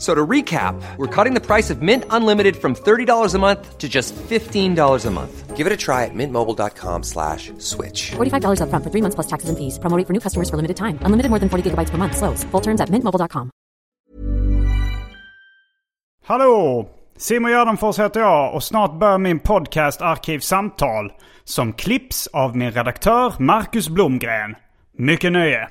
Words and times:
F- 0.00 0.06
So 0.06 0.14
to 0.14 0.26
recap, 0.26 0.74
we're 0.96 1.24
cutting 1.24 1.34
the 1.34 1.46
price 1.46 1.68
of 1.74 1.82
Mint 1.82 2.04
Unlimited 2.10 2.56
from 2.56 2.74
$30 2.74 3.34
a 3.34 3.38
month 3.38 3.76
to 3.78 3.86
just 3.88 4.14
$15 4.30 5.06
a 5.06 5.10
month. 5.10 5.56
Give 5.58 5.66
it 5.66 5.72
a 5.74 5.76
try 5.76 6.04
at 6.06 6.14
mintmobile.com 6.14 7.02
slash 7.02 7.52
switch. 7.58 8.12
$45 8.16 8.60
upfront 8.62 8.82
for 8.82 8.90
three 8.90 9.02
months 9.02 9.14
plus 9.14 9.26
taxes 9.26 9.48
and 9.50 9.58
fees. 9.58 9.78
Promo 9.78 9.96
rate 9.98 10.06
for 10.06 10.14
new 10.14 10.20
customers 10.20 10.48
for 10.48 10.56
limited 10.56 10.76
time. 10.76 10.98
Unlimited 11.04 11.28
more 11.30 11.38
than 11.38 11.48
40 11.50 11.62
gigabytes 11.70 11.90
per 11.90 11.98
month. 11.98 12.16
Slows. 12.16 12.44
Full 12.52 12.62
terms 12.62 12.80
at 12.80 12.88
mintmobile.com. 12.88 13.50
Hallå! 16.26 16.88
Simon 17.16 17.50
Gärdenfors 17.52 17.98
heter 17.98 18.20
jag 18.20 18.54
och 18.54 18.62
snart 18.62 18.98
börjar 18.98 19.18
min 19.18 19.38
podcast 19.38 20.00
Arkivsamtal. 20.02 21.12
Som 21.44 21.72
klipps 21.72 22.26
av 22.26 22.56
min 22.56 22.70
redaktör 22.70 23.32
Marcus 23.38 23.88
Blomgren. 23.88 24.54
Mycket 24.98 25.32
nöje! 25.32 25.68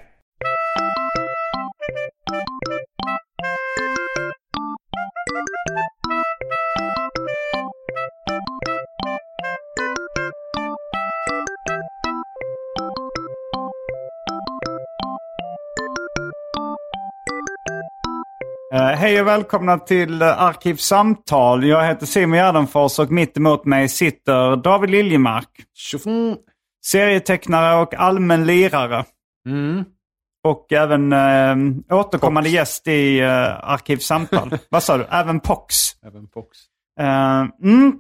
Hej 19.00 19.22
och 19.22 19.28
välkomna 19.28 19.78
till 19.78 20.22
uh, 20.22 20.42
Arkivsamtal. 20.44 21.66
Jag 21.66 21.88
heter 21.88 22.06
Simon 22.06 22.38
Gärdenfors 22.38 23.00
och 23.00 23.12
mitt 23.12 23.38
emot 23.38 23.66
mig 23.66 23.90
sitter 23.90 24.56
David 24.56 24.90
Liljemark. 24.90 25.50
Tjofon. 25.76 26.38
Serietecknare 26.86 27.82
och 27.82 27.94
allmän 27.94 28.46
lirare. 28.46 29.06
Mm. 29.48 29.86
Och 30.44 30.74
även 30.74 31.14
äh, 31.14 31.56
återkommande 31.98 32.50
gäst 32.50 32.88
i 32.88 33.22
uh, 33.22 33.30
Arkivsamtal. 33.70 34.58
Vad 34.70 34.84
sa 34.84 34.98
du? 34.98 35.06
Även 35.12 35.40
Pox. 35.40 35.76
Även 36.06 36.28
Pox. 36.28 36.58
Eh, 37.00 37.46
mm. 37.64 37.94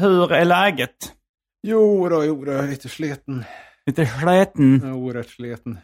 Hur 0.00 0.32
är 0.32 0.44
läget? 0.44 1.12
Jo 1.66 2.08
då, 2.08 2.24
jo 2.24 2.44
då, 2.44 2.52
jag 2.52 2.64
är 2.64 2.68
lite 2.68 2.88
sliten. 2.88 3.44
Lite. 3.86 4.02
Jag 4.02 4.32
är 4.84 4.92
orätt 4.96 5.28
sliten. 5.30 5.78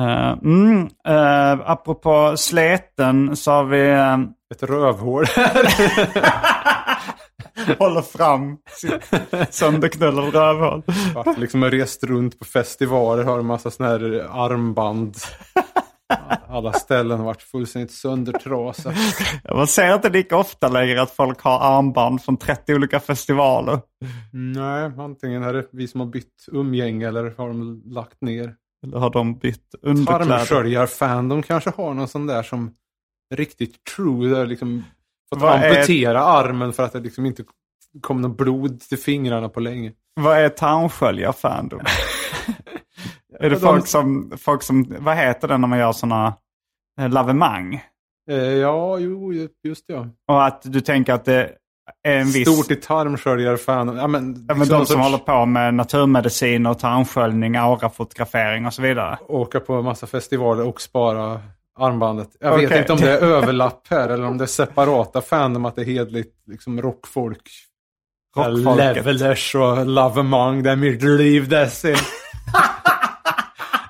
Uh, 0.00 0.38
mm. 0.42 0.82
uh, 1.08 1.70
apropå 1.70 2.36
sleten 2.36 3.36
så 3.36 3.50
har 3.50 3.64
vi... 3.64 3.88
eh, 3.90 4.18
Ett 4.54 4.62
rövhål. 4.62 5.24
håller 7.78 8.02
fram 8.02 8.58
sitt 8.66 9.10
sönderknullade 9.54 10.28
rövhål. 10.28 10.82
Vart 11.14 11.38
liksom 11.38 11.62
har 11.62 11.70
rest 11.70 12.04
runt 12.04 12.38
på 12.38 12.44
festivaler, 12.44 13.24
har 13.24 13.38
en 13.38 13.46
massa 13.46 13.70
sådana 13.70 13.92
här 13.92 14.26
armband. 14.30 15.16
Alla 16.48 16.72
ställen 16.72 17.18
har 17.18 17.26
varit 17.26 17.42
fullständigt 17.42 17.92
söndertrasade. 17.92 18.96
Man 19.54 19.66
ser 19.66 19.94
inte 19.94 20.08
lika 20.08 20.36
ofta 20.36 20.68
längre 20.68 21.02
att 21.02 21.10
folk 21.10 21.40
har 21.40 21.60
armband 21.60 22.22
från 22.22 22.36
30 22.36 22.74
olika 22.74 23.00
festivaler. 23.00 23.80
Nej, 24.32 24.90
antingen 24.98 25.42
är 25.42 25.52
det 25.52 25.66
vi 25.72 25.88
som 25.88 26.00
har 26.00 26.06
bytt 26.06 26.46
umgänge 26.52 27.08
eller 27.08 27.34
har 27.38 27.48
de 27.48 27.82
lagt 27.86 28.20
ner. 28.20 28.54
Eller 28.86 28.98
har 28.98 29.10
de 29.10 29.38
bytt 29.38 29.74
underkläder? 29.82 30.24
Tarmsköljar-fan, 30.24 31.28
de 31.28 31.42
kanske 31.42 31.70
har 31.76 31.94
någon 31.94 32.08
sån 32.08 32.26
där 32.26 32.42
som 32.42 32.74
riktigt 33.34 33.84
true, 33.96 34.28
där 34.28 34.46
liksom 34.46 34.84
fått 35.36 35.42
Vad 35.42 35.54
är- 35.62 35.68
amputera 35.70 36.20
armen 36.24 36.72
för 36.72 36.82
att 36.82 36.92
det 36.92 37.00
liksom 37.00 37.26
inte 37.26 37.44
kom 38.00 38.20
något 38.22 38.36
blod 38.36 38.80
till 38.80 38.98
fingrarna 38.98 39.48
på 39.48 39.60
länge. 39.60 39.92
Vad 40.20 40.38
är 40.38 40.48
tarmsköljar-fandom? 40.48 41.80
är 43.40 43.50
det 43.50 43.56
De- 43.56 43.60
folk 43.60 43.86
som, 43.86 44.32
folk 44.38 44.62
som, 44.62 44.96
vad 44.98 45.16
heter 45.16 45.48
det 45.48 45.58
när 45.58 45.68
man 45.68 45.78
gör 45.78 45.92
sådana 45.92 46.34
eh, 47.00 47.08
lavemang? 47.08 47.74
Eh, 48.30 48.36
ja, 48.36 48.98
jo, 48.98 49.32
just 49.64 49.86
det, 49.86 49.92
ja. 49.92 50.06
Och 50.28 50.44
att 50.46 50.62
du 50.64 50.80
tänker 50.80 51.12
att 51.12 51.24
det 51.24 51.50
är 52.08 52.18
en 52.20 52.26
viss... 52.30 52.48
Stort 52.52 52.70
i 52.70 52.76
tarmsköljar-fan. 52.76 53.96
Ja, 53.96 54.06
men, 54.06 54.46
Ja, 54.48 54.54
men 54.54 54.58
liksom 54.58 54.78
de 54.78 54.86
som 54.86 54.96
någon 54.96 55.04
håller 55.04 55.18
sorts- 55.18 55.26
på 55.26 55.46
med 55.46 55.74
naturmedicin 55.74 56.66
och 56.66 56.78
tarmsköljning, 56.78 57.56
aurafotografering 57.56 58.66
och 58.66 58.74
så 58.74 58.82
vidare. 58.82 59.18
Åka 59.28 59.60
på 59.60 59.74
en 59.74 59.84
massa 59.84 60.06
festivaler 60.06 60.66
och 60.66 60.80
spara 60.80 61.40
armbandet. 61.78 62.28
Jag 62.40 62.56
vet 62.56 62.66
Okej. 62.66 62.78
inte 62.78 62.92
om 62.92 62.98
det 62.98 63.10
är 63.12 63.18
överlapp 63.18 63.86
här 63.90 64.08
eller 64.08 64.24
om 64.24 64.38
det 64.38 64.44
är 64.44 64.46
separata 64.46 65.20
fandom, 65.20 65.64
att 65.64 65.76
det 65.76 65.82
är 65.82 65.86
hedligt 65.86 66.34
liksom 66.46 66.82
rockfolk. 66.82 67.50
Rockfolket. 68.36 68.96
Levelers 68.96 69.54
och 69.54 69.86
lavemang, 69.86 70.62
det 70.62 70.70
är 70.70 70.76
mitt 70.76 71.02
liv. 71.02 71.48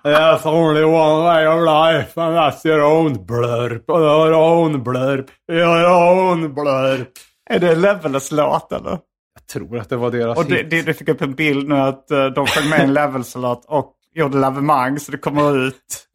There's 0.05 0.47
only 0.47 0.83
one 0.85 1.23
way 1.23 1.47
of 1.47 1.63
life 1.65 2.21
and 2.21 2.37
that's 2.37 2.67
your 2.67 2.81
own 2.83 3.27
blurp. 3.27 3.85
Your 3.89 4.33
own 4.33 4.83
blurp. 4.83 5.31
Your 5.53 5.87
own 5.87 6.55
blurp. 6.55 7.09
Är 7.51 7.59
det 7.59 7.75
Levelers 7.75 8.33
låt 8.33 8.73
eller? 8.73 8.91
Jag 9.35 9.47
tror 9.53 9.79
att 9.79 9.89
det 9.89 9.97
var 9.97 10.11
deras 10.11 10.39
Och 10.39 10.45
det, 10.45 10.57
hit. 10.57 10.71
det, 10.71 10.83
det 10.83 10.95
fick 10.95 11.09
upp 11.09 11.23
en 11.23 11.35
bild 11.35 11.69
nu 11.69 11.75
att 11.75 12.11
eh, 12.11 12.27
de 12.27 12.47
sjöng 12.47 12.69
med 12.71 12.81
en 12.81 12.93
Levels-låt 12.95 13.65
och 13.69 13.93
gjorde 14.15 14.39
lavemang 14.39 14.99
så 14.99 15.13
det 15.13 15.19
kommer 15.19 15.67
ut 15.67 16.07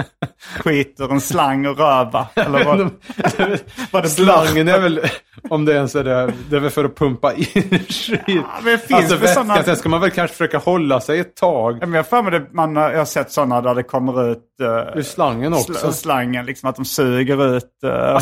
skit 0.59 0.95
ur 0.99 1.11
en 1.11 1.21
slang 1.21 1.65
och 1.65 1.77
röva. 1.77 2.27
Eller 2.35 2.63
vad, 2.63 2.79
var 3.91 4.01
det 4.01 4.09
Slangen 4.09 4.67
är 4.67 4.79
väl, 4.79 5.01
om 5.49 5.65
det 5.65 5.73
ens 5.73 5.95
är 5.95 6.03
det, 6.03 6.33
det 6.49 6.55
är 6.55 6.59
väl 6.59 6.69
för 6.69 6.85
att 6.85 6.95
pumpa 6.95 7.33
in 7.33 7.43
skit. 7.89 8.21
Ja, 8.27 8.43
men 8.63 8.71
det 8.71 8.77
finns 8.77 9.11
alltså 9.11 9.27
såna- 9.27 9.63
sen 9.63 9.75
ska 9.75 9.89
man 9.89 10.01
väl 10.01 10.11
kanske 10.11 10.33
försöka 10.37 10.57
hålla 10.57 10.99
sig 11.01 11.19
ett 11.19 11.35
tag. 11.35 11.77
Ja, 11.81 11.85
men 11.85 11.93
jag 11.93 12.03
har 12.03 12.03
för 12.03 12.21
mig 12.21 12.31
det, 12.31 12.47
man, 12.51 12.75
jag 12.75 12.97
har 12.97 13.05
sett 13.05 13.31
sådana 13.31 13.61
där 13.61 13.75
det 13.75 13.83
kommer 13.83 14.31
ut 14.31 14.43
uh, 14.61 14.67
Ur 14.97 15.01
slangen 15.01 15.53
också. 15.53 15.93
slangen, 15.93 16.45
liksom 16.45 16.69
att 16.69 16.75
de 16.75 16.85
suger 16.85 17.57
ut... 17.57 17.63
Uh, 17.85 18.19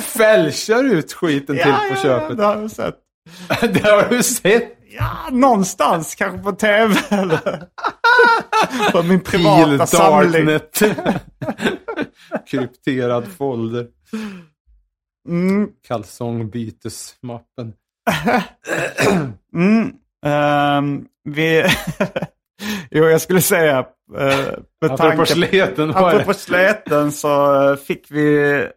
Fälschar 0.00 0.84
ut 0.84 1.12
skiten 1.12 1.56
till 1.56 1.74
på 1.90 1.96
köpet. 2.02 2.36
det 2.36 2.44
har 2.44 2.56
jag 2.56 2.70
sett. 2.70 2.94
det 3.60 3.82
har 3.84 4.08
du 4.10 4.22
sett. 4.22 4.78
Ja, 4.96 5.28
någonstans, 5.30 6.14
kanske 6.14 6.38
på 6.38 6.52
tv 6.52 6.94
eller 7.10 7.66
på 8.92 9.02
min 9.02 9.20
privata 9.20 9.86
samling. 9.86 10.46
Krypterad 12.46 13.28
folder. 13.38 13.86
Mm, 15.28 15.68
Kalsongbytesmappen. 15.88 17.72
mm, 19.54 19.92
ehm, 20.26 21.04
vi... 21.24 21.64
jo, 22.90 23.04
jag 23.04 23.20
skulle 23.20 23.40
säga... 23.40 23.78
Uh, 23.78 24.18
med 24.80 24.90
Apropå 24.90 25.24
det? 25.34 25.78
Apropå 25.78 26.34
släten 26.34 27.12
så 27.12 27.62
eh, 27.70 27.76
fick 27.76 28.10
vi 28.10 28.68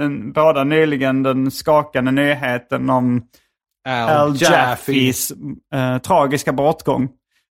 en, 0.00 0.32
båda 0.32 0.64
nyligen 0.64 1.22
den 1.22 1.50
skakande 1.50 2.10
nyheten 2.10 2.90
om 2.90 3.22
Al 3.88 4.36
Jaffis 4.36 5.32
eh, 5.74 5.98
tragiska 5.98 6.52
bortgång. 6.52 7.08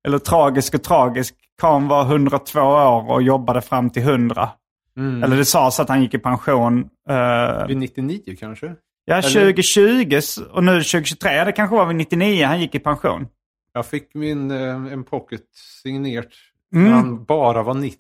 Eller 0.08 0.20
tragisk 0.20 0.74
och 0.76 0.84
tragisk. 0.84 1.36
Karln 1.62 1.88
var 1.88 2.02
102 2.06 2.60
år 2.62 3.12
och 3.12 3.22
jobbade 3.22 3.62
fram 3.62 3.90
till 3.90 4.02
100. 4.04 4.50
Mm. 4.98 5.24
Eller 5.24 5.38
det 5.38 5.46
sades 5.46 5.80
att 5.80 5.90
han 5.90 6.02
gick 6.02 6.14
i 6.14 6.18
pension. 6.20 6.90
eh, 7.10 7.68
Vid 7.68 7.78
99 7.78 8.36
kanske? 8.40 8.76
ja, 9.06 9.16
eller- 9.16 9.30
2020 9.30 10.14
s- 10.16 10.38
och 10.38 10.64
nu 10.64 10.72
2023. 10.84 11.44
Det 11.44 11.52
kanske 11.52 11.76
var 11.76 11.86
vid 11.86 11.96
99 11.96 12.46
han 12.46 12.60
gick 12.62 12.76
i 12.76 12.80
pension. 12.80 13.28
Jag 13.74 13.86
fick 13.86 14.14
min 14.14 14.52
eh, 14.52 14.76
en 14.94 15.04
pocket 15.04 15.42
signerat 15.84 16.28
Mm. 16.76 16.86
när 16.90 16.92
han 16.98 17.24
bara 17.24 17.64
var 17.64 17.74
90. 17.74 17.98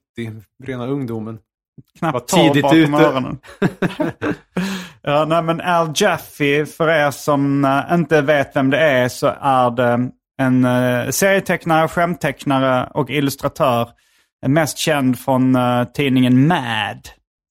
Rena 0.63 0.87
ungdomen. 0.87 1.39
Knappt 1.99 2.29
tidigt 2.29 2.61
bakom 2.63 2.93
ute. 2.93 3.03
öronen. 3.05 3.37
ja, 5.01 5.25
nej, 5.25 5.43
men 5.43 5.61
Al 5.61 5.91
Jaffe, 5.95 6.65
för 6.65 6.87
er 6.87 7.11
som 7.11 7.65
eh, 7.65 7.93
inte 7.93 8.21
vet 8.21 8.55
vem 8.55 8.69
det 8.69 8.79
är, 8.79 9.09
så 9.09 9.27
är 9.41 9.71
det 9.71 10.09
en 10.41 10.65
uh, 10.65 11.09
serietecknare, 11.09 11.87
skämttecknare 11.87 12.89
och 12.93 13.09
illustratör. 13.09 13.89
Mest 14.47 14.77
känd 14.77 15.19
från 15.19 15.55
eh, 15.55 15.83
tidningen 15.83 16.47
Mad. 16.47 17.09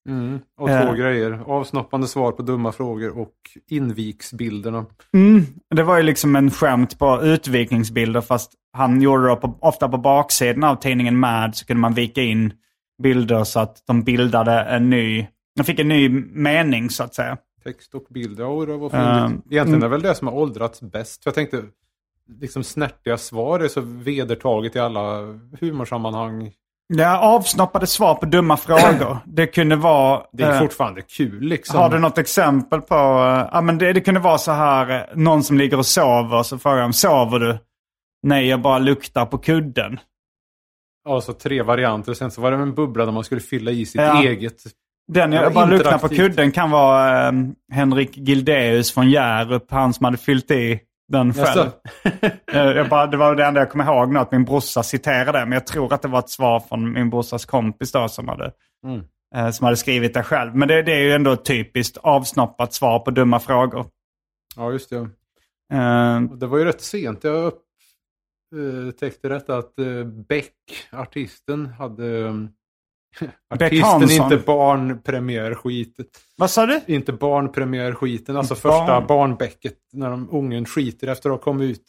Mm. 0.08 0.40
Och 0.60 0.70
Eh. 0.70 0.86
två 0.86 0.92
grejer. 0.92 1.40
Avsnoppande 1.46 2.06
svar 2.06 2.32
på 2.32 2.42
dumma 2.42 2.72
frågor 2.72 3.18
och 3.18 3.34
inviksbilderna. 3.70 4.86
Mm, 5.14 5.46
det 5.74 5.82
var 5.82 5.96
ju 5.96 6.02
liksom 6.02 6.36
en 6.36 6.50
skämt 6.50 6.98
på 6.98 7.22
utvikningsbilder 7.22 8.20
fast 8.20 8.52
han 8.72 9.02
gjorde 9.02 9.28
det 9.28 9.36
på, 9.36 9.58
ofta 9.60 9.88
på 9.88 9.98
baksidan 9.98 10.64
av 10.64 10.76
tidningen 10.76 11.16
Mad 11.16 11.56
så 11.56 11.66
kunde 11.66 11.80
man 11.80 11.94
vika 11.94 12.22
in 12.22 12.52
bilder 13.02 13.44
så 13.44 13.60
att 13.60 13.82
de 13.86 14.02
bildade 14.02 14.52
en 14.60 14.90
ny, 14.90 15.26
de 15.56 15.64
fick 15.64 15.78
en 15.78 15.88
ny 15.88 16.08
mening 16.32 16.90
så 16.90 17.02
att 17.04 17.14
säga. 17.14 17.36
Text 17.64 17.94
och 17.94 18.04
bild. 18.10 18.40
Ja, 18.40 18.64
det 18.66 18.76
var 18.76 18.90
fyndigt. 18.90 19.44
Egentligen 19.50 19.82
är 19.82 19.88
väl 19.88 20.02
det 20.02 20.14
som 20.14 20.28
har 20.28 20.34
åldrats 20.34 20.80
bäst. 20.82 21.22
För 21.22 21.28
jag 21.30 21.34
tänkte, 21.34 21.62
liksom 22.40 22.64
snärtiga 22.64 23.18
svar 23.18 23.60
är 23.60 23.68
så 23.68 23.80
vedertaget 23.80 24.76
i 24.76 24.78
alla 24.78 25.20
humorsammanhang. 25.60 26.52
Ja, 26.94 27.18
avsnoppade 27.18 27.86
svar 27.86 28.14
på 28.14 28.26
dumma 28.26 28.56
frågor. 28.56 29.18
Det 29.26 29.46
kunde 29.46 29.76
vara... 29.76 30.22
Det 30.32 30.42
är 30.44 30.52
eh, 30.54 30.58
fortfarande 30.60 31.02
kul 31.02 31.40
liksom. 31.40 31.78
Har 31.80 31.90
du 31.90 31.98
något 31.98 32.18
exempel 32.18 32.80
på... 32.80 32.94
eh, 32.94 33.48
Ja, 33.52 33.60
men 33.60 33.78
det, 33.78 33.92
det 33.92 34.00
kunde 34.00 34.20
vara 34.20 34.38
så 34.38 34.52
här, 34.52 34.90
eh, 34.90 35.16
någon 35.16 35.42
som 35.42 35.58
ligger 35.58 35.78
och 35.78 35.86
sover 35.86 36.42
så 36.42 36.58
frågar 36.58 36.80
de, 36.82 36.92
sover 36.92 37.38
du? 37.38 37.58
Nej, 38.22 38.48
jag 38.48 38.60
bara 38.62 38.78
luktar 38.78 39.26
på 39.26 39.38
kudden. 39.38 40.00
Ja, 41.04 41.20
så 41.20 41.32
tre 41.32 41.62
varianter. 41.62 42.14
Sen 42.14 42.30
så 42.30 42.40
var 42.40 42.50
det 42.50 42.56
en 42.56 42.74
bubbla 42.74 43.04
där 43.04 43.12
man 43.12 43.24
skulle 43.24 43.40
fylla 43.40 43.70
i 43.70 43.86
sitt 43.86 44.00
Ja. 44.00 44.22
eget. 44.22 44.62
Den 45.12 45.32
jag 45.32 45.52
bara 45.54 45.66
luktar 45.66 45.98
på 45.98 46.08
kudden 46.08 46.52
kan 46.52 46.70
vara 46.70 47.26
eh, 47.28 47.32
Henrik 47.72 48.16
Gildeus 48.16 48.92
från 48.92 49.10
Hjärup, 49.10 49.70
han 49.70 49.94
som 49.94 50.04
hade 50.04 50.16
fyllt 50.16 50.50
i 50.50 50.80
den 51.12 51.34
själv. 51.34 51.46
Jaså? 51.46 51.70
Eh, 52.52 52.62
jag 52.62 52.88
bara, 52.88 53.06
det 53.06 53.16
var 53.16 53.34
det 53.34 53.44
enda 53.44 53.60
jag 53.60 53.70
kommer 53.70 53.84
ihåg 53.84 54.12
nu, 54.12 54.18
att 54.18 54.32
min 54.32 54.44
brorsa 54.44 54.82
citerade 54.82 55.38
det. 55.38 55.44
Men 55.44 55.52
jag 55.52 55.66
tror 55.66 55.92
att 55.94 56.02
det 56.02 56.08
var 56.08 56.18
ett 56.18 56.30
svar 56.30 56.60
från 56.60 56.92
min 56.92 57.10
brorsas 57.10 57.44
kompis 57.44 57.92
då 57.92 58.08
som 58.08 58.28
hade, 58.28 58.52
Mm. 58.86 59.00
eh, 59.34 59.50
som 59.50 59.64
hade 59.64 59.76
skrivit 59.76 60.14
det 60.14 60.22
själv. 60.22 60.56
Men 60.56 60.68
det, 60.68 60.82
det 60.82 60.92
är 60.92 61.00
ju 61.02 61.12
ändå 61.12 61.32
ett 61.32 61.44
typiskt 61.44 61.96
avsnoppat 61.96 62.72
svar 62.74 62.98
på 62.98 63.10
dumma 63.10 63.40
frågor. 63.40 63.86
Ja, 64.56 64.72
just 64.72 64.90
det. 64.90 64.96
Eh, 65.72 66.20
Det 66.20 66.46
var 66.46 66.58
ju 66.58 66.64
rätt 66.64 66.80
sent 66.80 67.24
jag 67.24 67.52
upptäckte 68.52 69.28
detta 69.28 69.56
att 69.56 69.78
eh, 69.78 70.04
Beck, 70.04 70.54
artisten, 70.92 71.66
hade... 71.66 72.30
Beck 73.58 73.62
artisten, 73.62 73.82
Hansson. 73.82 74.10
inte 74.32 74.36
barnpremiärskitet. 74.46 76.06
vad 76.36 76.50
sa 76.50 76.66
du? 76.66 76.80
Inte 76.86 77.12
barnpremiärskiten, 77.12 78.36
alltså 78.36 78.54
Barn. 78.54 78.60
första 78.60 79.00
barnbäcket 79.00 79.76
när 79.92 80.10
de, 80.10 80.28
ungen 80.32 80.64
skiter 80.64 81.08
efter 81.08 81.30
att 81.30 81.36
ha 81.36 81.42
kommit 81.42 81.70
ut. 81.70 81.86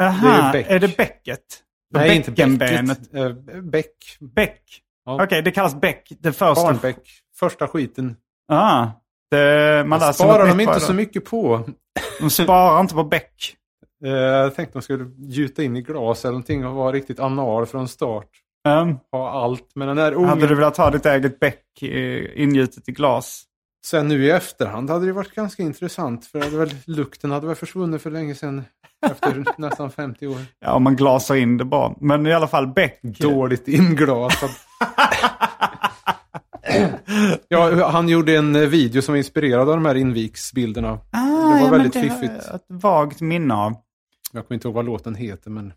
Aha, 0.00 0.52
Beck. 0.52 0.66
är 0.70 0.78
det 0.78 0.96
bäcket? 0.96 1.62
Nej, 1.90 2.16
inte 2.16 2.30
bäcket. 2.30 3.14
Eh, 3.14 3.32
Bäck. 3.62 4.16
Bäck? 4.20 4.62
Ja. 5.04 5.24
Okej, 5.24 5.42
det 5.42 5.50
kallas 5.50 5.80
bäck. 5.80 6.12
Det 6.20 6.32
första. 6.32 6.62
Barnbäck. 6.62 7.10
Första 7.38 7.68
skiten. 7.68 8.16
Ah, 8.48 8.86
det, 9.30 9.84
man 9.86 10.00
Det 10.00 10.12
sparar 10.12 10.48
de 10.48 10.60
inte 10.60 10.80
så 10.80 10.94
mycket 10.94 11.24
på. 11.24 11.68
De 12.20 12.30
sparar 12.30 12.80
inte 12.80 12.94
på 12.94 13.04
bäck. 13.04 13.56
Eh, 14.04 14.10
jag 14.10 14.54
tänkte 14.54 14.78
de 14.78 14.82
skulle 14.82 15.10
gjuta 15.18 15.62
in 15.62 15.76
i 15.76 15.82
glas 15.82 16.24
eller 16.24 16.32
någonting 16.32 16.66
och 16.66 16.74
vara 16.74 16.92
riktigt 16.92 17.20
anal 17.20 17.66
från 17.66 17.88
start. 17.88 18.28
Um, 18.68 18.98
Ha 19.12 19.30
allt. 19.30 19.70
Men 19.74 19.88
den 19.88 19.98
här 19.98 20.12
ungen... 20.12 20.28
hade 20.28 20.46
du 20.46 20.54
velat 20.54 20.76
ha 20.76 20.90
ditt 20.90 21.06
eget 21.06 21.40
bäck 21.40 21.82
eh, 21.82 22.42
ingjutet 22.42 22.88
i 22.88 22.92
glas? 22.92 23.44
Sen 23.86 24.08
nu 24.08 24.24
i 24.24 24.30
efterhand 24.30 24.90
hade 24.90 25.06
det 25.06 25.12
varit 25.12 25.34
ganska 25.34 25.62
intressant. 25.62 26.26
För 26.26 26.40
hade 26.40 26.56
väl, 26.56 26.74
lukten 26.86 27.30
hade 27.30 27.46
väl 27.46 27.56
försvunnit 27.56 28.02
för 28.02 28.10
länge 28.10 28.34
sedan. 28.34 28.64
Efter 29.06 29.44
nästan 29.58 29.90
50 29.90 30.26
år. 30.26 30.38
Ja, 30.60 30.72
om 30.72 30.82
man 30.82 30.96
glasar 30.96 31.34
in 31.34 31.56
det 31.56 31.64
bara. 31.64 31.94
Men 32.00 32.26
i 32.26 32.32
alla 32.32 32.48
fall 32.48 32.66
bäck. 32.66 33.00
Dåligt 33.02 33.68
inglasad. 33.68 34.50
ja, 37.48 37.88
han 37.88 38.08
gjorde 38.08 38.36
en 38.36 38.70
video 38.70 39.02
som 39.02 39.12
var 39.12 39.16
inspirerad 39.16 39.68
av 39.68 39.76
de 39.76 39.86
här 39.86 39.94
inviksbilderna. 39.94 40.98
Ah, 41.10 41.26
det 41.26 41.54
var 41.54 41.60
ja, 41.60 41.70
väldigt 41.70 41.92
det 41.92 42.00
fiffigt. 42.00 42.32
Ett 42.54 42.64
vagt 42.68 43.20
minne 43.20 43.54
av. 43.54 43.74
Jag 44.36 44.46
kommer 44.46 44.54
inte 44.54 44.68
ihåg 44.68 44.74
vad 44.74 44.84
låten 44.84 45.14
heter 45.14 45.50
men... 45.50 45.72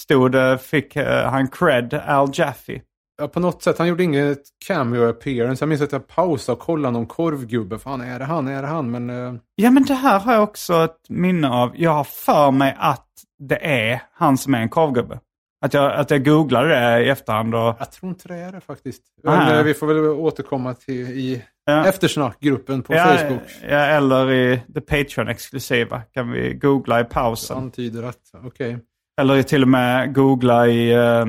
Stod 0.00 0.32
det, 0.32 0.58
fick 0.58 0.96
eh, 0.96 1.30
han 1.30 1.48
cred, 1.48 1.94
Al 1.94 2.30
Jaffe. 2.32 2.80
Ja, 3.18 3.28
på 3.28 3.40
något 3.40 3.62
sätt, 3.62 3.78
han 3.78 3.88
gjorde 3.88 4.04
inget 4.04 4.42
cameo 4.66 5.08
appearance. 5.08 5.62
Jag 5.62 5.68
minns 5.68 5.80
att 5.82 5.92
jag 5.92 6.06
pausade 6.06 6.56
och 6.56 6.62
kollade 6.62 6.92
någon 6.92 7.06
korvgubbe. 7.06 7.78
Fan, 7.78 8.00
är 8.00 8.18
det 8.18 8.24
han? 8.24 8.48
Är 8.48 8.62
det 8.62 8.68
han? 8.68 8.90
Men 8.90 9.10
eh, 9.10 9.34
Ja, 9.54 9.70
men 9.70 9.82
det 9.84 9.94
här 9.94 10.20
har 10.20 10.32
jag 10.32 10.42
också 10.42 10.84
ett 10.84 11.08
minne 11.08 11.48
av. 11.48 11.72
Jag 11.74 11.90
har 11.90 12.04
för 12.04 12.50
mig 12.50 12.76
att 12.78 13.08
det 13.38 13.66
är 13.66 14.02
han 14.12 14.38
som 14.38 14.54
är 14.54 14.58
en 14.58 14.68
korvgubbe. 14.68 15.20
Att 15.60 15.74
jag, 15.74 15.92
att 15.92 16.10
jag 16.10 16.24
googlade 16.24 16.68
det 16.68 17.04
i 17.04 17.08
efterhand 17.08 17.54
och... 17.54 17.76
jag 17.78 17.92
tror 17.92 18.10
inte 18.10 18.28
det 18.28 18.36
är 18.36 18.52
det 18.52 18.60
faktiskt. 18.60 19.02
Men, 19.22 19.56
eh, 19.56 19.62
vi 19.62 19.74
får 19.74 19.86
väl 19.86 19.98
återkomma 19.98 20.74
till 20.74 21.00
i 21.00 21.44
Ja. 21.68 21.86
eftersnackgruppen 21.86 22.82
på 22.82 22.94
ja, 22.94 23.04
Facebook. 23.04 23.42
Ja, 23.62 23.76
eller 23.78 24.32
i 24.32 24.60
det 24.66 24.80
Patreon-exklusiva 24.80 26.02
kan 26.14 26.30
vi 26.30 26.54
googla 26.54 27.00
i 27.00 27.04
pausen. 27.04 27.56
Antyder 27.56 28.02
att, 28.02 28.16
okej. 28.44 28.78
Eller 29.20 29.42
till 29.42 29.62
och 29.62 29.68
med 29.68 30.14
googla 30.14 30.66
i 30.66 30.96
uh, 30.96 31.26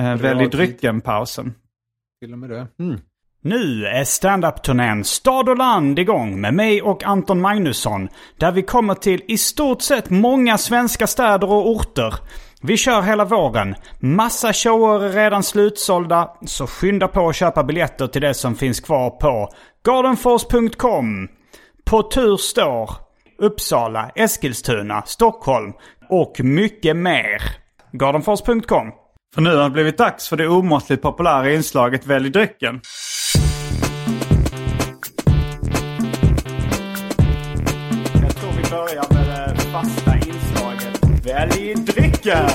uh, 0.00 0.16
Välj 0.16 0.48
drycken-pausen. 0.48 1.54
Till 2.20 2.32
och 2.32 2.38
med 2.38 2.50
det. 2.50 2.66
Mm. 2.78 3.00
Nu 3.42 3.86
är 3.86 4.04
standup-turnén 4.04 5.04
Stad 5.04 5.48
och 5.48 5.56
land 5.56 5.98
igång 5.98 6.40
med 6.40 6.54
mig 6.54 6.82
och 6.82 7.04
Anton 7.04 7.40
Magnusson. 7.40 8.08
Där 8.38 8.52
vi 8.52 8.62
kommer 8.62 8.94
till 8.94 9.22
i 9.28 9.38
stort 9.38 9.82
sett 9.82 10.10
många 10.10 10.58
svenska 10.58 11.06
städer 11.06 11.50
och 11.50 11.70
orter. 11.70 12.14
Vi 12.62 12.76
kör 12.76 13.02
hela 13.02 13.24
våren. 13.24 13.74
Massa 14.00 14.52
shower 14.52 15.04
är 15.04 15.12
redan 15.12 15.42
slutsålda, 15.42 16.30
så 16.46 16.66
skynda 16.66 17.08
på 17.08 17.28
att 17.28 17.36
köpa 17.36 17.64
biljetter 17.64 18.06
till 18.06 18.22
det 18.22 18.34
som 18.34 18.54
finns 18.54 18.80
kvar 18.80 19.10
på 19.10 19.48
gardenfors.com. 19.86 21.28
På 21.84 22.02
tur 22.02 22.36
står 22.36 22.90
Uppsala, 23.38 24.10
Eskilstuna, 24.14 25.02
Stockholm 25.06 25.72
och 26.08 26.40
mycket 26.44 26.96
mer. 26.96 27.42
Gardenfors.com. 27.92 28.92
För 29.34 29.40
nu 29.40 29.56
har 29.56 29.64
det 29.64 29.70
blivit 29.70 29.98
dags 29.98 30.28
för 30.28 30.36
det 30.36 30.48
omåttligt 30.48 31.02
populära 31.02 31.52
inslaget 31.52 32.06
Välj 32.06 32.30
drycken. 32.30 32.80
Jag 38.22 38.36
tror 38.36 38.52
vi 38.52 38.70
börjar 38.70 39.14
med 39.14 39.54
det 39.56 39.60
fasta 39.60 40.16
inslaget 40.16 41.26
Välj 41.26 41.74
drycken! 41.74 42.46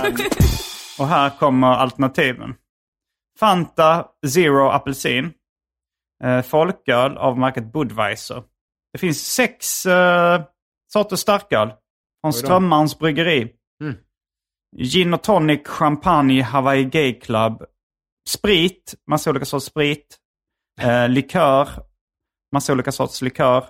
Och 1.00 1.08
här 1.08 1.30
kommer 1.40 1.68
alternativen. 1.68 2.54
Fanta 3.40 4.06
Zero 4.28 4.70
Apelsin. 4.70 5.34
Eh, 6.24 6.42
folköl 6.42 7.18
av 7.18 7.40
märket 7.40 7.74
Budweiser. 7.74 8.44
Det 8.94 9.00
finns 9.00 9.26
sex 9.26 9.86
eh, 9.86 10.42
sorters 10.94 11.20
starköl. 11.20 11.68
Från 12.22 12.32
då. 12.32 12.32
Strömmarns 12.32 13.00
bryggeri. 13.00 13.52
Mm. 13.84 13.96
Gin 14.78 15.14
och 15.14 15.24
tonic, 15.24 15.68
champagne, 15.68 16.42
Hawaii 16.42 16.84
Gay 16.84 17.20
Club. 17.20 17.64
Sprit, 18.30 18.96
massa 19.08 19.30
olika 19.30 19.46
sorters 19.46 19.68
sprit. 19.68 20.18
Eh, 20.82 21.10
likör, 21.10 21.70
massa 22.54 22.74
olika 22.74 22.92
sorters 22.92 23.22
likör. 23.22 23.66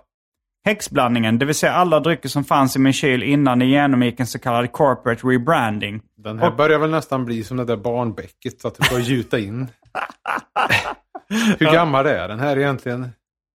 Häxblandningen, 0.65 1.39
det 1.39 1.45
vill 1.45 1.55
säga 1.55 1.73
alla 1.73 1.99
drycker 1.99 2.29
som 2.29 2.43
fanns 2.43 2.75
i 2.75 2.79
min 2.79 2.93
kyl 2.93 3.23
innan 3.23 3.59
det 3.59 3.65
genomgick 3.65 4.19
en 4.19 4.27
så 4.27 4.39
kallad 4.39 4.71
corporate 4.71 5.27
rebranding. 5.27 6.01
Den 6.17 6.39
här 6.39 6.51
börjar 6.51 6.79
väl 6.79 6.89
nästan 6.89 7.25
bli 7.25 7.43
som 7.43 7.57
det 7.57 7.65
där 7.65 7.77
barnbäcket 7.77 8.61
så 8.61 8.67
att 8.67 8.75
du 8.75 8.83
får 8.83 8.99
gjuta 8.99 9.39
in. 9.39 9.67
Hur 11.29 11.65
gammal 11.73 12.05
är 12.05 12.27
den 12.27 12.39
här 12.39 12.57
egentligen? 12.57 13.03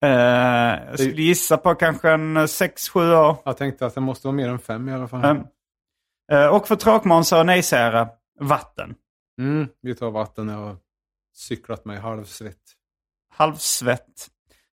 Eh, 0.03 0.09
jag 0.89 0.99
skulle 0.99 1.21
gissa 1.21 1.57
på 1.57 1.75
kanske 1.75 2.11
en 2.11 2.37
6-7 2.37 3.15
år. 3.15 3.37
Jag 3.45 3.57
tänkte 3.57 3.85
att 3.85 3.95
det 3.95 4.01
måste 4.01 4.27
vara 4.27 4.35
mer 4.35 4.49
än 4.49 4.59
fem 4.59 4.89
i 4.89 4.93
alla 4.93 5.07
fall. 5.07 5.43
Eh, 6.31 6.47
och 6.47 6.67
för 6.67 6.75
tråkmånsar 6.75 7.39
och 7.39 7.45
nejsägare, 7.45 8.07
vatten. 8.39 8.95
Mm, 9.41 9.67
vi 9.81 9.95
tar 9.95 10.11
vatten. 10.11 10.49
Jag 10.49 10.57
har 10.57 10.75
cyklat 11.35 11.85
mig 11.85 11.99
halvsvett. 11.99 12.57
Halvsvett. 13.33 14.27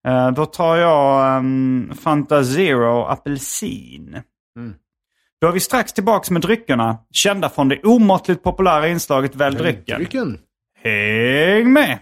Eh, 0.06 0.30
då 0.30 0.46
tar 0.46 0.76
jag 0.76 1.38
um, 1.38 1.92
Fanta 2.00 2.44
Zero 2.44 3.04
apelsin. 3.04 4.22
Mm. 4.58 4.74
Då 5.40 5.48
är 5.48 5.52
vi 5.52 5.60
strax 5.60 5.92
tillbaks 5.92 6.30
med 6.30 6.42
dryckerna, 6.42 6.98
kända 7.10 7.48
från 7.48 7.68
det 7.68 7.82
omåttligt 7.82 8.42
populära 8.42 8.88
inslaget 8.88 9.34
Välj. 9.34 9.56
Drycken. 9.56 10.38
Häng 10.82 11.72
med! 11.72 11.98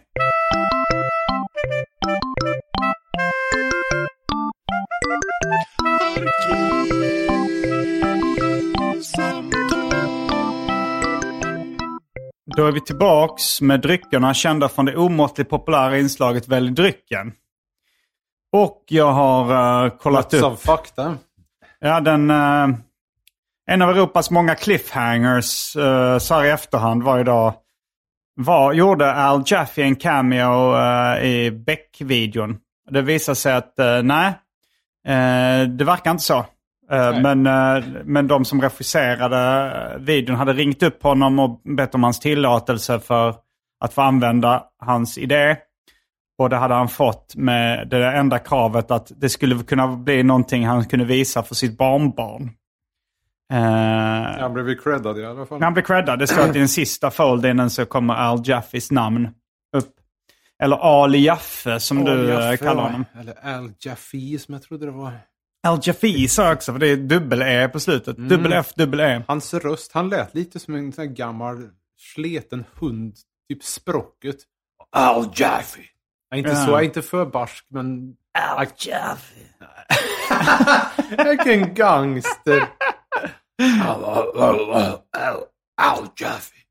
Då 12.56 12.66
är 12.66 12.72
vi 12.72 12.80
tillbaks 12.80 13.60
med 13.60 13.80
dryckerna 13.80 14.34
kända 14.34 14.68
från 14.68 14.84
det 14.84 14.96
omåttligt 14.96 15.50
populära 15.50 15.98
inslaget 15.98 16.48
Välj 16.48 16.70
drycken. 16.70 17.32
Och 18.52 18.84
jag 18.88 19.12
har 19.12 19.84
uh, 19.84 19.90
kollat 19.96 20.32
Lots 20.32 20.44
upp... 20.44 20.52
of 20.52 20.62
fakta. 20.62 21.18
Ja, 21.80 22.00
den... 22.00 22.30
eh, 22.30 22.68
en 23.70 23.82
av 23.82 23.90
Europas 23.90 24.30
många 24.30 24.54
cliffhangers 24.54 25.76
uh, 25.76 26.18
så 26.18 26.34
här 26.34 26.44
i 26.44 26.50
efterhand 26.50 27.02
varje 27.02 27.24
dag. 27.24 27.54
var, 28.34 28.72
gjorde 28.72 29.14
Al 29.14 29.42
Jaffe 29.46 29.82
en 29.82 29.96
cameo 29.96 30.74
uh, 30.76 31.24
i 31.24 31.50
Beck-videon. 31.50 32.58
Det 32.90 33.02
visade 33.02 33.36
sig 33.36 33.52
att 33.54 33.74
uh, 33.80 34.02
nej, 34.02 34.28
uh, 34.28 34.34
det 35.68 35.84
verkar 35.84 36.10
inte 36.10 36.22
så. 36.22 36.46
men, 37.22 37.42
men 38.04 38.26
de 38.26 38.44
som 38.44 38.62
regisserade 38.62 39.98
videon 39.98 40.36
hade 40.36 40.52
ringt 40.52 40.82
upp 40.82 41.02
honom 41.02 41.38
och 41.38 41.60
bett 41.76 41.94
om 41.94 42.02
hans 42.02 42.20
tillåtelse 42.20 43.00
för 43.00 43.34
att 43.84 43.94
få 43.94 44.00
använda 44.00 44.64
hans 44.78 45.18
idé. 45.18 45.56
Och 46.38 46.50
det 46.50 46.56
hade 46.56 46.74
han 46.74 46.88
fått 46.88 47.34
med 47.36 47.88
det 47.88 48.06
enda 48.06 48.38
kravet 48.38 48.90
att 48.90 49.12
det 49.16 49.28
skulle 49.28 49.62
kunna 49.62 49.96
bli 49.96 50.22
någonting 50.22 50.66
han 50.66 50.84
kunde 50.84 51.04
visa 51.04 51.42
för 51.42 51.54
sitt 51.54 51.78
barnbarn. 51.78 52.50
Uh, 53.52 53.58
han 54.40 54.54
blev 54.54 54.76
creddad 54.76 55.18
i 55.18 55.24
alla 55.24 55.46
fall. 55.46 55.62
Han 55.62 55.72
blev 55.72 55.82
creddad. 55.82 56.18
Det 56.18 56.26
står 56.26 56.42
att 56.42 56.56
i 56.56 56.58
den 56.58 56.68
sista 56.68 57.10
foldingen 57.10 57.70
så 57.70 57.86
kommer 57.86 58.14
Al 58.14 58.40
Jaffes 58.44 58.90
namn 58.90 59.28
upp. 59.76 59.94
Eller 60.62 60.76
Ali 60.76 61.18
Jaffe 61.18 61.80
som 61.80 61.98
Al 61.98 62.04
du 62.04 62.30
eh, 62.30 62.34
Jaffe, 62.34 62.56
kallar 62.64 62.82
honom. 62.82 63.04
Eller 63.20 63.56
Al 63.56 63.72
Jaffe 63.78 64.38
som 64.38 64.54
jag 64.54 64.62
trodde 64.62 64.86
det 64.86 64.92
var. 64.92 65.12
Al 65.66 65.78
Jaffe 65.82 66.28
sa 66.28 66.52
också, 66.52 66.72
för 66.72 66.78
det 66.78 66.88
är 66.88 66.96
dubbel-E 66.96 67.68
på 67.68 67.80
slutet. 67.80 68.16
Mm. 68.16 68.28
Dubbel-F, 68.28 68.72
dubbel-E. 68.74 69.22
Hans 69.28 69.54
röst, 69.54 69.92
han 69.92 70.08
lät 70.08 70.34
lite 70.34 70.58
som 70.58 70.74
en 70.74 70.92
sån 70.92 71.02
här 71.02 71.12
gammal 71.12 71.68
sleten 71.98 72.64
hund. 72.80 73.16
Typ 73.48 73.64
språket. 73.64 74.36
Al 74.90 75.30
Jaffe. 75.34 75.80
Ja, 76.30 76.36
inte 76.36 76.50
ja. 76.50 76.66
så, 76.66 76.80
inte 76.80 77.02
för 77.02 77.26
barsk, 77.26 77.66
men... 77.68 78.16
Al 78.38 78.66
Jaffe. 78.76 79.40
Vilken 81.28 81.74
gangster. 81.74 82.68
Al 85.76 86.06
Jaffe. 86.16 86.61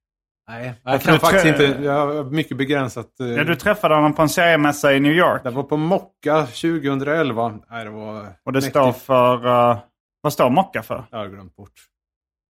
Nej, 0.48 0.74
jag 0.84 1.02
kan 1.02 1.20
faktiskt 1.20 1.46
inte. 1.46 1.84
Jag 1.84 1.94
har 1.94 2.24
mycket 2.24 2.58
begränsat. 2.58 3.08
Uh, 3.22 3.32
ja, 3.32 3.44
du 3.44 3.56
träffade 3.56 3.96
honom 3.96 4.14
på 4.14 4.22
en 4.22 4.30
seriemässa 4.30 4.94
i 4.94 5.00
New 5.00 5.12
York. 5.12 5.44
Det 5.44 5.50
var 5.50 5.64
på 5.64 5.78
Mocka 5.78 6.46
2011. 6.46 7.60
Nej, 7.70 7.86
det 7.86 7.92
var 7.92 8.36
Och 8.44 8.54
det 8.54 8.58
mäktigt. 8.58 8.70
står 8.70 8.92
för... 8.92 9.48
Uh, 9.48 9.80
vad 10.22 10.34
står 10.34 10.50
Mocka 10.50 10.84
för? 10.84 11.06
Jag 11.12 11.18
har 11.18 11.28
glömt 11.28 11.56
bort. 11.56 11.72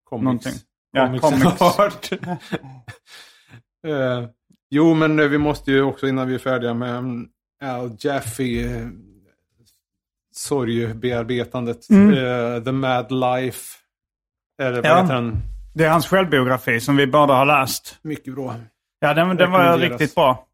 Comics. 0.09 0.23
Någonting. 0.23 0.53
Ja, 0.91 1.19
comics. 1.19 2.11
uh, 3.87 4.25
jo, 4.69 4.93
men 4.93 5.29
vi 5.29 5.37
måste 5.37 5.71
ju 5.71 5.81
också 5.81 6.07
innan 6.07 6.27
vi 6.27 6.33
är 6.33 6.39
färdiga 6.39 6.73
med 6.73 6.97
um, 6.97 7.29
Al 7.63 7.95
Jaffe. 7.99 8.43
Uh, 8.43 8.89
sorgbearbetandet. 10.35 11.89
Mm. 11.89 12.13
Uh, 12.13 12.63
The 12.63 12.71
Mad 12.71 13.11
Life. 13.11 13.77
Eller 14.61 14.81
vad 14.81 14.85
ja. 14.85 15.01
heter 15.01 15.15
den? 15.15 15.41
Det 15.73 15.85
är 15.85 15.89
hans 15.89 16.07
självbiografi 16.07 16.79
som 16.79 16.95
vi 16.95 17.07
båda 17.07 17.33
har 17.33 17.45
läst. 17.45 17.99
Mycket 18.01 18.35
bra. 18.35 18.55
Ja, 18.99 19.13
den, 19.13 19.37
den 19.37 19.51
var 19.51 19.77
riktigt 19.77 20.15
bra. 20.15 20.45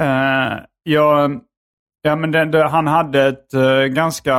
Uh, 0.00 0.58
jag, 0.82 1.40
ja, 2.02 2.16
men 2.16 2.32
det, 2.32 2.44
det, 2.44 2.68
han 2.68 2.86
hade 2.86 3.26
ett 3.26 3.54
uh, 3.54 3.84
ganska 3.84 4.34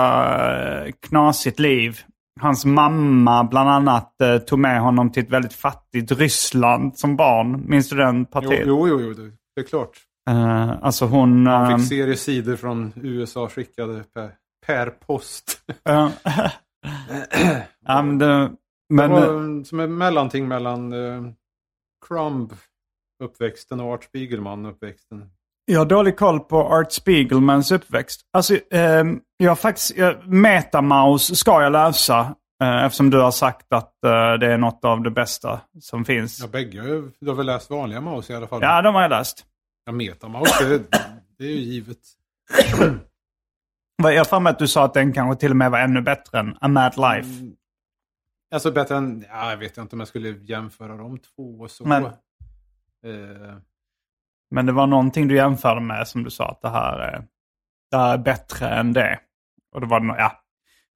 uh, 0.85 0.91
knasigt 1.07 1.59
liv. 1.59 1.99
Hans 2.41 2.65
mamma 2.65 3.43
bland 3.43 3.69
annat 3.69 4.15
uh, 4.23 4.37
tog 4.37 4.59
med 4.59 4.81
honom 4.81 5.11
till 5.11 5.23
ett 5.23 5.29
väldigt 5.29 5.53
fattigt 5.53 6.11
Ryssland 6.11 6.97
som 6.97 7.15
barn. 7.15 7.63
Minns 7.67 7.89
du 7.89 7.95
den 7.95 8.25
partiet? 8.25 8.63
Jo, 8.67 8.87
jo, 8.87 9.01
jo, 9.01 9.13
det 9.55 9.61
är 9.61 9.65
klart. 9.65 9.97
Uh, 10.29 10.71
alltså 10.81 11.05
hon... 11.05 11.47
Han 11.47 11.79
fick 11.79 11.89
seriesidor 11.89 12.55
från 12.55 12.93
USA 12.95 13.49
skickade 13.49 14.03
per, 14.13 14.31
per 14.65 14.89
post. 14.89 15.61
ja, 15.83 16.11
men 18.03 18.17
det, 18.17 18.51
men, 18.95 19.09
det 19.11 19.27
var 19.27 19.63
som 19.63 19.79
ett 19.79 19.89
mellanting 19.89 20.47
mellan 20.47 20.93
uh, 20.93 21.31
Crumb 22.07 22.53
uppväxten 23.23 23.79
och 23.79 23.93
Art 23.93 24.03
Spiegelman 24.03 24.65
uppväxten. 24.65 25.29
Jag 25.65 25.79
har 25.79 25.85
dålig 25.85 26.17
koll 26.17 26.39
på 26.39 26.57
Art 26.57 26.91
Spiegelmans 26.91 27.71
uppväxt. 27.71 28.21
Alltså, 28.33 28.55
eh, 28.55 29.03
jag 29.37 29.59
faktiskt, 29.59 29.97
jag, 29.97 30.27
Metamaus 30.27 31.39
ska 31.39 31.61
jag 31.61 31.71
läsa. 31.71 32.35
Eh, 32.63 32.85
eftersom 32.85 33.09
du 33.09 33.19
har 33.19 33.31
sagt 33.31 33.73
att 33.73 34.03
eh, 34.03 34.33
det 34.39 34.53
är 34.53 34.57
något 34.57 34.85
av 34.85 35.01
det 35.01 35.11
bästa 35.11 35.61
som 35.79 36.05
finns. 36.05 36.39
Ja, 36.41 36.47
bägge. 36.47 36.81
Du 37.19 37.27
har 37.27 37.35
väl 37.35 37.45
läst 37.45 37.69
vanliga 37.69 38.01
Mouse 38.01 38.33
i 38.33 38.35
alla 38.35 38.47
fall? 38.47 38.59
Ja, 38.61 38.81
de 38.81 38.95
har 38.95 39.01
jag 39.01 39.09
läst. 39.09 39.45
Ja, 39.85 39.91
Metamaus, 39.91 40.59
det, 40.59 40.83
det 41.37 41.43
är 41.45 41.49
ju 41.49 41.57
givet. 41.57 41.97
Jag 44.03 44.17
har 44.17 44.25
för 44.25 44.39
mig 44.39 44.51
att 44.51 44.59
du 44.59 44.67
sa 44.67 44.85
att 44.85 44.93
den 44.93 45.13
kanske 45.13 45.39
till 45.39 45.51
och 45.51 45.57
med 45.57 45.71
var 45.71 45.79
ännu 45.79 46.01
bättre 46.01 46.39
än 46.39 46.57
A 46.61 46.67
Mad 46.67 46.93
Life. 46.97 47.39
Mm, 47.39 47.53
Alltså 48.53 48.71
bättre 48.71 48.97
än, 48.97 49.25
ja, 49.29 49.49
jag 49.49 49.57
vet 49.57 49.77
inte 49.77 49.95
om 49.95 49.99
jag 49.99 50.07
skulle 50.07 50.29
jämföra 50.29 50.97
de 50.97 51.17
två 51.17 51.59
och 51.59 51.71
så. 51.71 51.87
Men, 51.87 52.03
eh. 52.05 53.57
men 54.51 54.65
det 54.65 54.71
var 54.71 54.87
någonting 54.87 55.27
du 55.27 55.35
jämförde 55.35 55.81
med 55.81 56.07
som 56.07 56.23
du 56.23 56.29
sa 56.29 56.49
att 56.49 56.61
det 56.61 56.69
här 56.69 56.99
är, 56.99 57.27
det 57.91 57.97
här 57.97 58.13
är 58.13 58.17
bättre 58.17 58.69
än 58.69 58.93
det. 58.93 59.19
Och 59.75 59.81
då 59.81 59.87
var 59.87 59.99
det, 59.99 60.15
ja, 60.17 60.31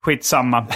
skitsamma. 0.06 0.58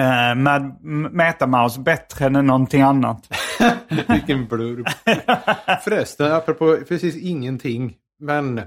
eh, 0.00 0.34
med 0.34 0.76
Metamaus 1.12 1.78
bättre 1.78 2.26
än 2.26 2.32
någonting 2.32 2.82
annat. 2.82 3.28
Vilken 4.08 4.46
blurb. 4.46 4.86
Förresten, 5.84 6.32
apropå 6.32 6.78
precis 6.88 7.16
ingenting. 7.16 7.94
Men 8.18 8.62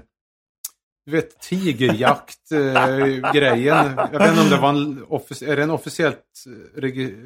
du 1.06 1.12
vet 1.12 1.40
tigerjakt-grejen. 1.40 3.86
Eh, 3.86 4.08
jag 4.12 4.18
vet 4.18 4.30
inte 4.30 4.42
om 4.42 4.50
det 4.50 4.56
var 4.56 4.68
en, 4.68 5.04
är 5.50 5.56
det 5.56 5.62
en 5.62 5.70
officiellt 5.70 6.44
eh, 6.46 6.52
reg 6.80 7.16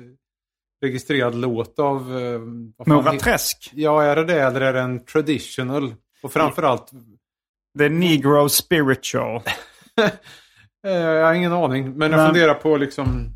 registrerad 0.83 1.35
låt 1.35 1.79
av... 1.79 2.19
Eh, 2.19 2.41
Mora 2.87 3.13
Träsk? 3.13 3.71
Ja, 3.75 4.03
är 4.03 4.17
det 4.17 4.25
det 4.25 4.43
eller 4.43 4.61
är 4.61 4.73
det 4.73 4.81
en 4.81 5.05
traditional? 5.05 5.95
Och 6.23 6.33
framförallt... 6.33 6.91
The 7.79 7.89
Negro 7.89 8.49
Spiritual. 8.49 9.43
Jag 10.83 11.27
har 11.27 11.35
ingen 11.35 11.53
aning, 11.53 11.85
men, 11.85 11.99
men 11.99 12.13
jag 12.13 12.29
funderar 12.29 12.55
på 12.55 12.77
liksom... 12.77 13.29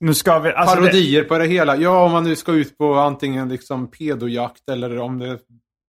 Nu 0.00 0.14
ska 0.14 0.38
vi, 0.38 0.52
alltså 0.52 0.76
parodier 0.76 1.22
det... 1.22 1.28
på 1.28 1.38
det 1.38 1.46
hela. 1.46 1.76
Ja, 1.76 2.04
om 2.04 2.12
man 2.12 2.24
nu 2.24 2.36
ska 2.36 2.52
ut 2.52 2.78
på 2.78 2.94
antingen 2.94 3.48
liksom 3.48 3.90
pedojakt 3.90 4.68
eller 4.68 4.98
om 4.98 5.18
det... 5.18 5.38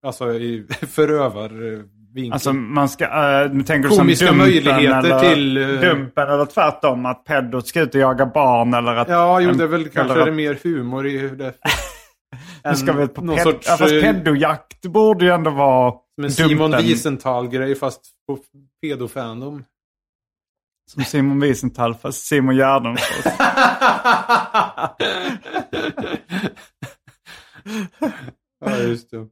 Alltså 0.05 0.33
i 0.33 0.67
förövar 0.87 1.49
vinkel. 2.13 2.33
Alltså 2.33 2.53
man 2.53 2.89
ska, 2.89 3.05
uh, 3.05 3.63
tänker 3.63 3.89
du 3.89 3.95
Komiska 3.95 4.27
som 4.27 4.37
möjligheter 4.37 5.03
eller, 5.03 5.19
till... 5.19 5.57
Uh... 5.57 5.81
Dumpen 5.81 6.29
eller 6.29 6.45
tvärtom, 6.45 7.05
att 7.05 7.23
pedot 7.23 7.67
ska 7.67 7.81
ut 7.81 7.95
och 7.95 8.01
jaga 8.01 8.25
barn 8.25 8.73
eller 8.73 8.95
att... 8.95 9.09
Ja, 9.09 9.41
jo, 9.41 9.51
det 9.51 9.63
är 9.63 9.67
väl 9.67 9.89
kanske 9.89 10.21
är 10.21 10.25
det 10.25 10.31
mer 10.31 10.59
humor 10.63 11.07
i 11.07 11.29
det. 11.29 11.53
nu 12.69 12.75
ska 12.75 12.93
vi 12.93 13.07
på 13.07 13.21
ped... 13.21 13.41
sorts, 13.41 13.67
ja, 13.67 13.77
fast 13.77 14.01
pedojakt 14.01 14.85
borde 14.85 15.25
ju 15.25 15.31
ändå 15.31 15.51
vara... 15.51 15.93
Som 16.15 16.23
en 16.23 16.31
Simon 16.31 16.71
Wiesenthal-grej 16.71 17.75
fast 17.75 18.01
på 18.27 18.37
pedofandom. 18.81 19.63
Som 20.91 21.03
Simon 21.03 21.39
Wiesenthal 21.39 21.95
fast 21.95 22.25
Simon 22.25 22.55
Gärdenfors. 22.55 23.25
ja, 28.65 28.77
just 28.77 29.11
det. 29.11 29.27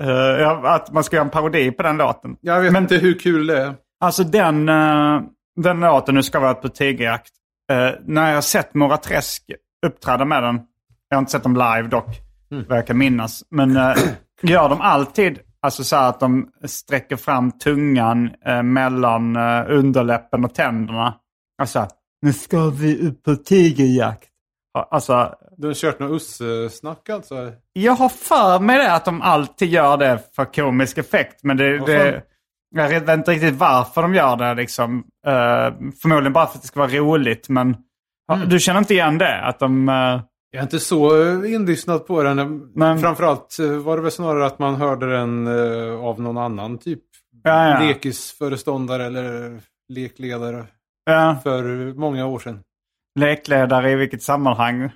Uh, 0.00 0.64
att 0.64 0.92
man 0.92 1.04
ska 1.04 1.16
göra 1.16 1.24
en 1.24 1.30
parodi 1.30 1.70
på 1.70 1.82
den 1.82 1.96
låten. 1.96 2.36
Jag 2.40 2.60
vet 2.60 2.72
Men, 2.72 2.82
inte 2.82 2.96
hur 2.96 3.18
kul 3.18 3.46
det 3.46 3.62
är. 3.62 3.74
Alltså 4.00 4.24
den, 4.24 4.68
uh, 4.68 5.22
den 5.56 5.80
låten, 5.80 6.14
nu 6.14 6.22
ska 6.22 6.48
vi 6.48 6.54
på 6.54 6.68
tigerjakt. 6.68 7.32
Uh, 7.72 7.90
när 8.04 8.28
jag 8.28 8.34
har 8.34 8.40
sett 8.40 8.74
Mora 8.74 8.96
Träsk 8.96 9.42
uppträda 9.86 10.24
med 10.24 10.42
den, 10.42 10.60
jag 11.08 11.16
har 11.16 11.18
inte 11.20 11.32
sett 11.32 11.42
dem 11.42 11.54
live 11.54 11.88
dock, 11.88 12.20
mm. 12.50 12.64
vad 12.68 12.78
jag 12.78 12.86
kan 12.86 12.98
minnas. 12.98 13.44
Men 13.50 13.76
uh, 13.76 13.96
gör 14.42 14.68
de 14.68 14.80
alltid 14.80 15.38
alltså 15.60 15.84
så 15.84 15.96
att 15.96 16.20
de 16.20 16.48
sträcker 16.64 17.16
fram 17.16 17.52
tungan 17.52 18.30
mellan 18.64 19.36
underläppen 19.66 20.44
och 20.44 20.54
tänderna. 20.54 21.14
Alltså, 21.58 21.86
nu 22.22 22.32
ska 22.32 22.70
vi 22.70 23.08
upp 23.08 23.22
på 23.22 23.36
tigerjakt. 23.36 24.28
Alltså, 24.90 25.34
du 25.58 25.66
har 25.66 25.74
kört 25.74 25.98
något 25.98 26.10
uss-snack 26.10 27.08
alltså? 27.08 27.52
Jag 27.72 27.92
har 27.92 28.08
för 28.08 28.60
mig 28.60 28.78
det 28.78 28.92
att 28.92 29.04
de 29.04 29.22
alltid 29.22 29.68
gör 29.68 29.96
det 29.96 30.18
för 30.36 30.44
komisk 30.44 30.98
effekt. 30.98 31.40
Men 31.42 31.56
det, 31.56 31.86
det, 31.86 32.22
jag 32.70 32.88
vet 32.88 33.08
inte 33.08 33.30
riktigt 33.30 33.54
varför 33.54 34.02
de 34.02 34.14
gör 34.14 34.36
det. 34.36 34.54
Liksom. 34.54 34.98
Uh, 34.98 35.90
förmodligen 36.02 36.32
bara 36.32 36.46
för 36.46 36.56
att 36.56 36.62
det 36.62 36.68
ska 36.68 36.80
vara 36.80 36.90
roligt. 36.90 37.48
Men 37.48 37.76
mm. 38.32 38.48
du 38.48 38.60
känner 38.60 38.78
inte 38.78 38.94
igen 38.94 39.18
det? 39.18 39.40
Att 39.40 39.58
de... 39.58 39.88
Uh... 39.88 40.20
Jag 40.50 40.58
är 40.58 40.62
inte 40.62 40.80
så 40.80 41.22
eh, 41.22 41.52
inlyssnad 41.52 42.06
på 42.06 42.22
den. 42.22 42.70
Men... 42.74 42.98
Framförallt 42.98 43.56
var 43.84 43.96
det 43.96 44.02
väl 44.02 44.12
snarare 44.12 44.46
att 44.46 44.58
man 44.58 44.74
hörde 44.74 45.12
den 45.16 45.46
uh, 45.46 46.04
av 46.04 46.20
någon 46.20 46.38
annan 46.38 46.78
typ. 46.78 47.02
Ja, 47.42 47.68
ja. 47.68 47.86
Lekisföreståndare 47.86 49.06
eller 49.06 49.60
lekledare. 49.88 50.66
Ja. 51.04 51.36
För 51.42 51.92
många 51.94 52.26
år 52.26 52.38
sedan. 52.38 52.60
Lekledare 53.18 53.90
i 53.90 53.94
vilket 53.94 54.22
sammanhang? 54.22 54.90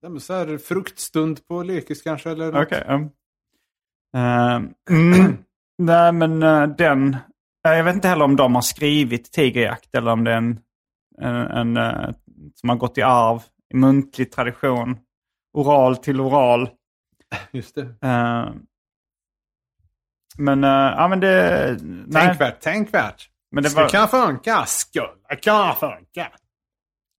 Ja, 0.00 0.20
så 0.20 0.34
här, 0.34 0.58
fruktstund 0.58 1.46
på 1.46 1.62
lekis 1.62 2.02
kanske 2.02 2.30
eller 2.30 2.52
något. 2.52 2.66
Okej. 2.66 2.80
Okay, 2.80 2.94
um. 2.94 3.10
uh, 4.16 4.70
mm, 4.90 5.36
nej 5.78 6.12
men 6.12 6.42
uh, 6.42 6.68
den. 6.68 7.14
Uh, 7.66 7.74
jag 7.74 7.84
vet 7.84 7.94
inte 7.94 8.08
heller 8.08 8.24
om 8.24 8.36
de 8.36 8.54
har 8.54 8.62
skrivit 8.62 9.32
Tigerjakt 9.32 9.94
eller 9.94 10.10
om 10.10 10.24
det 10.24 10.32
är 10.32 10.36
en, 10.36 10.60
en, 11.20 11.36
en 11.36 11.76
uh, 11.76 12.10
som 12.54 12.68
har 12.68 12.76
gått 12.76 12.98
i 12.98 13.02
arv 13.02 13.42
i 13.74 13.76
muntlig 13.76 14.32
tradition. 14.32 14.98
Oral 15.52 15.96
till 15.96 16.20
oral. 16.20 16.70
Just 17.50 17.74
det. 17.74 17.94
Men, 20.38 20.64
uh, 20.64 20.70
ja 20.70 21.08
men 21.08 21.20
det... 21.20 21.76
Nej. 21.82 22.26
Tänkvärt, 22.26 22.60
tänkvärt. 22.60 23.28
Men 23.50 23.62
det 23.62 23.74
var... 23.74 23.88
kan 23.88 24.08
funka. 24.08 24.64
Skulle 24.66 25.36
kan 25.42 25.76
funka. 25.76 26.32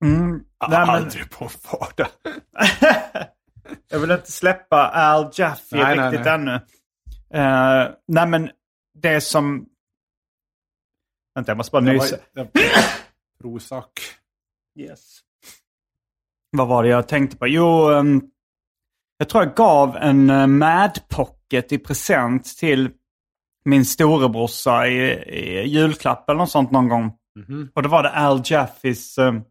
Mm, 0.06 0.32
nej, 0.32 0.44
men... 0.70 0.89
Aldrig 0.89 1.29
på 1.29 1.50
vardag. 1.72 2.08
jag 3.89 4.00
vill 4.00 4.12
inte 4.12 4.32
släppa 4.32 4.89
Al 4.89 5.29
Jaffe 5.34 5.75
nej, 5.75 5.98
riktigt 5.98 6.25
nej, 6.25 6.38
nej. 6.38 6.60
ännu. 7.34 7.86
Uh, 7.86 7.96
nej 8.08 8.27
men 8.27 8.50
det 8.94 9.22
som... 9.22 9.65
Vänta, 11.36 11.51
jag 11.51 11.58
måste 11.58 11.72
bara 11.72 11.84
nysa. 11.84 12.18
Prozac. 13.41 13.86
Yes. 14.79 15.20
Vad 16.51 16.68
var 16.68 16.84
det 16.84 16.89
jag 16.89 17.08
tänkte 17.08 17.38
på? 17.38 17.48
Jo, 17.48 17.89
um, 17.89 18.22
jag 19.18 19.29
tror 19.29 19.44
jag 19.44 19.56
gav 19.56 19.98
en 19.98 20.29
uh, 20.29 20.48
Mad 20.48 21.00
Pocket 21.10 21.72
i 21.72 21.77
present 21.77 22.58
till 22.58 22.89
min 23.65 23.86
storebrorsa 23.86 24.88
i, 24.88 25.12
i 25.12 25.68
julklapp 25.68 26.29
eller 26.29 26.39
något 26.39 26.51
sånt 26.51 26.72
någon 26.72 26.89
gång. 26.89 27.13
Mm 27.36 27.48
-hmm. 27.48 27.72
Och 27.75 27.84
då 27.84 27.89
var 27.89 28.03
det 28.03 28.10
Al 28.12 28.41
Jaffes 28.46 29.18
uh, 29.18 29.41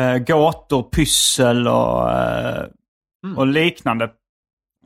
uh, 0.00 0.18
gåtor, 0.18 0.82
pyssel 0.82 1.68
och, 1.68 2.06
uh, 2.06 2.64
mm. 3.24 3.38
och 3.38 3.46
liknande. 3.46 4.10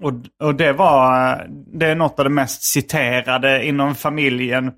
Och, 0.03 0.13
och 0.43 0.55
det 0.55 0.73
var 0.73 1.47
det 1.49 1.87
är 1.87 1.95
något 1.95 2.19
av 2.19 2.25
det 2.25 2.31
mest 2.31 2.63
citerade 2.63 3.67
inom 3.67 3.95
familjen. 3.95 4.73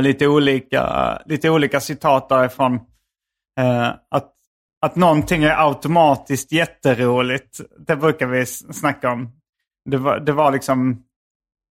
Lite 0.00 0.26
olika, 0.26 1.22
lite 1.26 1.50
olika 1.50 1.80
citat 1.80 2.28
därifrån. 2.28 2.80
att 4.10 4.36
att 4.86 4.96
någonting 4.96 5.44
är 5.44 5.66
automatiskt 5.66 6.52
jätteroligt. 6.52 7.60
Det 7.78 7.96
brukar 7.96 8.26
vi 8.26 8.46
snacka 8.46 9.10
om. 9.10 9.30
Det 9.90 9.96
var, 9.96 10.18
det 10.18 10.32
var 10.32 10.52
liksom... 10.52 11.02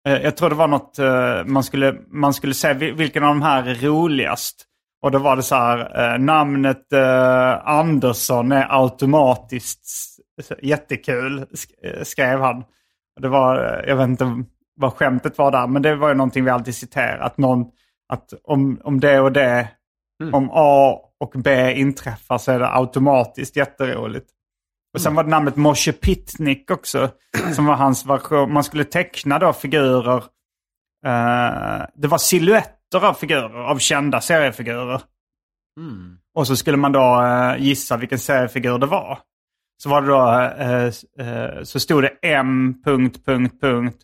Eh, 0.07 0.22
jag 0.22 0.38
tror 0.38 0.50
det 0.50 0.55
var 0.55 0.67
något 0.67 1.00
eh, 1.00 1.45
man 1.45 1.63
skulle, 1.63 1.95
man 2.07 2.34
skulle 2.34 2.53
säga 2.53 2.74
vilken 2.74 3.24
av 3.24 3.29
de 3.29 3.41
här 3.41 3.67
är 3.67 3.75
roligast. 3.75 4.65
Och 5.02 5.12
då 5.12 5.20
var 5.20 5.36
det 5.36 5.44
så 5.44 5.56
här, 5.56 6.14
eh, 6.14 6.20
namnet 6.20 6.94
Andersson 7.64 8.52
är 8.52 8.82
automatiskt 8.84 9.88
jättekul, 10.62 11.46
skrev 12.04 12.40
han. 12.40 12.64
Det 13.22 13.28
var, 13.28 13.84
jag 13.88 13.96
vet 13.96 14.08
inte 14.08 14.44
vad 14.75 14.94
skämtet 14.94 15.38
var 15.38 15.52
där, 15.52 15.68
men 15.68 15.82
det 15.82 15.96
var 15.96 16.10
ju 16.10 16.16
någonting 16.16 16.44
vi 16.44 16.50
alltid 16.50 16.75
citerar. 16.75 17.20
Att, 17.20 17.38
någon, 17.38 17.66
att 18.14 18.34
om, 18.44 18.82
om 18.84 19.00
det 19.00 19.20
och 19.20 19.32
det, 19.32 19.70
mm. 20.22 20.34
om 20.34 20.50
A 20.54 21.00
och 21.20 21.34
B 21.36 21.74
inträffar 21.74 22.38
så 22.38 22.52
är 22.52 22.60
det 22.60 22.70
automatiskt 22.70 23.56
jätteroligt. 23.56 24.30
Och 24.94 25.02
sen 25.02 25.16
var 25.16 25.24
det 25.24 25.30
namnet 25.30 25.56
Moshe 25.56 25.92
Pitnik 25.92 26.72
också. 26.72 27.10
Som 27.56 27.66
var 27.66 27.75
hans 27.75 28.06
version. 28.06 28.54
Man 28.54 28.64
skulle 28.64 28.84
teckna 28.84 29.40
då 29.40 29.54
figurer. 29.54 30.18
Uh, 31.06 31.86
det 31.96 32.08
var 32.08 32.18
siluetter 32.18 32.75
av 32.94 33.13
figurer, 33.13 33.60
av 33.60 33.77
kända 33.77 34.22
seriefigurer. 34.22 35.01
Mm. 35.80 36.18
Och 36.34 36.48
så 36.48 36.56
skulle 36.56 36.77
man 36.77 36.92
då 36.92 37.22
uh, 37.22 37.63
gissa 37.63 37.98
vilken 37.98 38.20
seriefigur 38.20 38.77
det 38.77 38.86
var. 38.86 39.20
Så 39.84 39.89
var 39.89 40.01
det 40.01 40.08
då, 40.08 41.24
uh, 41.24 41.63
så 41.63 41.80
stod 41.80 42.04
det 42.04 42.18
M... 42.22 42.82
Punkt, 42.86 43.25
punkt, 43.25 43.62
punkt, 43.62 43.98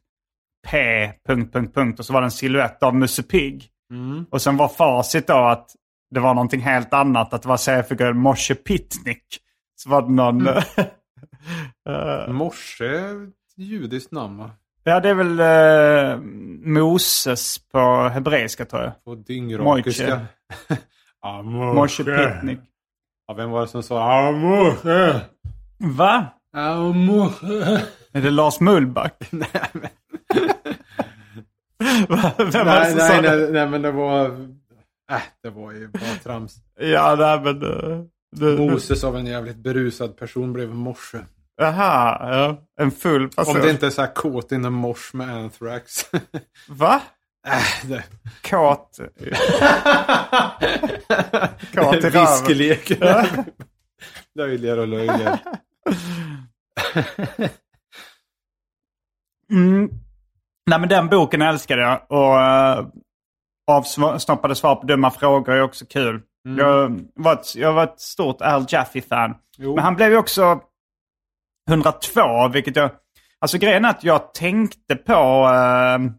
P... 0.67 1.11
Punkt, 1.27 1.53
punkt, 1.53 1.75
punkt, 1.75 1.99
och 1.99 2.05
så 2.05 2.13
var 2.13 2.21
det 2.21 2.27
en 2.27 2.31
siluett 2.31 2.83
av 2.83 2.95
Musse 2.95 3.23
Pigg. 3.23 3.67
Mm. 3.91 4.25
Och 4.31 4.41
sen 4.41 4.57
var 4.57 4.67
facit 4.67 5.27
då 5.27 5.37
att 5.37 5.75
det 6.11 6.19
var 6.19 6.33
någonting 6.33 6.61
helt 6.61 6.93
annat. 6.93 7.33
Att 7.33 7.41
det 7.41 7.49
var 7.49 7.57
seriefiguren 7.57 8.17
Moshe 8.17 8.55
Pitnik. 8.55 9.25
Så 9.75 9.89
var 9.89 10.01
det 10.01 10.11
någon... 10.11 10.47
Mm. 10.47 10.63
uh, 11.89 12.29
Morse, 12.33 13.01
judiskt 13.55 14.11
namn 14.11 14.37
va? 14.37 14.51
Ja, 14.83 14.99
det 14.99 15.09
är 15.09 15.13
väl 15.13 15.39
uh, 15.39 16.21
Moses 16.65 17.57
på 17.71 18.09
hebreiska 18.13 18.65
tror 18.65 18.81
jag. 18.81 19.03
På 19.03 19.15
dyngrakiska. 19.15 20.25
ah, 21.21 21.41
Moshe 21.73 22.03
Pitnik. 22.03 22.59
Ja, 23.27 23.33
vem 23.33 23.51
var 23.51 23.61
det 23.61 23.67
som 23.67 23.83
sa 23.83 24.01
ah, 24.03 24.31
Moshe? 24.31 25.21
Va? 25.77 26.25
Ah, 26.53 26.75
Moshe. 26.77 27.81
Är 28.11 28.21
det 28.21 28.31
Lars 28.31 28.59
Mullback? 28.59 29.27
nej, 29.31 29.47
men... 29.73 29.89
vem 32.51 32.65
nej, 32.65 32.95
nej, 32.95 32.95
nej, 32.95 33.21
nej, 33.21 33.51
nej, 33.51 33.69
men 33.69 33.81
det 33.81 33.91
var 33.91 34.51
Äh, 35.11 35.21
det 35.43 35.49
var 35.49 35.71
ju 35.71 35.87
bara 35.87 36.15
trams. 36.23 36.55
ja, 36.79 37.15
nej 37.19 37.41
men... 37.43 37.63
Uh, 37.63 38.03
det, 38.31 38.57
Moses 38.57 39.03
av 39.03 39.17
en 39.17 39.25
jävligt 39.25 39.57
berusad 39.57 40.17
person 40.17 40.53
blev 40.53 40.69
morse. 40.75 41.17
Jaha, 41.61 42.17
ja. 42.33 42.57
En 42.81 42.91
full 42.91 43.29
person. 43.29 43.55
Om 43.55 43.61
det 43.61 43.69
inte 43.69 43.85
är 43.85 43.89
så 43.89 44.01
här 44.01 44.13
kåt 44.13 44.51
in 44.51 44.63
the 44.63 44.69
mosh 44.69 45.13
med 45.13 45.29
Anthrax. 45.29 46.05
Va? 46.67 47.01
Äh, 47.47 47.89
det... 47.89 48.03
Kåt. 48.49 48.99
Kåt 51.75 51.95
i 52.03 52.09
Viskelek. 52.09 52.91
löjligare 54.35 54.81
och 54.81 54.87
löjligare. 54.87 55.39
mm. 59.51 59.89
Nej 60.65 60.79
men 60.79 60.89
den 60.89 61.09
boken 61.09 61.41
älskade 61.41 61.81
jag. 61.81 62.01
Och 62.09 62.35
uh, 62.35 62.87
avsnoppade 63.71 64.55
svar 64.55 64.75
på 64.75 64.87
dumma 64.87 65.11
frågor 65.11 65.53
är 65.53 65.61
också 65.61 65.85
kul. 65.85 66.21
Mm. 66.47 66.59
Jag, 66.59 67.01
var 67.15 67.33
ett, 67.33 67.55
jag 67.55 67.73
var 67.73 67.83
ett 67.83 67.99
stort 67.99 68.41
Al 68.41 68.65
Jaffe-fan. 68.69 69.35
Men 69.57 69.79
han 69.79 69.95
blev 69.95 70.11
ju 70.11 70.17
också 70.17 70.61
102, 71.69 72.47
vilket 72.47 72.75
jag... 72.75 72.91
Alltså 73.39 73.57
grejen 73.57 73.85
är 73.85 73.89
att 73.89 74.03
jag 74.03 74.33
tänkte 74.33 74.95
på 74.95 75.13
uh, 75.13 76.11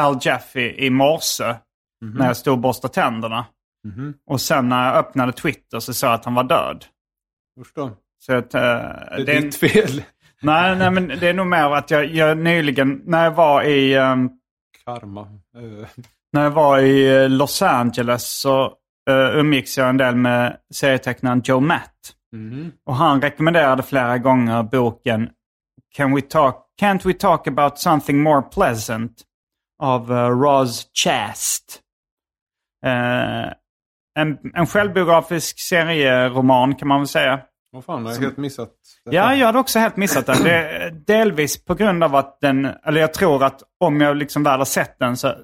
Al 0.00 0.18
Jaffe 0.20 0.60
i 0.60 0.90
morse 0.90 1.44
mm 1.44 1.56
-hmm. 2.02 2.18
när 2.18 2.26
jag 2.26 2.36
stod 2.36 2.52
och 2.52 2.58
borstade 2.58 2.94
tänderna. 2.94 3.46
Mm 3.84 3.96
-hmm. 3.96 4.14
Och 4.26 4.40
sen 4.40 4.68
när 4.68 4.86
jag 4.86 4.96
öppnade 4.96 5.32
Twitter 5.32 5.80
så 5.80 5.94
sa 5.94 6.06
jag 6.06 6.14
att 6.14 6.24
han 6.24 6.34
var 6.34 6.44
död. 6.44 6.84
Då. 7.74 7.96
Så 8.18 8.32
att, 8.32 8.54
uh, 8.54 8.60
det 8.60 8.60
är 8.60 9.24
det 9.26 9.40
ditt 9.40 9.56
fel. 9.56 10.02
Nej, 10.42 10.76
nej, 10.76 10.90
men 10.90 11.08
det 11.08 11.28
är 11.28 11.34
nog 11.34 11.46
mer 11.46 11.70
att 11.70 11.90
jag, 11.90 12.06
jag 12.06 12.38
nyligen, 12.38 13.02
när 13.04 13.24
jag 13.24 13.30
var 13.30 13.62
i... 13.62 13.96
Um, 13.96 14.30
Karma. 14.84 15.28
Uh 15.56 15.86
när 16.34 16.42
jag 16.42 16.50
var 16.50 16.78
i 16.78 17.22
eh, 17.22 17.28
Los 17.28 17.62
Angeles 17.62 18.40
så 18.40 18.72
umgicks 19.34 19.78
jag 19.78 19.88
en 19.88 19.96
del 19.96 20.16
med 20.16 20.56
serietecknaren 20.74 21.42
Joe 21.44 21.60
Matt. 21.60 22.14
Mm. 22.34 22.72
Och 22.86 22.94
han 22.94 23.22
rekommenderade 23.22 23.82
flera 23.82 24.18
gånger 24.18 24.62
boken 24.62 25.30
Can 25.96 26.14
we 26.14 26.20
talk, 26.20 26.66
Can't 26.80 27.06
we 27.06 27.12
talk 27.12 27.48
about 27.48 27.78
something 27.78 28.22
more 28.22 28.42
pleasant? 28.42 29.12
av 29.82 30.12
uh, 30.12 30.16
Roz 30.16 30.86
Chast. 30.94 31.80
Uh, 32.86 33.52
en, 34.18 34.38
en 34.54 34.66
självbiografisk 34.66 35.58
serieroman 35.58 36.74
kan 36.74 36.88
man 36.88 37.00
väl 37.00 37.08
säga. 37.08 37.40
Åh 37.76 37.82
fan, 37.82 38.04
jag 38.04 38.14
har 38.14 38.20
helt 38.20 38.36
missat. 38.36 38.70
Detta. 39.04 39.16
Ja, 39.16 39.34
jag 39.34 39.46
hade 39.46 39.58
också 39.58 39.78
helt 39.78 39.96
missat 39.96 40.26
den. 40.26 40.42
Det, 40.42 40.90
delvis 41.06 41.64
på 41.64 41.74
grund 41.74 42.04
av 42.04 42.14
att 42.14 42.40
den, 42.40 42.64
eller 42.64 43.00
jag 43.00 43.14
tror 43.14 43.44
att 43.44 43.62
om 43.80 44.00
jag 44.00 44.16
liksom 44.16 44.42
väl 44.42 44.58
har 44.58 44.64
sett 44.64 44.98
den 44.98 45.16
så 45.16 45.34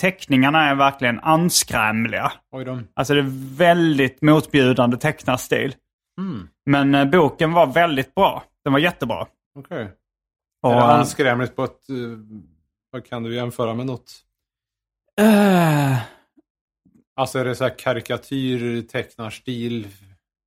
teckningarna 0.00 0.70
är 0.70 0.74
verkligen 0.74 1.20
anskrämliga. 1.20 2.32
Oj 2.52 2.64
då. 2.64 2.80
Alltså 2.94 3.14
det 3.14 3.20
är 3.20 3.56
väldigt 3.56 4.22
motbjudande 4.22 4.96
tecknarstil. 4.96 5.74
Mm. 6.20 6.48
Men 6.66 6.94
eh, 6.94 7.04
boken 7.04 7.52
var 7.52 7.66
väldigt 7.66 8.14
bra. 8.14 8.44
Den 8.64 8.72
var 8.72 8.80
jättebra. 8.80 9.26
Okej. 9.58 9.82
Okay. 10.62 10.72
är 10.72 10.76
det 10.76 10.92
eh, 10.92 10.98
anskrämligt 10.98 11.56
på 11.56 11.64
ett... 11.64 11.90
Uh, 11.90 12.18
vad 12.92 13.04
kan 13.04 13.22
du 13.22 13.34
jämföra 13.34 13.74
med 13.74 13.86
något? 13.86 14.12
Uh, 15.20 15.98
alltså 17.16 17.38
är 17.38 17.44
det 17.44 17.54
så 17.54 17.64
här 17.64 17.78
karikatyr, 17.78 18.82
tecknarstil? 18.82 19.88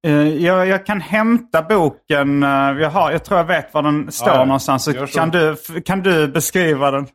Uh, 0.08 0.28
jag, 0.28 0.68
jag, 0.68 0.86
kan 0.86 1.02
hämta 1.02 1.62
boken. 1.62 2.42
jag, 2.42 2.90
har, 2.90 3.12
jag 3.12 3.24
tror 3.24 3.40
jag 3.40 3.46
vet 3.46 3.74
var 3.74 3.84
den 3.84 4.12
står 4.12 4.34
ja, 4.34 4.46
någonstans. 4.46 4.84
Så 4.84 5.08
kan, 5.08 5.30
du, 5.30 5.56
kan 5.86 6.04
du 6.04 6.28
beskriva 6.28 6.92
den? 6.92 7.08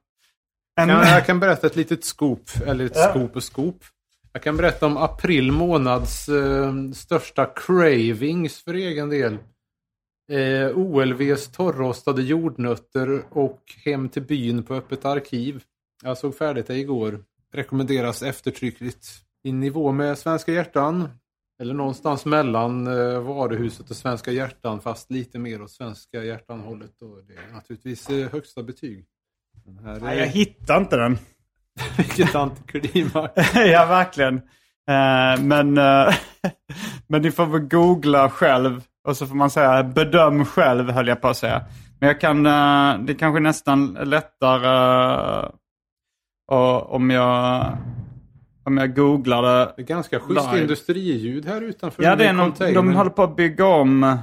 En... 0.80 0.88
Kan, 0.88 1.08
jag 1.08 1.26
kan 1.26 1.40
berätta 1.40 1.66
ett 1.66 1.76
litet 1.76 2.04
scoop, 2.04 2.50
eller 2.66 2.84
ett 2.84 2.96
scoop 2.96 3.36
och 3.36 3.42
scoop. 3.42 3.84
Jag 4.38 4.42
kan 4.42 4.56
berätta 4.56 4.86
om 4.86 4.96
april 4.96 5.52
månads 5.52 6.28
eh, 6.28 6.74
största 6.92 7.46
cravings 7.46 8.64
för 8.64 8.74
egen 8.74 9.08
del. 9.08 9.38
Eh, 10.32 10.78
OLVs 10.78 11.48
torrostade 11.52 12.22
jordnötter 12.22 13.22
och 13.30 13.62
Hem 13.84 14.08
till 14.08 14.22
byn 14.22 14.62
på 14.62 14.74
öppet 14.74 15.04
arkiv. 15.04 15.62
Jag 16.04 16.18
såg 16.18 16.36
färdigt 16.36 16.66
det 16.66 16.78
igår. 16.78 17.24
Rekommenderas 17.52 18.22
eftertryckligt. 18.22 19.08
I 19.42 19.52
nivå 19.52 19.92
med 19.92 20.18
Svenska 20.18 20.52
hjärtan. 20.52 21.08
Eller 21.60 21.74
någonstans 21.74 22.24
mellan 22.24 22.86
eh, 22.86 23.20
varuhuset 23.20 23.90
och 23.90 23.96
Svenska 23.96 24.30
hjärtan 24.32 24.80
fast 24.80 25.10
lite 25.10 25.38
mer 25.38 25.62
åt 25.62 25.70
Svenska 25.70 26.24
hjärtan-hållet. 26.24 26.92
Det 27.26 27.34
är 27.34 27.52
naturligtvis 27.52 28.10
eh, 28.10 28.30
högsta 28.30 28.62
betyg. 28.62 29.06
Är... 29.84 30.00
Nej, 30.00 30.18
jag 30.18 30.26
hittar 30.26 30.80
inte 30.80 30.96
den. 30.96 31.18
Vilket 31.96 32.34
antiklimax. 32.34 33.54
ja, 33.54 33.86
verkligen. 33.86 34.34
Uh, 34.34 35.42
men, 35.44 35.78
uh, 35.78 36.14
men 37.06 37.22
ni 37.22 37.30
får 37.30 37.46
väl 37.46 37.60
googla 37.60 38.30
själv. 38.30 38.82
Och 39.08 39.16
så 39.16 39.26
får 39.26 39.34
man 39.34 39.50
säga 39.50 39.82
bedöm 39.82 40.44
själv 40.44 40.90
höll 40.90 41.08
jag 41.08 41.20
på 41.20 41.28
att 41.28 41.36
säga. 41.36 41.64
Men 42.00 42.06
jag 42.06 42.20
kan, 42.20 42.46
uh, 42.46 43.06
det 43.06 43.14
kanske 43.14 43.40
nästan 43.40 43.98
lättare 44.04 45.48
om 46.50 47.10
jag 47.10 47.76
om 48.64 48.78
jag 48.78 48.96
googlar 48.96 49.42
det. 49.42 49.72
Det 49.76 49.82
är 49.82 49.86
ganska 49.86 50.20
schysst 50.20 50.54
industriljud 50.54 51.46
här 51.46 51.60
utanför. 51.60 52.02
Ja, 52.02 52.16
det 52.16 52.26
är 52.26 52.32
någon, 52.32 52.52
de 52.58 52.94
håller 52.94 53.10
på 53.10 53.22
att 53.22 53.36
bygga 53.36 53.66
om. 53.66 54.18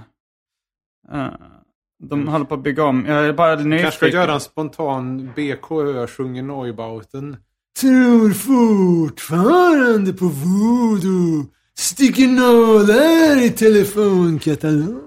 De 2.09 2.19
mm. 2.19 2.27
håller 2.27 2.45
på 2.45 2.53
att 2.53 2.63
bygga 2.63 2.83
om. 2.83 3.05
Jag 3.05 3.25
är 3.25 3.33
bara 3.33 3.55
nyfiken. 3.55 3.79
Kanske 3.79 3.97
ska 3.97 4.17
göra 4.17 4.33
en 4.33 4.39
spontan 4.39 5.31
BKÖ 5.35 6.07
sjunger 6.07 6.43
Neubauten. 6.43 7.37
Tror 7.81 8.29
fortfarande 8.31 10.13
på 10.13 10.25
voodoo. 10.25 11.45
Sticker 11.77 12.27
nålar 12.27 13.45
i 13.45 13.49
telefonkatalog. 13.49 15.01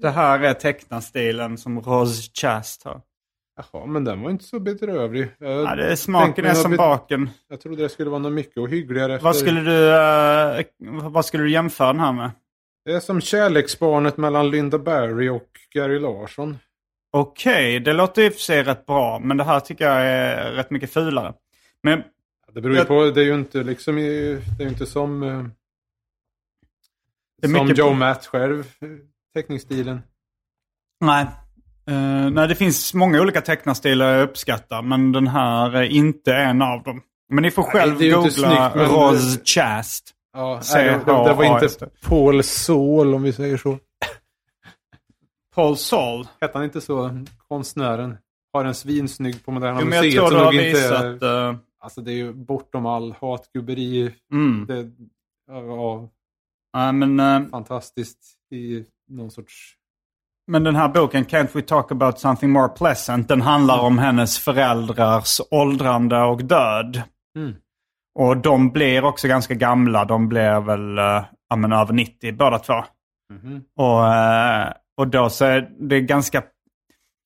Det 0.00 0.10
här 0.10 0.40
är 0.40 0.54
tecknarstilen 0.54 1.58
som 1.58 1.80
Roz 1.80 2.30
Chast 2.34 2.84
har. 2.84 3.00
Jaha, 3.56 3.86
men 3.86 4.04
den 4.04 4.22
var 4.22 4.30
inte 4.30 4.44
så 4.44 4.60
bedrövlig. 4.60 5.30
Jag 5.38 5.50
ja, 5.50 5.74
det 5.74 5.92
är 5.92 5.96
smaken 5.96 6.44
är 6.44 6.54
som 6.54 6.76
baken. 6.76 7.30
Jag 7.48 7.60
trodde 7.60 7.82
det 7.82 7.88
skulle 7.88 8.10
vara 8.10 8.18
något 8.18 8.32
mycket 8.32 8.56
och 8.56 8.68
hyggligare. 8.68 9.14
Efter... 9.14 9.24
Vad, 9.24 9.36
skulle 9.36 9.60
du, 9.60 9.88
uh, 10.88 11.08
vad 11.08 11.24
skulle 11.24 11.42
du 11.42 11.50
jämföra 11.50 11.92
den 11.92 12.00
här 12.00 12.12
med? 12.12 12.30
Det 12.84 12.92
är 12.92 13.00
som 13.00 13.20
kärleksbarnet 13.20 14.16
mellan 14.16 14.50
Linda 14.50 14.78
Barry 14.78 15.28
och 15.28 15.48
Gary 15.74 15.98
Larsson. 15.98 16.58
Okej, 17.10 17.52
okay, 17.52 17.78
det 17.78 17.92
låter 17.92 18.22
i 18.22 18.28
och 18.28 18.32
för 18.32 18.40
sig 18.40 18.62
rätt 18.62 18.86
bra. 18.86 19.18
Men 19.18 19.36
det 19.36 19.44
här 19.44 19.60
tycker 19.60 19.84
jag 19.84 20.06
är 20.06 20.52
rätt 20.52 20.70
mycket 20.70 20.92
fulare. 20.92 21.34
Men... 21.82 22.02
Det 22.52 22.60
beror 22.60 22.74
ju 22.74 22.78
jag... 22.78 22.88
på, 22.88 23.10
det 23.10 23.20
är 23.20 23.24
ju 23.24 23.34
inte 23.34 23.62
liksom, 23.62 23.96
det 23.96 24.64
är 24.64 24.68
inte 24.68 24.86
som... 24.86 25.22
Uh, 25.22 25.46
som 27.46 27.68
Joe 27.68 27.88
på... 27.88 27.94
Matt 27.94 28.26
själv, 28.26 28.64
teckningsstilen. 29.34 30.02
Nej, 31.00 31.26
Uh, 31.90 32.30
nej, 32.30 32.48
det 32.48 32.54
finns 32.54 32.94
många 32.94 33.20
olika 33.20 33.40
tecknarstilar 33.40 34.12
jag 34.12 34.22
uppskattar, 34.22 34.82
men 34.82 35.12
den 35.12 35.26
här 35.26 35.76
är 35.76 35.82
inte 35.82 36.34
en 36.34 36.62
av 36.62 36.82
dem. 36.82 37.02
Men 37.28 37.42
ni 37.42 37.50
får 37.50 37.62
själv 37.62 37.96
nej, 38.00 38.10
googla 38.10 38.30
snyggt, 38.30 38.74
men... 38.74 38.86
Roz 38.86 39.44
Chast. 39.44 40.13
Ja, 40.34 40.60
nej, 40.74 40.84
det, 40.84 40.90
det, 40.90 41.24
det, 41.28 41.34
var 41.34 41.44
inte 41.44 41.88
Paul 42.02 42.42
Saul 42.42 43.14
om 43.14 43.22
vi 43.22 43.32
säger 43.32 43.56
så. 43.56 43.78
Paul 45.54 45.76
Saul? 45.76 46.28
Hette 46.40 46.58
han 46.58 46.64
inte 46.64 46.80
så? 46.80 47.24
Konstnären. 47.48 48.18
Har 48.52 48.64
en 48.64 48.74
svinsnygg 48.74 49.44
på 49.44 49.50
Moderna 49.50 49.80
jo, 49.80 49.86
Museet. 49.86 50.14
Jag 50.14 50.28
tror 50.28 50.38
du 50.38 50.44
har 50.44 50.52
visat... 50.52 51.04
Inte, 51.04 51.26
uh... 51.26 51.56
Alltså 51.80 52.00
det 52.00 52.12
är 52.12 52.16
ju 52.16 52.32
bortom 52.32 52.86
all 52.86 53.14
hatgubberi. 53.20 54.14
Mm. 54.32 54.66
Det, 54.66 54.90
ja, 55.46 56.08
ja, 56.72 56.92
men, 56.92 57.20
uh... 57.20 57.50
Fantastiskt 57.50 58.18
i 58.50 58.84
någon 59.08 59.30
sorts 59.30 59.76
men 60.46 60.64
den 60.64 60.76
här 60.76 60.88
boken, 60.88 61.24
Can't 61.24 61.48
We 61.52 61.62
Talk 61.62 61.92
About 61.92 62.18
Something 62.18 62.50
More 62.50 62.68
Pleasant, 62.68 63.28
den 63.28 63.40
handlar 63.40 63.78
om 63.78 63.98
hennes 63.98 64.38
föräldrars 64.38 65.40
åldrande 65.50 66.22
och 66.22 66.44
död. 66.44 67.02
Mm. 67.36 67.54
Och 68.14 68.36
de 68.36 68.70
blir 68.70 69.04
också 69.04 69.28
ganska 69.28 69.54
gamla. 69.54 70.04
De 70.04 70.28
blir 70.28 70.60
väl 70.60 70.98
äh, 70.98 71.24
ja, 71.48 71.56
men 71.56 71.72
över 71.72 71.92
90 71.92 72.36
båda 72.36 72.58
två. 72.58 72.84
Mm. 73.30 73.62
Och, 73.76 74.14
äh, 74.14 74.72
och 74.96 75.08
då 75.08 75.30
så 75.30 75.44
är 75.44 75.68
det 75.80 76.00
ganska, 76.00 76.42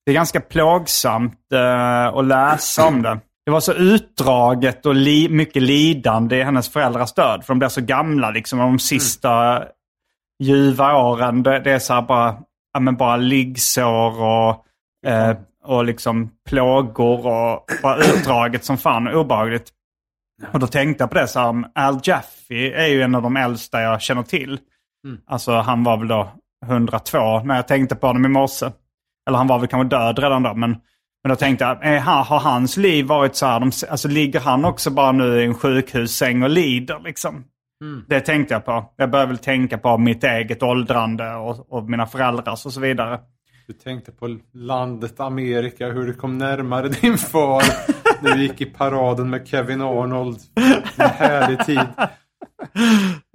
det 0.07 0.13
är 0.13 0.15
ganska 0.15 0.41
plågsamt 0.41 1.53
äh, 1.53 2.07
att 2.07 2.25
läsa 2.25 2.87
om 2.87 3.03
det. 3.03 3.21
Det 3.47 3.53
var 3.53 3.61
så 3.61 3.73
utdraget 3.73 4.87
och 4.87 4.95
li 4.95 5.29
mycket 5.29 5.63
lidande 5.63 6.37
i 6.37 6.43
hennes 6.43 6.69
föräldrars 6.69 7.13
död. 7.13 7.45
För 7.45 7.55
de 7.55 7.59
blir 7.59 7.69
så 7.69 7.81
gamla 7.81 8.31
liksom. 8.31 8.59
De 8.59 8.79
sista 8.79 9.57
mm. 9.57 9.69
ljuva 10.43 10.97
åren, 10.97 11.43
det, 11.43 11.59
det 11.59 11.73
är 11.73 11.79
så 11.79 12.03
bara 12.03 12.37
ja, 12.73 12.81
men 12.81 12.97
bara 12.97 13.17
liggsår 13.17 14.23
och, 14.23 14.65
eh, 15.07 15.37
och 15.65 15.85
liksom 15.85 16.31
plågor 16.49 17.27
och 17.27 17.65
bara 17.83 17.97
utdraget 17.97 18.65
som 18.65 18.79
fan 18.79 19.07
och 19.07 19.21
obehagligt. 19.21 19.73
Och 20.53 20.59
då 20.59 20.67
tänkte 20.67 21.03
jag 21.03 21.11
på 21.11 21.19
det 21.19 21.29
så 21.29 21.41
här, 21.41 21.65
Al 21.75 22.01
Jaffe 22.03 22.73
är 22.73 22.87
ju 22.87 23.03
en 23.03 23.15
av 23.15 23.23
de 23.23 23.37
äldsta 23.37 23.83
jag 23.83 24.03
känner 24.03 24.23
till. 24.23 24.59
Mm. 25.05 25.19
Alltså 25.27 25.53
han 25.53 25.85
var 25.85 25.97
väl 25.97 26.09
då 26.09 26.33
102 26.67 27.41
när 27.41 27.57
jag 27.57 27.69
tänkte 27.69 27.97
på 27.97 28.07
honom 28.07 28.25
i 28.25 28.29
morse. 28.29 28.67
Eller 29.29 29.39
han 29.39 29.47
var 29.47 29.59
väl 29.59 29.69
kanske 29.69 29.97
död 29.97 30.19
redan 30.19 30.43
då. 30.43 30.55
Men, 30.55 30.71
men 31.23 31.29
då 31.29 31.37
tänkte 31.37 31.65
jag, 31.65 31.87
är, 31.87 32.01
har 32.01 32.39
hans 32.39 32.77
liv 32.77 33.07
varit 33.07 33.37
så 33.37 33.47
här, 33.47 33.61
de, 33.61 33.71
alltså 33.91 34.09
ligger 34.09 34.41
han 34.41 34.65
också 34.65 34.91
bara 34.91 35.13
nu 35.13 35.41
i 35.41 35.45
en 35.45 35.55
sjukhussäng 35.55 36.43
och 36.43 36.51
lider 36.51 37.01
liksom? 37.05 37.45
Mm. 37.85 38.05
Det 38.09 38.21
tänkte 38.21 38.55
jag 38.55 38.65
på. 38.65 38.93
Jag 38.97 39.11
började 39.11 39.29
väl 39.29 39.39
tänka 39.39 39.79
på 39.79 39.99
mitt 39.99 40.25
eget 40.25 40.63
åldrande 40.63 41.35
och, 41.35 41.73
och 41.73 41.91
mina 41.91 42.07
föräldrars 42.07 42.67
och 42.67 42.73
så 42.73 42.81
vidare. 42.81 43.21
Du 43.67 43.73
tänkte 43.73 44.13
på 44.13 44.39
landet 44.53 45.21
Amerika, 45.21 45.87
hur 45.87 46.07
du 46.07 46.15
kom 46.15 46.39
närmare 46.39 46.89
din 46.89 47.19
far 47.19 47.63
när 48.23 48.35
du 48.35 48.43
gick 48.43 48.61
i 48.61 48.67
paraden 48.67 49.31
med 49.31 49.49
Kevin 49.49 49.83
Arnold. 49.83 50.39
En 50.97 51.11
härlig 51.11 51.67
tid. 51.67 51.79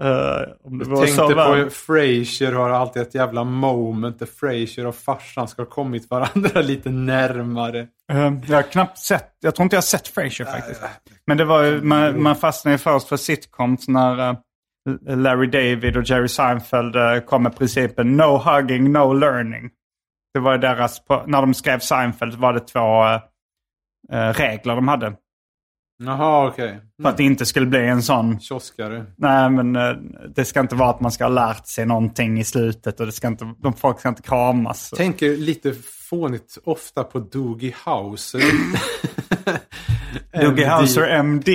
Uh, 0.04 0.10
om 0.64 0.78
det 0.78 0.86
du 0.86 0.96
tänkte 0.96 1.34
på. 1.34 1.70
Frasier 1.70 2.52
har 2.52 2.70
alltid 2.70 3.02
ett 3.02 3.16
jävla 3.16 3.44
moment 3.44 4.20
där 4.20 4.26
Frasier 4.26 4.88
och 4.88 4.96
farsan 4.96 5.48
ska 5.48 5.62
ha 5.62 5.70
kommit 5.70 6.10
varandra 6.10 6.62
lite 6.62 6.90
närmare. 6.90 7.88
Uh, 8.14 8.34
jag 8.48 8.56
har 8.56 8.72
knappt 8.72 8.98
sett, 8.98 9.38
jag 9.40 9.56
tror 9.56 9.64
inte 9.64 9.76
jag 9.76 9.82
har 9.82 9.84
sett 9.84 10.08
Frasier 10.08 10.48
faktiskt. 10.48 10.84
Uh, 10.84 10.90
Men 11.26 11.38
det 11.38 11.46
var 11.46 11.64
ju, 11.64 11.82
man, 11.82 12.24
man 12.24 12.36
fastnade 12.36 12.74
ju 12.74 12.78
först 12.78 13.08
för 13.08 13.18
sitcoms 13.18 13.88
när 13.88 14.30
uh, 14.30 14.36
Larry 15.18 15.48
David 15.48 15.98
och 15.98 16.04
Jerry 16.04 16.28
Seinfeld 16.28 16.96
uh, 16.96 17.20
kom 17.20 17.44
med 17.44 17.58
principen 17.58 18.18
no 18.18 18.38
hugging, 18.38 18.92
no 18.92 19.14
learning. 19.14 19.70
Det 20.34 20.40
var 20.40 20.58
deras, 20.58 21.02
när 21.26 21.42
de 21.42 21.54
skrev 21.54 21.80
Seinfeld 21.80 22.36
var 22.36 22.54
det 22.54 22.60
två 22.60 23.20
regler 24.12 24.76
de 24.76 24.88
hade. 24.88 25.14
Jaha, 26.06 26.48
okej. 26.48 26.66
Okay. 26.66 26.76
Mm. 26.76 26.82
För 27.02 27.10
att 27.10 27.18
det 27.18 27.24
inte 27.24 27.46
skulle 27.46 27.66
bli 27.66 27.88
en 27.88 28.04
sån... 28.04 28.40
Kioskare. 28.40 29.06
Nej, 29.18 29.50
men 29.50 29.76
uh, 29.76 29.96
det 30.36 30.46
ska 30.46 30.60
inte 30.60 30.76
vara 30.76 30.90
att 30.90 31.02
man 31.02 31.12
ska 31.12 31.24
ha 31.24 31.30
lärt 31.30 31.68
sig 31.68 31.86
någonting 31.86 32.40
i 32.40 32.44
slutet 32.44 33.00
och 33.00 33.06
det 33.06 33.12
ska 33.12 33.28
inte, 33.28 33.54
de 33.64 33.74
folk 33.74 34.00
ska 34.00 34.10
inte 34.10 34.22
kramas. 34.22 34.90
Tänker 34.90 35.38
lite 35.38 35.74
fånigt 36.10 36.58
ofta 36.64 37.04
på 37.04 37.20
Doogie 37.20 37.76
Howser. 37.86 38.42
Doogie 40.42 40.70
Howser 40.70 41.08
MD. 41.08 41.50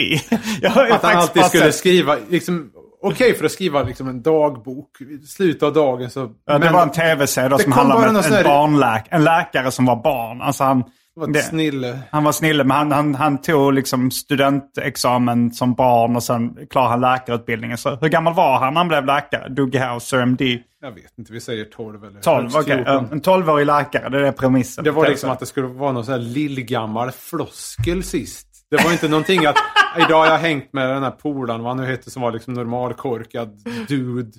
att 0.90 1.02
han 1.02 1.16
alltid 1.16 1.44
skulle 1.44 1.64
sett... 1.64 1.74
skriva, 1.74 2.16
liksom, 2.28 2.70
okej 3.02 3.26
okay 3.26 3.34
för 3.34 3.44
att 3.44 3.52
skriva 3.52 3.82
liksom 3.82 4.08
en 4.08 4.22
dagbok. 4.22 4.90
Slutet 5.26 5.62
av 5.62 5.72
dagen 5.72 6.10
så... 6.10 6.30
Ja, 6.46 6.58
det 6.58 6.70
var 6.70 6.82
en 6.82 6.90
tv-serie 6.90 7.58
som 7.58 7.72
handlade 7.72 8.08
om 8.08 8.16
en, 8.16 8.34
en, 8.34 8.44
barnläk 8.44 9.06
en 9.08 9.24
läkare 9.24 9.70
som 9.70 9.86
var 9.86 10.02
barn. 10.02 10.42
Alltså 10.42 10.64
han 10.64 10.84
var 11.18 11.26
det, 11.26 11.42
snille. 11.42 11.98
Han 12.10 12.24
var 12.24 12.32
snille, 12.32 12.64
men 12.64 12.76
han, 12.76 12.92
han, 12.92 13.14
han 13.14 13.38
tog 13.38 13.72
liksom 13.72 14.10
studentexamen 14.10 15.50
som 15.50 15.74
barn 15.74 16.16
och 16.16 16.22
sen 16.22 16.66
klarade 16.70 16.90
han 16.90 17.00
läkarutbildningen. 17.00 17.78
Så 17.78 17.96
hur 17.96 18.08
gammal 18.08 18.34
var 18.34 18.58
han 18.58 18.74
när 18.74 18.80
han 18.80 18.88
blev 18.88 19.04
läkare? 19.06 19.48
Dougie 19.48 19.92
House, 19.92 20.16
MD? 20.26 20.40
Jag 20.80 20.92
vet 20.92 21.18
inte, 21.18 21.32
vi 21.32 21.40
säger 21.40 21.64
12 21.64 22.04
eller 22.04 22.20
12, 22.20 22.50
okej. 22.54 22.80
Okay. 22.80 22.96
En 22.96 23.22
12-årig 23.22 23.66
läkare, 23.66 24.08
det 24.08 24.28
är 24.28 24.32
premissen. 24.32 24.84
Det 24.84 24.90
var 24.90 25.08
liksom 25.08 25.30
att 25.30 25.40
det 25.40 25.46
skulle 25.46 25.66
vara 25.66 25.92
någon 25.92 26.04
sån 26.04 26.14
här 26.14 26.20
lillgammal 26.20 27.10
floskel 27.10 28.02
sist. 28.02 28.48
Det 28.70 28.84
var 28.84 28.92
inte 28.92 29.08
någonting 29.08 29.46
att 29.46 29.56
idag 29.96 30.18
har 30.18 30.26
jag 30.26 30.38
hängt 30.38 30.72
med 30.72 30.88
den 30.88 31.02
här 31.02 31.10
polaren, 31.10 31.62
vad 31.62 31.76
han 31.76 31.84
nu 31.84 31.90
heter, 31.90 32.10
som 32.10 32.22
var 32.22 32.32
liksom 32.32 32.54
normalkorkad 32.54 33.48
dude. 33.88 34.30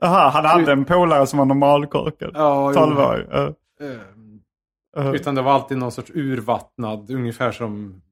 Jaha, 0.00 0.30
han 0.30 0.44
hade 0.44 0.72
en 0.72 0.84
polare 0.84 1.26
som 1.26 1.38
var 1.38 1.46
normalkorkad? 1.46 2.30
Ja, 2.34 2.72
12-årig? 2.72 3.26
Uh. 3.34 3.50
Uh. 4.98 5.14
Utan 5.14 5.34
det 5.34 5.42
var 5.42 5.52
alltid 5.52 5.78
någon 5.78 5.92
sorts 5.92 6.10
urvattnad, 6.14 7.10
ungefär 7.10 7.52
som 7.52 8.02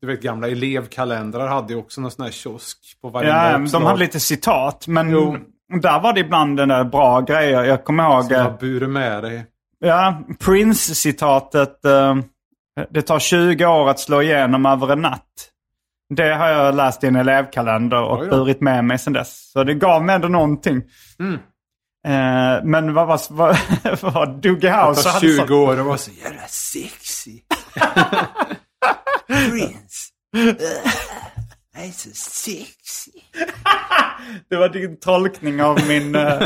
du 0.00 0.06
vet 0.06 0.22
gamla 0.22 0.48
elevkalendrar 0.48 1.46
hade 1.46 1.72
ju 1.72 1.78
också 1.78 2.00
någon 2.00 2.10
sån 2.10 2.24
här 2.24 2.32
kiosk 2.32 2.78
på 3.02 3.08
varje 3.08 3.28
Ja, 3.28 3.58
de 3.72 3.82
hade 3.82 3.98
lite 3.98 4.20
citat. 4.20 4.86
Men 4.86 5.10
jo. 5.10 5.36
där 5.82 6.00
var 6.00 6.12
det 6.12 6.20
ibland 6.20 6.56
den 6.56 6.68
där 6.68 6.84
bra 6.84 7.20
grejer. 7.20 7.64
Jag 7.64 7.84
kommer 7.84 8.04
ihåg... 8.04 8.24
Som 8.24 8.36
har 8.36 8.58
burit 8.60 8.90
med 8.90 9.22
dig. 9.22 9.46
Ja, 9.78 10.22
Prince-citatet. 10.38 11.84
Uh, 11.86 12.16
det 12.90 13.02
tar 13.02 13.18
20 13.18 13.66
år 13.66 13.90
att 13.90 14.00
slå 14.00 14.22
igenom 14.22 14.66
över 14.66 14.92
en 14.92 15.00
natt. 15.00 15.50
Det 16.14 16.34
har 16.34 16.48
jag 16.48 16.74
läst 16.74 17.04
i 17.04 17.06
en 17.06 17.16
elevkalender 17.16 18.02
och 18.02 18.18
burit 18.18 18.60
med 18.60 18.84
mig 18.84 18.98
sedan 18.98 19.12
dess. 19.12 19.50
Så 19.52 19.64
det 19.64 19.74
gav 19.74 20.04
mig 20.04 20.14
ändå 20.14 20.28
någonting. 20.28 20.82
Mm. 21.18 21.38
Eh, 22.06 22.64
men 22.64 22.94
vad 22.94 23.06
var 23.06 23.20
vad, 23.30 23.56
vad 24.00 24.28
Dougie 24.42 24.70
House 24.70 25.08
hade 25.08 25.26
20 25.26 25.46
så... 25.46 25.54
år 25.54 25.80
och 25.80 25.86
var 25.86 25.96
så 25.96 26.10
jävla 26.10 26.46
sexy. 26.48 27.40
Prince. 29.26 30.10
Jag 31.74 31.84
är 31.88 31.92
så 31.92 32.10
sexy. 32.10 33.10
det 34.48 34.56
var 34.56 34.68
din 34.68 34.96
tolkning 35.00 35.62
av 35.62 35.78
min, 35.88 36.16
uh, 36.16 36.42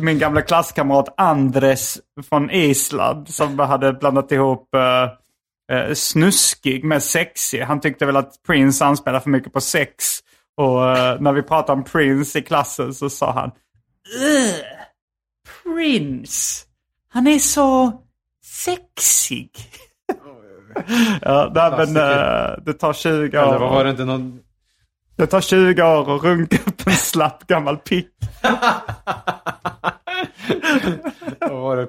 min 0.00 0.18
gamla 0.18 0.42
klasskamrat 0.42 1.14
Andres 1.16 1.98
från 2.28 2.50
Island 2.50 3.28
som 3.28 3.58
hade 3.58 3.92
blandat 3.92 4.32
ihop 4.32 4.68
uh, 4.76 5.76
uh, 5.76 5.94
snuskig 5.94 6.84
med 6.84 7.02
sexig. 7.02 7.60
Han 7.60 7.80
tyckte 7.80 8.06
väl 8.06 8.16
att 8.16 8.42
Prince 8.46 8.84
anspelar 8.84 9.20
för 9.20 9.30
mycket 9.30 9.52
på 9.52 9.60
sex. 9.60 9.94
Och 10.56 10.80
när 11.20 11.32
vi 11.32 11.42
pratade 11.42 11.72
om 11.72 11.84
Prince 11.84 12.38
i 12.38 12.42
klassen 12.42 12.94
så 12.94 13.10
sa 13.10 13.32
han 13.32 13.50
Ugh. 14.20 14.73
Prince. 15.64 16.64
Han 17.08 17.26
är 17.26 17.38
så 17.38 17.92
sexig. 18.44 19.50
ja, 21.22 21.52
nej, 21.54 21.70
men 21.70 21.96
uh, 21.96 22.64
det 22.64 22.72
tar 22.72 22.92
20 22.92 23.38
år. 23.38 23.46
Eller 23.46 23.58
var 23.58 23.84
det 23.84 23.90
inte 23.90 24.04
någon... 24.04 24.40
Det 25.16 25.26
tar 25.26 25.40
20 25.40 25.82
år 25.82 26.16
att 26.16 26.24
runka 26.24 26.56
upp 26.66 26.86
en 26.86 26.92
slapp 26.92 27.46
gammal 27.46 27.76
pick. 27.76 28.08
var 31.40 31.76
det 31.76 31.88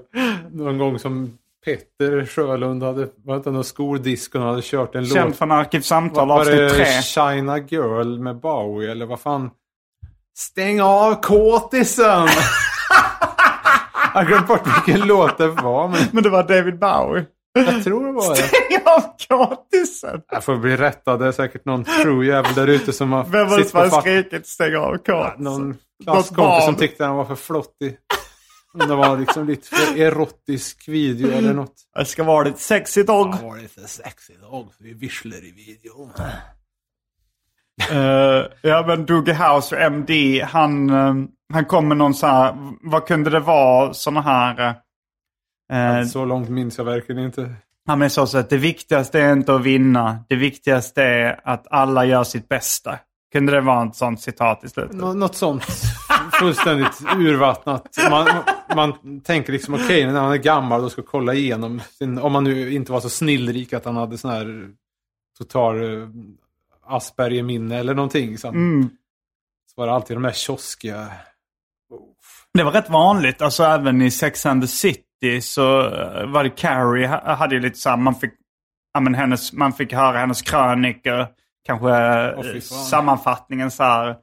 någon 0.51 0.77
gång 0.77 0.99
som 0.99 1.37
Petter 1.65 2.25
Sjölund 2.25 2.83
hade, 2.83 3.07
var 3.23 3.35
inte 3.35 3.51
någon 3.51 3.63
skoldisk 3.63 4.35
och 4.35 4.41
hade 4.41 4.61
kört 4.61 4.95
en 4.95 5.05
Känd 5.05 5.15
låt. 5.15 5.23
Känd 5.23 5.35
från 5.35 5.51
Arkivsamtal 5.51 6.31
avsnitt 6.31 6.55
3. 6.55 6.63
Var 6.65 6.77
det 6.77 7.03
China 7.03 7.57
Girl 7.57 8.19
med 8.19 8.39
Bowie 8.39 8.91
eller 8.91 9.05
vad 9.05 9.19
fan? 9.19 9.49
Stäng 10.35 10.81
av 10.81 11.21
kåtisen! 11.21 12.27
Jag 14.15 14.27
glömde 14.27 14.47
bort 14.47 14.67
vilken 14.67 15.07
låt 15.07 15.37
det 15.37 15.47
var. 15.47 15.87
Men... 15.87 15.99
men 16.11 16.23
det 16.23 16.29
var 16.29 16.43
David 16.43 16.79
Bowie. 16.79 17.25
Jag 17.53 17.83
tror 17.83 18.05
det 18.05 18.11
var 18.11 18.29
det. 18.29 18.41
Stäng 18.41 18.77
av 18.85 19.01
kåtisen! 19.27 20.21
Jag 20.31 20.43
får 20.43 20.57
bli 20.57 20.77
rättad. 20.77 21.19
Det 21.19 21.27
är 21.27 21.31
säkert 21.31 21.65
någon 21.65 21.83
true 21.83 22.25
jävel 22.25 22.53
där 22.53 22.67
ute 22.67 22.93
som 22.93 23.11
har... 23.11 23.23
Vem 23.23 23.49
var 23.49 23.57
det 23.57 23.65
som 23.65 23.79
hade 23.79 23.91
skrikit 23.91 24.47
stäng 24.47 24.75
av 24.75 24.97
kåtisen? 24.97 25.13
Ja, 25.15 25.33
någon 25.37 25.77
klasskompis 26.03 26.65
som 26.65 26.75
tyckte 26.75 27.05
han 27.05 27.15
var 27.15 27.25
för 27.25 27.35
flottig. 27.35 27.97
Om 28.73 28.87
det 28.87 28.95
var 28.95 29.17
liksom 29.17 29.47
lite 29.47 29.67
för 29.67 29.99
erotisk 29.99 30.87
video 30.87 31.31
eller 31.31 31.53
något. 31.53 31.73
Det 31.95 32.05
ska 32.05 32.23
vara 32.23 32.43
lite 32.43 32.59
sexigt 32.59 33.07
dog. 33.07 33.31
Det 33.31 33.43
var 33.43 33.57
lite 33.57 33.87
sexigt 33.87 34.41
dog. 34.41 34.67
Vi 34.79 34.93
visslar 34.93 35.37
i 35.37 35.51
videon. 35.51 36.11
uh, 37.91 38.45
ja 38.61 38.83
men 38.87 39.05
Doogie 39.05 39.33
House 39.33 39.89
MD, 39.89 40.41
han, 40.43 40.89
uh, 40.89 41.25
han 41.53 41.65
kom 41.65 41.87
med 41.87 41.97
någon 41.97 42.13
så 42.13 42.27
här, 42.27 42.55
vad 42.81 43.07
kunde 43.07 43.29
det 43.29 43.39
vara, 43.39 43.93
sådana 43.93 44.21
här... 44.21 44.75
Uh, 45.73 46.07
så 46.07 46.25
långt 46.25 46.49
minns 46.49 46.77
jag 46.77 46.85
verkligen 46.85 47.25
inte. 47.25 47.53
Han 47.87 48.09
sa 48.09 48.27
så 48.27 48.37
att 48.37 48.49
det 48.49 48.57
viktigaste 48.57 49.19
är 49.19 49.33
inte 49.33 49.55
att 49.55 49.61
vinna, 49.61 50.19
det 50.29 50.35
viktigaste 50.35 51.03
är 51.03 51.39
att 51.43 51.67
alla 51.69 52.05
gör 52.05 52.23
sitt 52.23 52.49
bästa. 52.49 52.99
Kunde 53.31 53.51
det 53.51 53.61
vara 53.61 53.87
ett 53.87 53.95
sånt 53.95 54.21
citat 54.21 54.63
i 54.63 54.69
slutet? 54.69 54.95
Nå 54.95 55.13
något 55.13 55.35
sånt 55.35 55.63
fullständigt 56.39 57.01
urvattnat. 57.17 57.97
Man, 58.09 58.27
man 58.75 59.21
tänker 59.21 59.53
liksom 59.53 59.73
okej, 59.73 59.85
okay, 59.85 60.05
när 60.11 60.21
han 60.21 60.31
är 60.31 60.37
gammal 60.37 60.83
och 60.83 60.91
ska 60.91 61.01
kolla 61.01 61.33
igenom 61.33 61.81
sin, 61.97 62.17
om 62.17 62.31
man 62.31 62.43
nu 62.43 62.73
inte 62.73 62.91
var 62.91 62.99
så 62.99 63.09
snillrik 63.09 63.73
att 63.73 63.85
han 63.85 63.95
hade 63.95 64.17
sån 64.17 64.31
här 64.31 64.69
total 65.37 65.83
uh, 65.83 66.09
Asperger-minne 66.87 67.77
eller 67.77 67.93
någonting. 67.93 68.37
Så, 68.37 68.47
mm. 68.47 68.89
så 69.65 69.81
var 69.81 69.87
det 69.87 69.93
alltid 69.93 70.15
de 70.15 70.23
där 70.23 70.31
kioskiga... 70.31 71.07
Det 72.57 72.63
var 72.63 72.71
rätt 72.71 72.89
vanligt, 72.89 73.41
alltså 73.41 73.63
även 73.63 74.01
i 74.01 74.11
Sex 74.11 74.45
and 74.45 74.61
the 74.61 74.67
City 74.67 75.41
så 75.41 75.81
eh, 75.81 76.25
var 76.27 76.43
det 76.43 76.49
Carrie 76.49 77.07
hade 77.07 77.55
ju 77.55 77.61
lite 77.61 77.77
så 77.77 77.89
här, 77.89 77.97
man 77.97 78.15
fick, 78.15 78.33
ja, 78.93 78.99
men 78.99 79.15
hennes, 79.15 79.53
man 79.53 79.73
fick 79.73 79.93
höra 79.93 80.17
hennes 80.17 80.41
krönikor, 80.41 81.27
kanske 81.65 81.87
oh, 81.87 82.59
sammanfattningen 82.59 83.71
så 83.71 83.83
här. 83.83 84.17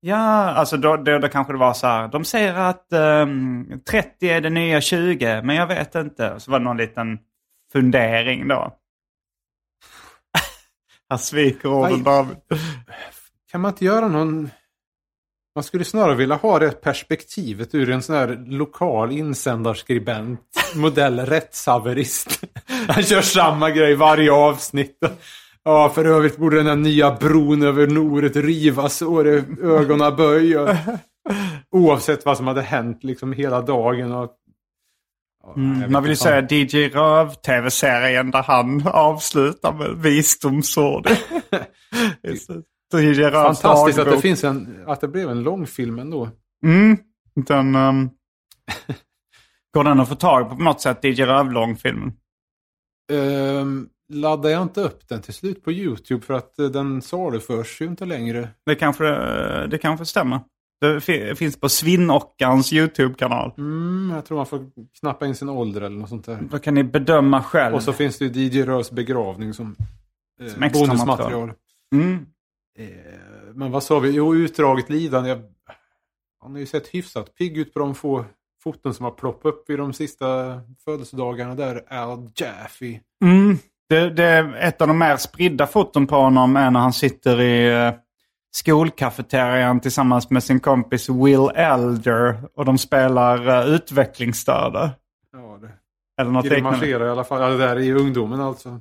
Ja, 0.00 0.50
alltså 0.50 0.76
då, 0.76 0.96
då, 0.96 1.18
då 1.18 1.28
kanske 1.28 1.52
det 1.52 1.58
var 1.58 1.72
så 1.74 1.86
här. 1.86 2.08
De 2.08 2.24
säger 2.24 2.54
att 2.54 2.86
um, 2.90 2.98
ehm, 3.00 3.80
30 3.90 4.28
är 4.28 4.40
det 4.40 4.50
nya 4.50 4.80
20, 4.80 5.42
men 5.42 5.56
jag 5.56 5.66
vet 5.66 5.94
inte. 5.94 6.40
Så 6.40 6.50
var 6.50 6.58
det 6.58 6.64
någon 6.64 6.76
liten 6.76 7.18
fundering 7.72 8.48
då. 8.48 8.76
Han 11.08 11.18
sviker 11.18 11.68
orden 11.68 12.02
David. 12.02 12.36
Kan 13.50 13.60
man 13.60 13.70
inte 13.70 13.84
göra 13.84 14.08
någon... 14.08 14.50
Man 15.56 15.64
skulle 15.64 15.84
snarare 15.84 16.14
vilja 16.14 16.36
ha 16.36 16.58
det 16.58 16.70
perspektivet 16.70 17.74
ur 17.74 17.90
en 17.90 18.02
sån 18.02 18.16
här 18.16 18.44
lokal 18.46 19.12
insändarskribent. 19.12 20.40
Modell 20.74 21.20
rättshaverist. 21.20 22.44
Han 22.88 23.02
kör 23.02 23.20
samma 23.20 23.70
grej 23.70 23.94
varje 23.94 24.32
avsnitt. 24.32 24.98
Ja, 25.64 25.92
för 25.94 26.04
övrigt 26.04 26.36
borde 26.36 26.56
den 26.56 26.66
här 26.66 26.76
nya 26.76 27.10
bron 27.10 27.62
över 27.62 27.86
Noret 27.86 28.36
rivas 28.36 29.02
och 29.02 29.24
det 29.24 29.44
ögonen 29.62 30.16
böj. 30.16 30.56
oavsett 31.70 32.24
vad 32.24 32.36
som 32.36 32.46
hade 32.46 32.62
hänt 32.62 33.04
liksom 33.04 33.32
hela 33.32 33.62
dagen. 33.62 34.12
Och, 34.12 34.32
mm, 35.56 35.92
man 35.92 36.02
vill 36.02 36.10
ju 36.10 36.16
säga 36.16 36.46
DJ 36.50 36.88
Röv-tv-serien 36.88 38.30
där 38.30 38.42
han 38.42 38.86
avslutar 38.86 39.72
med 39.72 40.02
visdomsord. 40.02 41.08
Rövs 42.94 43.60
Fantastiskt 43.60 43.98
att 43.98 44.10
det, 44.10 44.20
finns 44.20 44.44
en, 44.44 44.84
att 44.86 45.00
det 45.00 45.08
blev 45.08 45.30
en 45.30 45.42
långfilm 45.42 45.98
ändå. 45.98 46.28
Mm, 46.64 46.98
den... 47.34 47.74
Um, 47.74 48.10
går 49.74 49.84
den 49.84 50.00
att 50.00 50.08
få 50.08 50.14
tag 50.14 50.50
på 50.50 50.56
på 50.56 50.62
något 50.62 50.80
sätt, 50.80 51.04
DJ 51.04 51.22
Röv-långfilmen? 51.22 52.12
Um, 53.12 53.88
laddade 54.12 54.50
jag 54.50 54.62
inte 54.62 54.80
upp 54.80 55.08
den 55.08 55.22
till 55.22 55.34
slut 55.34 55.64
på 55.64 55.72
YouTube 55.72 56.22
för 56.22 56.34
att 56.34 56.58
eh, 56.58 56.66
den 56.66 57.02
saluförs 57.02 57.80
ju 57.80 57.86
inte 57.86 58.04
längre. 58.04 58.48
Det 58.66 58.74
kanske, 58.74 59.08
eh, 59.08 59.68
det 59.68 59.78
kanske 59.78 60.06
stämmer. 60.06 60.40
Det 60.80 61.00
finns 61.38 61.60
på 61.60 61.68
Svinnockans 61.68 62.72
YouTube-kanal. 62.72 63.52
Mm, 63.58 64.12
jag 64.14 64.24
tror 64.24 64.36
man 64.36 64.46
får 64.46 64.66
knappa 65.00 65.26
in 65.26 65.34
sin 65.34 65.48
ålder 65.48 65.80
eller 65.80 65.96
något 65.96 66.08
sånt 66.08 66.26
där. 66.26 66.38
Då 66.50 66.58
kan 66.58 66.74
ni 66.74 66.84
bedöma 66.84 67.42
själv. 67.42 67.74
Och 67.74 67.82
så 67.82 67.92
finns 67.92 68.18
det 68.18 68.24
ju 68.24 68.42
DJ 68.42 68.62
Rös 68.62 68.90
begravning 68.90 69.54
som, 69.54 69.76
eh, 70.40 70.46
som 70.46 70.60
bonusmaterial. 70.72 71.52
Mm. 71.94 72.26
Eh, 72.76 72.86
men 73.54 73.70
vad 73.70 73.82
sa 73.82 73.98
vi? 73.98 74.10
Jo, 74.10 74.34
utdraget 74.34 74.90
lidande. 74.90 75.28
Jag, 75.28 75.42
han 76.40 76.52
har 76.52 76.58
ju 76.58 76.66
sett 76.66 76.88
hyfsat 76.88 77.34
pigg 77.34 77.58
ut 77.58 77.74
på 77.74 77.78
de 77.78 77.94
få 77.94 78.24
foton 78.62 78.94
som 78.94 79.04
har 79.04 79.12
ploppat 79.12 79.54
upp 79.54 79.70
vid 79.70 79.78
de 79.78 79.92
sista 79.92 80.26
födelsedagarna 80.84 81.54
där. 81.54 81.84
Al 81.88 82.30
Jaffe. 82.34 83.00
Mm. 83.24 83.58
Det, 83.88 84.10
det, 84.10 84.24
är 84.24 84.54
ett 84.54 84.80
av 84.80 84.88
de 84.88 84.98
mer 84.98 85.16
spridda 85.16 85.66
foton 85.66 86.06
på 86.06 86.16
honom 86.16 86.56
är 86.56 86.70
när 86.70 86.80
han 86.80 86.92
sitter 86.92 87.40
i 87.40 87.86
uh, 87.88 87.94
skolkafeterian 88.50 89.80
tillsammans 89.80 90.30
med 90.30 90.44
sin 90.44 90.60
kompis 90.60 91.08
Will 91.08 91.50
Elder 91.54 92.40
och 92.54 92.64
de 92.64 92.78
spelar 92.78 93.48
uh, 93.48 93.74
utvecklingsstörda. 93.74 94.90
Ja, 95.32 95.58
det. 95.60 95.70
Eller 96.20 96.30
något 96.30 96.44
liknande. 96.44 96.86
i 96.86 96.94
alla 96.94 97.24
fall. 97.24 97.42
Ja, 97.42 97.48
det 97.48 97.56
där 97.56 97.76
är 97.76 97.80
i 97.80 97.92
ungdomen 97.92 98.40
alltså. 98.40 98.68
Uh, 98.68 98.80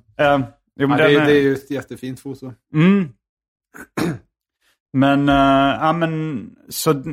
jo, 0.75 0.89
ja, 0.89 0.97
det, 0.97 1.03
är, 1.03 1.25
det 1.25 1.37
är 1.37 1.41
ju 1.41 1.53
ett 1.53 1.71
jättefint 1.71 2.19
foto. 2.19 2.53
Mm. 2.73 3.09
Men, 4.93 5.29
uh, 5.29 5.35
ja 5.81 5.93
men 5.93 6.49
så, 6.69 7.03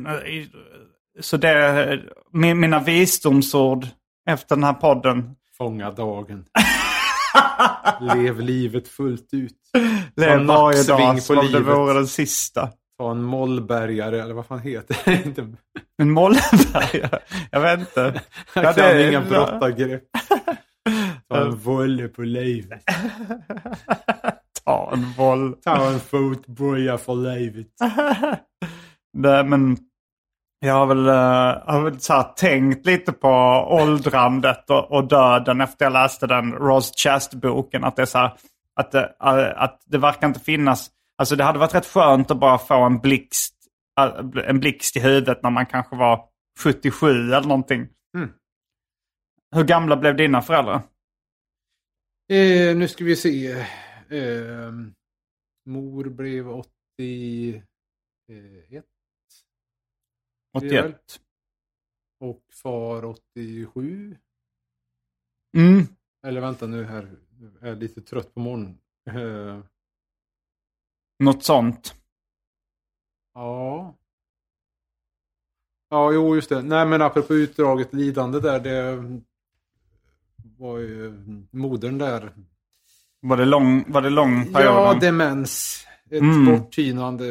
så 1.21 1.37
det, 1.37 2.03
mina 2.33 2.81
visdomsord 2.81 3.87
efter 4.31 4.57
den 4.57 4.65
här 4.65 4.73
podden. 4.73 5.37
Fånga 5.59 5.91
dagen. 5.91 6.45
Lev 8.01 8.41
livet 8.41 8.89
fullt 8.89 9.29
ut. 9.33 9.57
Lev 10.17 10.45
varje 10.45 10.83
dag 10.83 11.23
som 11.23 11.39
om 11.39 11.53
det 11.53 11.61
vore 11.61 11.95
den 11.95 12.07
sista. 12.07 12.71
Ta 12.99 13.11
en 13.11 13.23
mollbergare, 13.23 14.23
eller 14.23 14.35
vad 14.35 14.47
fan 14.47 14.61
heter 14.61 14.97
det? 15.05 15.47
en 16.03 16.11
mollbergare? 16.11 17.19
Jag 17.51 17.61
vet 17.61 17.81
inte. 17.81 18.21
Jag 18.55 18.65
ja, 18.65 18.73
kan 18.73 18.85
det 18.85 19.09
inga 19.09 19.21
brottargrepp. 19.21 20.03
Ta 21.29 21.37
en 21.37 21.57
volle 21.57 22.09
på 22.09 22.23
livet. 22.23 22.83
Ta 24.65 24.93
en 24.93 25.13
voll. 25.13 25.55
Ta 25.55 25.93
en 25.93 26.01
fotboja 26.01 26.99
för 26.99 27.15
livet. 27.15 27.67
Nej 29.13 29.45
men 29.45 29.77
jag 30.65 30.75
har 30.75 30.87
väl, 30.87 31.09
uh, 31.09 31.73
har 31.73 31.81
väl 31.85 32.01
så 32.01 32.23
tänkt 32.23 32.87
lite 32.87 33.13
på 33.13 33.29
åldrandet 33.71 34.71
och, 34.71 34.93
och, 34.93 35.09
döden 35.09 35.61
efter 35.61 35.85
jag 35.85 35.93
läste 35.93 36.27
den 36.27 36.53
Ross 36.53 36.93
Chast-boken. 36.97 37.85
Att 37.85 37.97
det, 37.97 38.03
är 38.03 38.07
så 38.07 38.19
här, 38.19 38.33
att, 38.81 38.93
det, 38.93 39.05
uh, 39.25 39.63
att 39.63 39.83
det 39.85 39.99
verkar 39.99 40.27
inte 40.27 40.41
finnas... 40.41 40.91
Alltså 41.19 41.37
det 41.37 41.45
hade 41.45 41.59
varit 41.59 41.75
rätt 41.75 41.87
skönt 41.87 42.31
att 42.31 42.39
bara 42.39 42.59
få 42.59 42.75
en 42.75 42.99
blixt, 42.99 43.55
uh, 44.01 44.45
en 44.49 44.61
blixt 44.61 44.97
i 44.97 45.01
huvudet 45.01 45.43
när 45.43 45.51
man 45.51 45.67
kanske 45.67 45.97
var 45.97 46.25
77 46.59 47.11
eller 47.11 47.49
någonting. 47.49 47.89
Mm. 48.17 48.31
Hur 49.55 49.65
gamla 49.65 49.97
blev 49.97 50.17
dina 50.17 50.43
föräldrar? 50.43 50.83
Eh, 52.31 52.77
nu 52.77 52.89
ska 52.89 53.05
vi 53.05 53.17
se. 53.17 53.67
Eh, 54.13 54.73
mor 55.65 56.05
blev 56.05 56.49
81. 56.51 57.65
81. 60.53 61.21
Och 62.21 62.43
far 62.63 63.05
87. 63.05 64.17
Mm. 65.57 65.87
Eller 66.27 66.41
vänta 66.41 66.67
nu 66.67 66.85
här. 66.85 67.17
Jag 67.61 67.71
är 67.71 67.77
lite 67.77 68.01
trött 68.03 68.35
på 68.35 68.41
morgonen. 68.41 68.79
Uh. 69.11 69.65
Något 71.19 71.45
sånt. 71.45 71.95
Ja. 73.35 73.95
Ja, 75.89 76.13
jo 76.13 76.35
just 76.35 76.49
det. 76.49 76.63
Nej 76.63 76.87
men 76.87 77.03
apropå 77.03 77.35
utdraget 77.35 77.93
lidande 77.93 78.41
där. 78.41 78.61
Det 78.61 79.05
var 80.59 80.79
ju 80.79 81.13
modern 81.51 81.99
där. 81.99 82.33
Var 83.23 83.37
det 83.37 83.45
lång, 83.45 83.93
var 83.93 84.03
det 84.03 84.11
lång 84.11 84.53
period? 84.53 84.75
Ja, 84.75 84.99
demens. 85.01 85.87
Ett 86.11 86.21
mm. 86.21 86.47
borttynande 86.47 87.25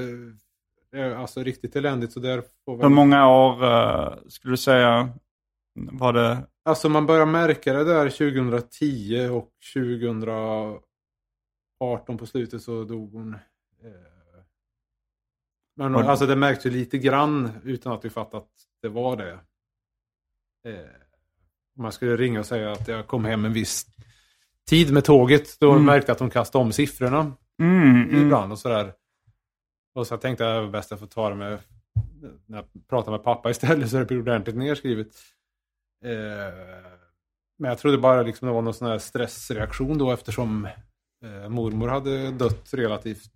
alltså 1.18 1.44
riktigt 1.44 1.76
eländigt. 1.76 2.14
Så 2.14 2.20
där 2.20 2.44
får 2.66 2.78
väl... 2.78 2.86
Hur 2.86 2.96
många 2.96 3.28
år 3.28 3.64
uh, 3.64 4.14
skulle 4.28 4.54
du 4.54 4.58
säga 4.58 5.10
var 5.74 6.14
det 6.14 6.38
Alltså 6.64 6.90
man 6.90 7.06
börjar 7.06 7.26
märka 7.26 7.74
det 7.74 7.84
där 7.84 8.10
2010 8.10 9.30
och 9.32 9.52
2018 9.74 10.82
på 12.18 12.26
slutet 12.26 12.62
så 12.62 12.84
dog 12.84 13.14
hon. 13.14 13.34
Eh, 13.34 13.40
men 15.76 15.96
alltså 15.96 16.26
det 16.26 16.36
märks 16.36 16.66
ju 16.66 16.70
lite 16.70 16.98
grann 16.98 17.50
utan 17.64 17.94
att 17.94 18.06
vi 18.06 18.10
fattat 18.10 18.44
att 18.44 18.50
det 18.82 18.90
var 18.90 19.18
det. 19.18 19.40
Eh, 20.70 20.90
om 21.78 21.84
man 21.84 21.92
skulle 21.92 22.18
ringa 22.18 22.40
och 22.40 22.46
säga 22.46 22.72
att 22.72 22.88
jag 22.88 23.08
kom 23.08 23.26
hem 23.26 23.46
en 23.46 23.54
viss 23.54 23.88
tid 24.72 24.94
med 24.94 25.04
tåget. 25.04 25.60
Då 25.60 25.72
mm. 25.72 25.86
märkte 25.86 26.10
jag 26.10 26.14
att 26.14 26.20
de 26.20 26.30
kastade 26.30 26.64
om 26.64 26.72
siffrorna. 26.72 27.34
Mm, 27.62 28.02
mm. 28.02 28.22
ibland 28.22 28.52
och 28.52 28.60
sådär. 28.60 28.94
Och 29.96 30.08
så 30.08 30.18
tänkte 30.18 30.44
jag 30.44 30.52
att 30.52 30.58
det 30.58 30.66
var 30.66 30.72
bäst 30.72 30.92
att 30.92 31.00
få 31.00 31.06
ta 31.06 31.30
det 31.30 31.36
med 31.36 31.60
när 32.46 32.58
jag 32.58 32.88
pratar 32.90 33.12
med 33.12 33.24
pappa 33.24 33.50
istället 33.50 33.90
så 33.90 33.98
det 33.98 34.06
blir 34.06 34.20
ordentligt 34.20 34.56
nedskrivet. 34.56 35.08
Eh, 36.06 36.54
men 37.60 37.70
jag 37.70 37.78
trodde 37.78 37.98
bara 37.98 38.22
liksom 38.22 38.48
det 38.48 38.54
var 38.54 38.62
någon 38.62 38.74
sån 38.74 38.88
här 38.88 38.98
stressreaktion 38.98 39.98
då 39.98 40.12
eftersom 40.12 40.66
eh, 41.26 41.50
mormor 41.50 41.88
hade 41.88 42.32
dött 42.32 42.74
relativt 42.74 43.34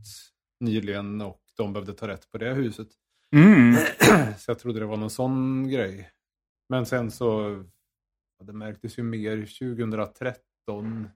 nyligen 0.59 1.21
och 1.21 1.41
de 1.57 1.73
behövde 1.73 1.93
ta 1.93 2.07
rätt 2.07 2.31
på 2.31 2.37
det 2.37 2.53
huset. 2.53 2.87
Mm. 3.35 3.75
Så 4.37 4.51
jag 4.51 4.59
trodde 4.59 4.79
det 4.79 4.85
var 4.85 4.97
någon 4.97 5.09
sån 5.09 5.69
grej. 5.69 6.11
Men 6.69 6.85
sen 6.85 7.11
så, 7.11 7.63
det 8.43 8.53
märktes 8.53 8.99
ju 8.99 9.03
mer 9.03 9.37
2013. 9.59 11.09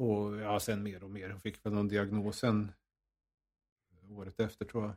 Och 0.00 0.36
ja, 0.36 0.60
sen 0.60 0.82
mer 0.82 1.04
och 1.04 1.10
mer. 1.10 1.30
Hon 1.30 1.40
fick 1.40 1.66
väl 1.66 1.72
någon 1.72 1.88
diagnos 1.88 2.38
sen 2.38 2.72
året 4.10 4.40
efter 4.40 4.64
tror 4.64 4.84
jag. 4.84 4.94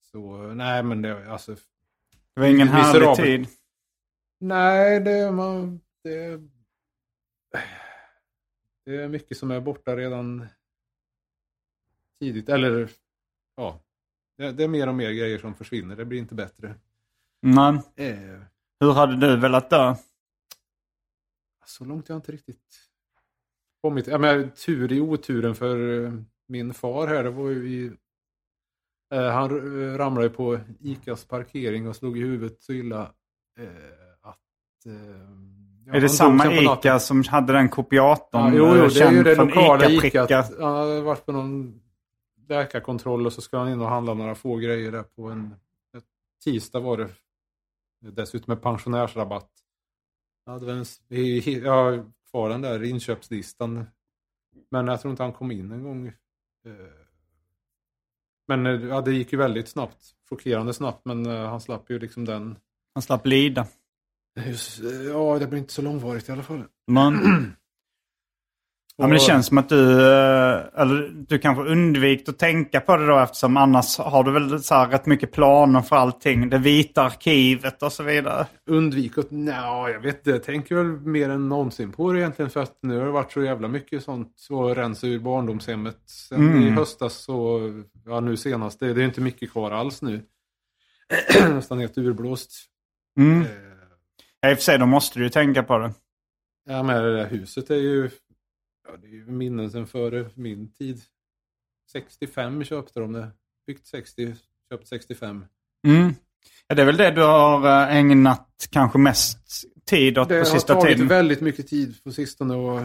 Så 0.00 0.36
nej 0.54 0.82
men 0.82 1.02
det, 1.02 1.32
alltså. 1.32 1.54
Det 2.34 2.40
var 2.40 2.46
ingen 2.46 2.68
härlig 2.68 3.16
tid. 3.16 3.48
Nej, 4.38 5.00
det, 5.00 5.32
man, 5.32 5.80
det, 6.02 6.40
det 8.84 9.02
är 9.02 9.08
mycket 9.08 9.38
som 9.38 9.50
är 9.50 9.60
borta 9.60 9.96
redan 9.96 10.46
tidigt. 12.20 12.48
Eller 12.48 12.90
ja, 13.56 13.80
det, 14.36 14.52
det, 14.52 14.64
är 14.64 14.68
mer 14.68 14.88
och 14.88 14.94
mer 14.94 15.10
grejer 15.10 15.38
som 15.38 15.54
försvinner. 15.54 15.96
Det 15.96 16.04
blir 16.04 16.18
inte 16.18 16.34
bättre. 16.34 16.74
Nej. 17.40 17.80
Eh. 17.96 18.42
Hur 18.80 18.92
hade 18.92 19.16
du 19.16 19.36
velat 19.36 19.70
dö? 19.70 19.96
Så 21.66 21.84
långt 21.84 22.08
jag 22.08 22.18
inte 22.18 22.32
riktigt 22.32 22.87
kommit. 23.82 24.06
Ja, 24.06 24.18
men, 24.18 24.50
tur 24.50 24.92
i 24.92 25.00
oturen 25.00 25.54
för 25.54 26.04
eh, 26.04 26.12
min 26.48 26.74
far 26.74 27.06
här. 27.06 27.24
Det 27.24 27.30
var 27.30 27.48
ju 27.48 27.68
i, 27.68 27.90
eh, 29.14 29.30
han 29.30 29.48
ramlade 29.98 30.30
på 30.30 30.58
ICAs 30.80 31.24
parkering 31.24 31.88
och 31.88 31.96
slog 31.96 32.18
i 32.18 32.20
huvudet 32.20 32.62
så 32.62 32.72
illa. 32.72 33.12
Eh, 33.58 34.08
Eh, 34.86 34.92
ja, 35.86 35.94
är 35.94 36.00
det 36.00 36.08
samma 36.08 36.52
ICA 36.52 36.98
som 36.98 37.24
hade 37.24 37.52
den 37.52 37.68
kopiatorn? 37.68 38.42
Ja, 38.42 38.50
jo, 38.54 38.76
jo, 38.76 38.88
det 38.88 39.00
är 39.00 39.12
ju 39.12 39.22
det 39.22 39.34
lokala 39.34 39.90
ICA. 39.90 40.24
ICA. 40.24 40.44
Han 40.60 40.76
hade 40.76 41.00
varit 41.00 41.26
på 41.26 41.32
någon 41.32 41.80
läkarkontroll 42.48 43.26
och 43.26 43.32
så 43.32 43.40
ska 43.40 43.58
han 43.58 43.68
in 43.68 43.80
och 43.80 43.88
handla 43.88 44.14
några 44.14 44.34
få 44.34 44.56
grejer 44.56 44.92
där 44.92 45.02
på 45.02 45.22
en 45.22 45.54
tisdag 46.44 46.80
var 46.80 46.96
det. 46.96 47.08
Dessutom 48.00 48.54
med 48.54 48.62
pensionärsrabatt. 48.62 49.50
Jag 50.44 50.52
hade 50.52 50.72
en, 50.72 50.84
kvar 52.30 52.48
den 52.48 52.60
där 52.60 52.82
inköpslistan. 52.82 53.84
Men 54.70 54.86
jag 54.86 55.00
tror 55.00 55.10
inte 55.10 55.22
han 55.22 55.32
kom 55.32 55.50
in 55.50 55.72
en 55.72 55.82
gång. 55.82 56.06
Eh, 56.06 56.12
men 58.48 58.66
eh, 58.66 58.72
ja, 58.72 59.00
det 59.00 59.12
gick 59.12 59.32
ju 59.32 59.38
väldigt 59.38 59.68
snabbt. 59.68 60.14
Chockerande 60.28 60.74
snabbt, 60.74 61.04
men 61.04 61.26
han 61.26 61.60
slapp 61.60 61.90
ju 61.90 61.98
liksom 61.98 62.24
den. 62.24 62.58
Han 62.94 63.02
slapp 63.02 63.26
lida. 63.26 63.66
Just, 64.46 64.80
ja, 65.08 65.38
det 65.38 65.46
blir 65.46 65.58
inte 65.58 65.72
så 65.72 65.82
långvarigt 65.82 66.28
i 66.28 66.32
alla 66.32 66.42
fall. 66.42 66.64
Man... 66.86 67.14
Ja, 69.00 69.06
men 69.06 69.10
det 69.10 69.20
känns 69.20 69.46
som 69.46 69.58
att 69.58 69.68
du, 69.68 69.92
eh, 69.92 70.60
eller 70.74 71.24
du 71.28 71.38
kanske 71.38 71.64
undvikit 71.64 72.28
att 72.28 72.38
tänka 72.38 72.80
på 72.80 72.96
det 72.96 73.06
då 73.06 73.18
eftersom 73.18 73.56
annars 73.56 73.98
har 73.98 74.24
du 74.24 74.32
väl 74.32 74.62
så 74.62 74.74
här 74.74 74.88
rätt 74.88 75.06
mycket 75.06 75.32
planer 75.32 75.80
för 75.80 75.96
allting. 75.96 76.50
Det 76.50 76.58
vita 76.58 77.02
arkivet 77.02 77.82
och 77.82 77.92
så 77.92 78.02
vidare. 78.02 78.46
Undvikit? 78.66 79.26
Nej, 79.30 79.92
jag 79.92 80.00
vet 80.00 80.16
inte. 80.16 80.30
Jag 80.30 80.42
tänker 80.42 80.74
väl 80.74 80.86
mer 80.86 81.30
än 81.30 81.48
någonsin 81.48 81.92
på 81.92 82.12
det 82.12 82.18
egentligen 82.18 82.50
för 82.50 82.62
att 82.62 82.78
nu 82.82 82.98
har 82.98 83.04
det 83.04 83.10
varit 83.10 83.32
så 83.32 83.42
jävla 83.42 83.68
mycket 83.68 84.02
sånt. 84.02 84.32
Så 84.36 84.74
rensa 84.74 85.06
ur 85.06 85.18
barndomshemmet. 85.18 85.98
Sen 86.06 86.48
mm. 86.48 86.62
i 86.62 86.70
höstas 86.70 87.14
så, 87.14 87.60
ja 88.06 88.20
nu 88.20 88.36
senast, 88.36 88.80
det, 88.80 88.94
det 88.94 89.02
är 89.02 89.04
inte 89.04 89.20
mycket 89.20 89.52
kvar 89.52 89.70
alls 89.70 90.02
nu. 90.02 90.22
Nästan 91.48 91.78
helt 91.78 91.98
urblåst. 91.98 92.50
Mm. 93.18 93.42
Eh, 93.42 93.48
Ja, 94.40 94.50
i 94.50 94.54
och 94.54 94.58
för 94.58 94.64
sig, 94.64 94.78
då 94.78 94.86
måste 94.86 95.18
du 95.18 95.24
ju 95.24 95.30
tänka 95.30 95.62
på 95.62 95.78
det. 95.78 95.92
Ja, 96.66 96.82
men 96.82 97.02
det 97.02 97.16
där 97.16 97.26
huset 97.26 97.70
är 97.70 97.74
ju, 97.74 98.10
ja, 98.88 98.96
det 98.96 99.06
är 99.06 99.10
ju 99.10 99.26
minnen 99.26 99.70
sen 99.70 99.86
före 99.86 100.30
min 100.34 100.72
tid. 100.72 101.00
65 101.92 102.64
köpte 102.64 103.00
de 103.00 103.12
det. 103.12 103.28
Byggt 103.66 103.86
60, 103.86 104.34
köpt 104.70 104.88
65. 104.88 105.44
Mm. 105.86 106.14
Ja, 106.66 106.74
det 106.74 106.82
är 106.82 106.86
väl 106.86 106.96
det 106.96 107.10
du 107.10 107.22
har 107.22 107.66
eh, 107.66 107.96
ägnat 107.96 108.68
kanske 108.70 108.98
mest 108.98 109.38
tid 109.84 110.18
åt 110.18 110.28
det 110.28 110.40
på 110.40 110.46
sista 110.46 110.74
tiden? 110.74 110.84
Det 110.84 110.90
har 110.90 110.96
tagit 110.96 111.10
väldigt 111.10 111.40
mycket 111.40 111.68
tid 111.68 112.04
på 112.04 112.12
sistone 112.12 112.54
och 112.54 112.80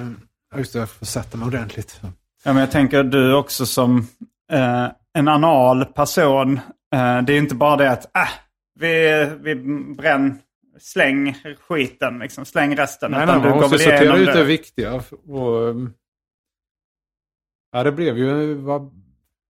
just 0.57 0.73
det, 0.73 0.79
jag 0.79 0.89
får 0.89 1.05
sätta 1.05 1.37
mig 1.37 1.47
ordentligt. 1.47 1.99
Ja, 2.43 2.53
men 2.53 2.57
jag 2.57 2.71
tänker 2.71 3.03
du 3.03 3.35
också 3.35 3.65
som 3.65 4.07
eh, 4.51 4.87
en 5.13 5.27
anal 5.27 5.85
person. 5.85 6.59
Eh, 6.95 7.21
det 7.21 7.33
är 7.33 7.37
inte 7.37 7.55
bara 7.55 7.75
det 7.75 7.91
att 7.91 8.15
äh, 8.15 8.29
vi, 8.79 9.25
vi 9.41 9.55
bränner 9.95 10.35
släng 10.79 11.35
skiten, 11.59 12.19
liksom. 12.19 12.45
släng 12.45 12.75
resten. 12.75 13.11
Nej, 13.11 13.25
nej, 13.25 13.39
man 13.39 13.49
måste 13.49 13.79
sortera 13.79 14.17
ut 14.17 14.33
det 14.33 14.43
viktiga. 14.43 15.03
Och, 15.27 15.61
um, 15.61 15.93
ja, 17.71 17.83
det 17.83 17.91
blev 17.91 18.17
ju, 18.17 18.53
vad 18.53 18.91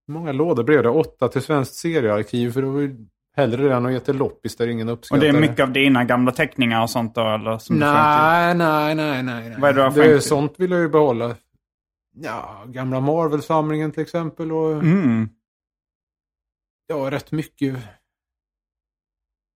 många 0.07 0.31
lådor 0.31 0.63
blev 0.63 0.83
det? 0.83 0.89
Åtta 0.89 1.27
till 1.27 1.41
Svenskt 1.41 1.75
seriearkiv. 1.75 2.51
För 2.51 2.62
det 2.62 2.67
var 2.67 2.81
ju 2.81 2.97
hellre 3.36 3.67
det 3.67 3.75
än 3.75 3.86
att 3.86 3.91
ge 3.91 3.99
till 3.99 4.17
loppis 4.17 4.55
där 4.55 4.67
ingen 4.67 4.89
uppskattar 4.89 5.27
Och 5.27 5.33
det 5.33 5.38
är 5.38 5.41
mycket 5.41 5.59
av 5.59 5.71
dina 5.71 6.03
gamla 6.03 6.31
teckningar 6.31 6.81
och 6.81 6.89
sånt 6.89 7.15
då? 7.15 7.21
Eller, 7.21 7.57
som 7.57 7.79
nej, 7.79 8.55
nej, 8.55 8.95
nej, 8.95 9.23
nej, 9.23 9.55
Vad 9.59 9.69
är 9.69 9.89
det, 9.89 10.01
det 10.01 10.13
är 10.13 10.19
Sånt 10.19 10.53
vill 10.57 10.71
jag 10.71 10.79
ju 10.79 10.89
behålla. 10.89 11.36
Ja, 12.15 12.63
gamla 12.67 12.99
Marvel-samlingen 12.99 13.91
till 13.91 14.03
exempel. 14.03 14.51
Och, 14.51 14.71
mm. 14.71 15.29
Ja, 16.88 17.12
rätt 17.12 17.31
mycket. 17.31 17.77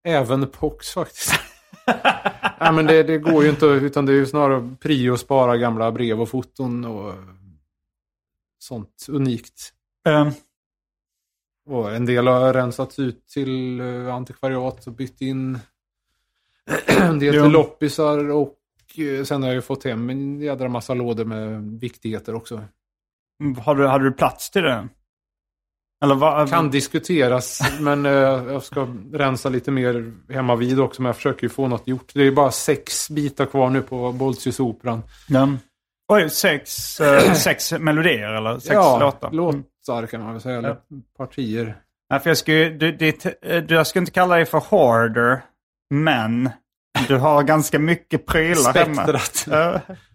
Även 0.04 0.48
Pox 0.48 0.94
faktiskt. 0.94 1.40
ja, 2.60 2.72
men 2.72 2.86
det, 2.86 3.04
det, 3.04 3.18
går 3.18 3.44
ju 3.44 3.50
inte, 3.50 3.66
utan 3.66 4.06
det 4.06 4.12
är 4.12 4.16
ju 4.16 4.26
snarare 4.26 4.76
prio 4.80 5.14
att 5.14 5.20
spara 5.20 5.58
gamla 5.58 5.92
brev 5.92 6.22
och 6.22 6.30
foton 6.30 6.86
och 6.86 7.14
sånt 8.60 9.06
unikt. 9.10 9.74
Mm. 10.08 10.34
Och 11.66 11.96
en 11.96 12.06
del 12.06 12.28
har 12.28 12.54
rensats 12.54 13.00
ut 13.00 13.28
till 13.28 13.80
eh, 13.80 14.16
antikvariat 14.16 14.88
och 14.88 14.94
bytt 14.94 15.22
in 15.22 15.60
en 16.86 17.20
del 17.20 17.34
till 17.34 17.52
loppisar 17.52 18.30
och 18.30 18.56
eh, 18.98 19.24
sen 19.24 19.42
har 19.42 19.50
jag 19.50 19.56
ju 19.56 19.62
fått 19.62 19.84
hem 19.84 20.10
en 20.10 20.42
jädra 20.42 20.70
massa 20.70 20.94
lådor 20.94 21.26
med 21.26 21.64
viktigheter 21.80 22.36
också. 22.36 22.64
Har 23.66 23.76
du, 23.76 23.88
hade 23.88 24.04
du 24.04 24.12
plats 24.12 24.50
till 24.50 24.64
det? 24.64 24.88
Eller 26.04 26.16
vad? 26.16 26.50
Kan 26.50 26.72
diskuteras, 26.72 27.62
men 27.80 28.06
uh, 28.06 28.12
jag 28.54 28.64
ska 28.64 28.88
rensa 29.14 29.50
lite 29.50 29.72
mer 29.72 30.14
hemma 30.34 30.56
vid 30.56 30.80
också. 30.80 31.02
Men 31.02 31.08
jag 31.08 31.16
försöker 31.16 31.44
ju 31.44 31.50
få 31.50 31.68
något 31.68 31.88
gjort. 31.88 32.12
Det 32.14 32.28
är 32.28 32.32
bara 32.32 32.52
sex 32.52 33.10
bitar 33.10 33.46
kvar 33.46 33.70
nu 33.70 33.82
på 33.82 34.12
Boltius-operan. 34.12 35.02
Ja. 35.28 35.50
Oj, 36.14 36.30
sex, 36.30 37.00
uh, 37.02 37.34
sex 37.34 37.74
melodier 37.80 38.34
eller 38.34 38.60
sex 38.60 38.74
ja, 38.74 39.00
låtar? 39.00 39.32
låtar 39.32 40.08
kan 40.08 40.24
man 40.24 40.32
väl 40.32 40.42
säga. 40.42 40.58
Eller 40.58 40.70
ja. 40.70 40.98
partier. 41.18 41.76
Ja, 42.10 42.20
för 42.20 42.30
jag, 42.30 42.38
skulle, 42.38 42.70
du, 42.70 42.92
det, 42.92 43.42
du, 43.68 43.76
jag 43.76 43.88
ska 43.88 44.00
inte 44.00 44.12
kalla 44.12 44.36
dig 44.36 44.46
för 44.46 44.60
hoarder, 44.60 45.42
men 45.90 46.50
du 47.08 47.18
har 47.18 47.44
ganska 47.44 47.80
mycket 47.80 48.26
prylar 48.26 48.74
hemma. 48.74 49.04
Spektrat. 49.04 49.48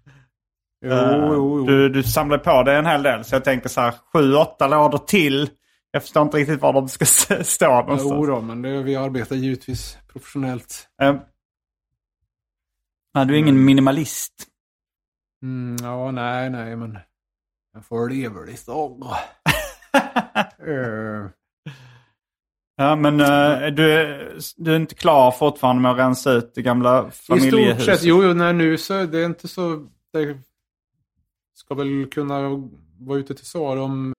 Jo, 0.84 0.94
jo, 0.94 1.58
jo. 1.58 1.66
Du, 1.66 1.88
du 1.88 2.02
samlar 2.02 2.38
på 2.38 2.62
dig 2.62 2.76
en 2.76 2.86
hel 2.86 3.02
del. 3.02 3.24
Så 3.24 3.34
jag 3.34 3.44
tänker 3.44 3.68
så 3.68 3.80
här, 3.80 3.94
sju, 4.12 4.34
åtta 4.34 4.66
lådor 4.66 4.98
till. 4.98 5.50
Jag 5.94 6.02
förstår 6.02 6.22
inte 6.22 6.36
riktigt 6.36 6.60
var 6.60 6.72
de 6.72 6.88
ska 6.88 7.04
stå 7.06 7.66
någonstans. 7.66 8.02
Jo 8.02 8.26
då, 8.26 8.40
men 8.40 8.62
det, 8.62 8.82
vi 8.82 8.96
arbetar 8.96 9.36
givetvis 9.36 9.98
professionellt. 10.08 10.88
Nej, 13.14 13.26
du 13.26 13.34
är 13.34 13.38
ingen 13.38 13.54
mm. 13.54 13.64
minimalist. 13.64 14.46
Mm, 15.42 15.76
ja, 15.82 16.10
nej, 16.10 16.50
nej, 16.50 16.76
men 16.76 16.98
jag 17.72 17.84
får 17.84 18.08
leva 18.08 18.40
lite 18.40 18.70
uh. 20.68 21.28
Ja, 22.76 22.96
men 22.96 23.20
uh, 23.20 23.74
du, 23.74 24.42
du 24.56 24.72
är 24.72 24.76
inte 24.76 24.94
klar 24.94 25.30
fortfarande 25.30 25.82
med 25.82 25.90
att 25.90 25.98
rensa 25.98 26.32
ut 26.32 26.54
det 26.54 26.62
gamla 26.62 27.10
familjehuset? 27.10 27.78
I 27.78 27.82
stort 27.82 27.94
sett, 27.94 28.04
jo, 28.04 28.32
nej, 28.32 28.52
nu 28.52 28.78
så 28.78 29.04
det 29.04 29.18
är 29.18 29.26
inte 29.26 29.48
så... 29.48 29.88
Det 30.12 30.38
ska 31.54 31.74
väl 31.74 32.06
kunna 32.06 32.40
vara 32.98 33.18
ute 33.18 33.34
till 33.34 33.46
svar 33.46 33.76
om 33.76 34.11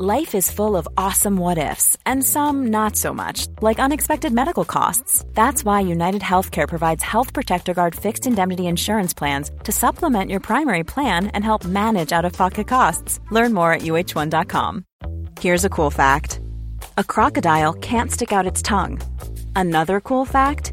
Life 0.00 0.36
is 0.36 0.48
full 0.48 0.76
of 0.76 0.86
awesome 0.96 1.36
what 1.36 1.58
ifs, 1.58 1.96
and 2.06 2.24
some 2.24 2.68
not 2.68 2.94
so 2.94 3.12
much, 3.12 3.48
like 3.60 3.80
unexpected 3.80 4.32
medical 4.32 4.64
costs. 4.64 5.24
That's 5.34 5.64
why 5.64 5.80
United 5.80 6.22
Healthcare 6.22 6.68
provides 6.68 7.02
Health 7.02 7.32
Protector 7.32 7.74
Guard 7.74 7.96
fixed 7.96 8.24
indemnity 8.24 8.68
insurance 8.68 9.12
plans 9.12 9.50
to 9.64 9.72
supplement 9.72 10.30
your 10.30 10.38
primary 10.38 10.84
plan 10.84 11.26
and 11.34 11.42
help 11.42 11.64
manage 11.64 12.12
out 12.12 12.24
of 12.24 12.32
pocket 12.32 12.68
costs. 12.68 13.18
Learn 13.32 13.52
more 13.52 13.72
at 13.72 13.82
uh1.com. 13.82 14.84
Here's 15.40 15.64
a 15.64 15.68
cool 15.68 15.90
fact 15.90 16.38
a 16.96 17.02
crocodile 17.02 17.72
can't 17.72 18.12
stick 18.12 18.32
out 18.32 18.46
its 18.46 18.62
tongue. 18.62 19.00
Another 19.56 20.00
cool 20.00 20.24
fact 20.24 20.72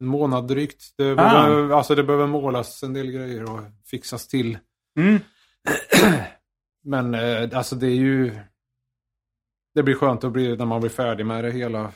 en 0.00 0.06
månad 0.06 0.48
drygt. 0.48 0.84
Det 0.98 1.12
ah. 1.12 1.14
behöver, 1.14 1.74
alltså 1.74 1.94
det 1.94 2.04
behöver 2.04 2.26
målas 2.26 2.82
en 2.82 2.92
del 2.92 3.10
grejer 3.10 3.52
och 3.52 3.60
fixas 3.90 4.28
till. 4.28 4.58
Mm. 4.98 5.20
Men 6.84 7.14
eh, 7.14 7.58
alltså 7.58 7.76
det 7.76 7.86
är 7.86 7.96
ju... 7.96 8.38
Det 9.74 9.82
blir 9.82 9.94
skönt 9.94 10.24
att 10.24 10.32
bli, 10.32 10.56
när 10.56 10.66
man 10.66 10.80
blir 10.80 10.90
färdig 10.90 11.26
med 11.26 11.44
det 11.44 11.50
hela. 11.50 11.92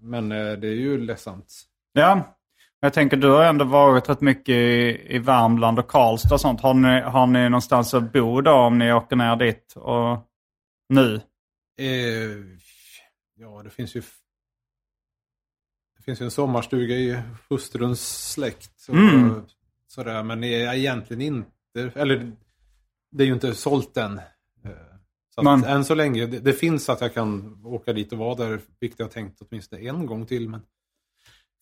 Men 0.00 0.32
eh, 0.32 0.52
det 0.52 0.68
är 0.68 0.74
ju 0.74 0.98
ledsamt. 0.98 1.62
Ja, 1.92 2.36
jag 2.80 2.92
tänker 2.92 3.16
du 3.16 3.30
har 3.30 3.44
ändå 3.44 3.64
varit 3.64 4.08
rätt 4.08 4.20
mycket 4.20 4.54
i, 4.54 5.06
i 5.08 5.18
Värmland 5.18 5.78
och 5.78 5.88
Karlstad 5.88 6.34
och 6.34 6.40
sånt. 6.40 6.60
Har 6.60 6.74
ni, 6.74 7.00
har 7.00 7.26
ni 7.26 7.48
någonstans 7.48 7.94
att 7.94 8.12
bo 8.12 8.40
då 8.40 8.52
om 8.52 8.78
ni 8.78 8.92
åker 8.92 9.16
ner 9.16 9.36
dit 9.36 9.74
och 9.76 10.18
nu? 10.88 11.20
Eh, 11.80 12.38
ja, 13.36 13.62
det 13.64 13.70
finns 13.70 13.96
ju 13.96 14.02
finns 16.06 16.20
ju 16.20 16.24
en 16.24 16.30
sommarstuga 16.30 16.94
i 16.94 17.22
hustruns 17.48 18.30
släkt. 18.32 18.88
Och 18.88 18.94
mm. 18.94 19.42
sådär, 19.86 20.22
men 20.22 20.44
egentligen 20.44 21.22
inte. 21.22 21.90
Eller 21.94 22.32
det 23.10 23.24
är 23.24 23.26
ju 23.26 23.34
inte 23.34 23.54
sålt 23.54 23.96
än. 23.96 24.18
Eh, 24.64 24.70
så 25.34 25.48
att, 25.48 25.66
än 25.66 25.84
så 25.84 25.94
länge, 25.94 26.26
det, 26.26 26.38
det, 26.38 26.52
finns 26.52 26.88
att 26.88 27.00
jag 27.00 27.14
kan 27.14 27.60
åka 27.64 27.92
dit 27.92 28.12
och 28.12 28.18
vara 28.18 28.34
där, 28.34 28.60
vilket 28.80 29.00
jag 29.00 29.10
tänkt 29.10 29.40
åtminstone 29.40 29.82
en 29.82 30.06
gång 30.06 30.26
till. 30.26 30.48
Men 30.48 30.60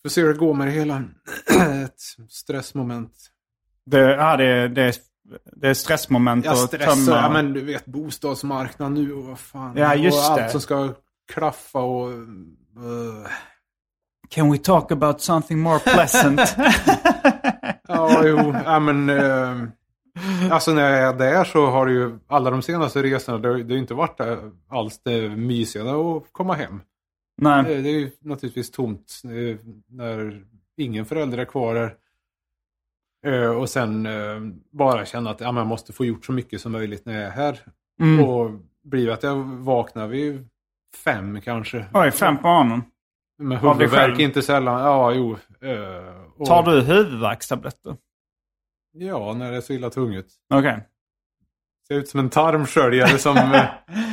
får 0.02 0.08
se 0.08 0.20
hur 0.20 0.28
det 0.28 0.38
går 0.38 0.54
med 0.54 0.66
det 0.66 0.72
hela. 0.72 1.04
Ett 1.84 2.00
stressmoment. 2.28 3.12
Det, 3.86 4.00
ja, 4.00 4.36
det, 4.36 4.68
det, 4.68 5.00
det 5.52 5.68
är 5.68 5.74
stressmoment 5.74 6.44
ja, 6.44 6.54
stress, 6.54 6.88
att 6.88 7.06
tömma. 7.06 7.16
Ja, 7.16 7.30
men 7.30 7.52
du 7.52 7.60
vet 7.60 7.86
bostadsmarknad 7.86 8.92
nu 8.92 9.12
och 9.12 9.24
vad 9.24 9.38
fan. 9.38 9.76
Ja, 9.76 9.94
just 9.94 10.30
och 10.30 10.36
det. 10.36 10.44
allt 10.44 10.52
som 10.52 10.60
ska 10.60 10.94
klaffa 11.32 11.78
och... 11.78 12.10
Uh, 12.10 13.26
Can 14.28 14.52
we 14.52 14.58
talk 14.58 14.90
about 14.90 15.20
something 15.20 15.58
more 15.58 15.78
pleasant? 15.78 16.40
ja, 17.88 18.26
jo, 18.26 18.54
ja, 18.64 18.80
men... 18.80 19.10
Eh, 19.10 19.68
alltså 20.50 20.74
när 20.74 20.90
jag 20.90 21.08
är 21.08 21.18
där 21.18 21.44
så 21.44 21.66
har 21.66 21.86
det 21.86 21.92
ju 21.92 22.18
alla 22.26 22.50
de 22.50 22.62
senaste 22.62 23.02
resorna, 23.02 23.38
det 23.38 23.48
har 23.48 23.58
ju 23.58 23.78
inte 23.78 23.94
varit 23.94 24.20
alls 24.68 25.00
det 25.02 25.28
mysiga 25.28 25.82
att 25.82 26.22
komma 26.32 26.54
hem. 26.54 26.80
Nej. 27.42 27.64
Det, 27.64 27.82
det 27.82 27.88
är 27.88 27.98
ju 27.98 28.10
naturligtvis 28.20 28.70
tomt 28.70 29.20
när 29.88 30.44
ingen 30.76 31.06
förälder 31.06 31.38
är 31.38 31.44
kvar 31.44 31.74
där. 31.74 31.94
Eh, 33.26 33.50
och 33.50 33.70
sen 33.70 34.06
eh, 34.06 34.40
bara 34.72 35.06
känna 35.06 35.30
att 35.30 35.40
ja, 35.40 35.52
man 35.52 35.66
måste 35.66 35.92
få 35.92 36.04
gjort 36.04 36.24
så 36.24 36.32
mycket 36.32 36.60
som 36.60 36.72
möjligt 36.72 37.06
när 37.06 37.14
jag 37.14 37.22
är 37.22 37.30
här. 37.30 37.58
Mm. 38.00 38.24
Och 38.24 38.50
blir 38.82 39.10
att 39.10 39.22
jag 39.22 39.44
vaknar 39.44 40.06
vid 40.06 40.48
fem 41.04 41.40
kanske. 41.40 41.86
Oj, 41.94 42.10
fem 42.10 42.36
på 42.36 42.48
morgonen? 42.48 42.82
Med 43.38 43.60
huvudvärk 43.60 44.18
inte 44.18 44.42
sällan. 44.42 44.80
Ja, 44.80 45.12
jo. 45.12 45.30
Uh, 45.30 46.32
och... 46.36 46.46
Tar 46.46 46.62
du 46.62 46.80
huvudvärkstabletter? 46.80 47.96
Ja, 48.92 49.34
när 49.34 49.50
det 49.50 49.56
är 49.56 49.60
så 49.60 49.72
illa 49.72 49.90
tungt. 49.90 50.26
Okej. 50.54 50.70
Okay. 50.70 50.80
Ser 51.88 51.94
ut 51.94 52.08
som 52.08 52.20
en 52.20 52.30
tarmsköljare 52.30 53.18
som 53.18 53.36
uh, 53.36 53.64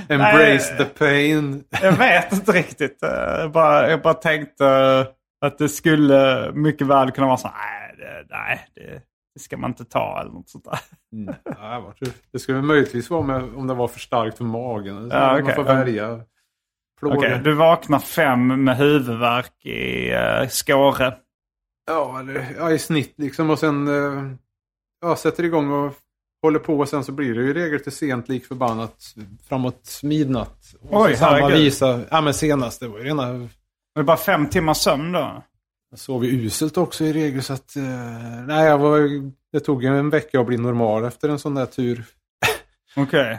embrace 0.10 0.78
the 0.78 0.86
pain. 0.86 1.64
jag 1.82 1.92
vet 1.92 2.34
inte 2.34 2.52
riktigt. 2.52 2.98
Jag 3.02 3.52
bara, 3.52 3.90
jag 3.90 4.02
bara 4.02 4.14
tänkte 4.14 5.08
att 5.42 5.58
det 5.58 5.70
skulle 5.70 6.52
mycket 6.54 6.88
väl 6.88 7.12
kunna 7.12 7.28
vara 7.28 7.38
så 7.38 7.48
nej, 7.48 7.96
det, 7.98 8.26
nej 8.30 8.68
det, 8.76 9.02
det 9.34 9.40
ska 9.40 9.58
man 9.58 9.70
inte 9.72 9.86
ta 9.86 10.22
eller 10.22 10.32
något 10.32 10.50
sånt 10.50 10.66
där. 10.66 10.80
Mm. 11.14 11.36
Ja, 11.46 11.94
det 12.32 12.40
skulle 12.40 12.62
möjligtvis 12.62 13.10
vara 13.10 13.22
med, 13.22 13.44
om 13.56 13.68
det 13.68 13.74
var 13.74 13.88
för 13.88 14.00
starkt 14.00 14.38
för 14.38 14.44
magen. 14.44 15.10
Ja, 15.12 15.34
okay. 15.34 15.44
Man 15.44 15.56
får 15.56 15.64
välja. 15.64 16.26
Okej, 17.02 17.18
okay, 17.18 17.38
du 17.38 17.54
vaknar 17.54 18.00
fem 18.00 18.64
med 18.64 18.78
huvudvärk 18.78 19.66
i 19.66 20.12
uh, 20.14 20.50
Skåre. 20.50 21.14
Ja, 21.88 22.20
eller, 22.20 22.56
ja, 22.58 22.72
i 22.72 22.80
snitt 22.80 23.14
liksom. 23.18 23.50
Och 23.50 23.60
sen 23.60 23.88
uh, 23.88 24.32
ja, 25.02 25.16
sätter 25.16 25.44
igång 25.44 25.72
och 25.72 25.94
håller 26.42 26.60
på. 26.60 26.80
Och 26.80 26.90
sen 26.90 27.04
så 27.04 27.12
blir 27.12 27.36
det 27.36 27.42
ju 27.42 27.54
regel 27.54 27.80
till 27.80 27.92
sent 27.92 28.30
lik 28.30 28.46
förbannat 28.46 29.16
framåt 29.48 30.00
midnatt. 30.04 30.76
Och 30.82 31.02
Oj, 31.02 31.16
samma 31.16 31.48
visa. 31.48 32.02
Ja, 32.12 32.22
men 32.22 32.34
senast. 32.34 32.80
Det 32.80 32.88
var 32.88 32.98
ju 32.98 33.04
rena... 33.04 33.32
Det 33.96 34.00
är 34.00 34.04
bara 34.04 34.18
fem 34.18 34.50
timmars 34.50 34.78
sömn 34.78 35.12
då? 35.12 35.44
Jag 35.90 36.00
sov 36.00 36.26
ju 36.26 36.46
uselt 36.46 36.78
också 36.78 37.04
i 37.04 37.14
regel 37.14 37.44
så 37.44 37.54
att... 37.54 37.74
Uh, 37.78 37.84
nej, 38.48 38.66
jag 38.66 38.78
var, 38.78 39.00
det 39.52 39.60
tog 39.60 39.84
en 39.84 40.10
vecka 40.10 40.40
att 40.40 40.48
bli 40.48 40.58
normal 40.58 41.06
efter 41.06 41.30
en 41.30 41.40
sån 41.40 41.56
där 41.56 41.66
tur. 41.66 42.06
Okej. 42.96 43.22
Okay. 43.22 43.38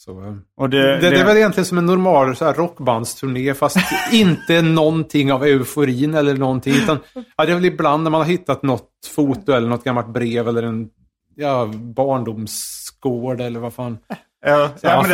Så, 0.00 0.10
eh, 0.10 0.34
och 0.56 0.70
det, 0.70 0.96
det, 0.96 1.10
det, 1.10 1.20
är 1.20 1.24
väl 1.24 1.36
egentligen 1.36 1.64
som 1.64 1.78
en 1.78 1.86
normal 1.86 2.36
så 2.36 2.44
här 2.44 2.54
rockbandsturné 2.54 3.54
fast 3.54 3.76
inte 4.12 4.62
någonting 4.62 5.32
av 5.32 5.44
euforin 5.44 6.14
eller 6.14 6.34
någonting. 6.34 6.74
Utan, 6.74 6.98
ja, 7.36 7.44
det 7.44 7.52
är 7.52 7.54
väl 7.54 7.64
ibland 7.64 8.02
när 8.02 8.10
man 8.10 8.20
har 8.20 8.28
hittat 8.28 8.62
något 8.62 8.90
foto 9.14 9.52
eller 9.52 9.68
något 9.68 9.84
gammalt 9.84 10.08
brev 10.08 10.48
eller 10.48 10.62
en 10.62 10.88
ja, 11.34 11.66
barndomsgård 11.74 13.40
eller 13.40 13.60
vad 13.60 13.74
fan. 13.74 13.98
Ja, 14.46 14.70
ja 14.80 15.02
men. 15.02 15.10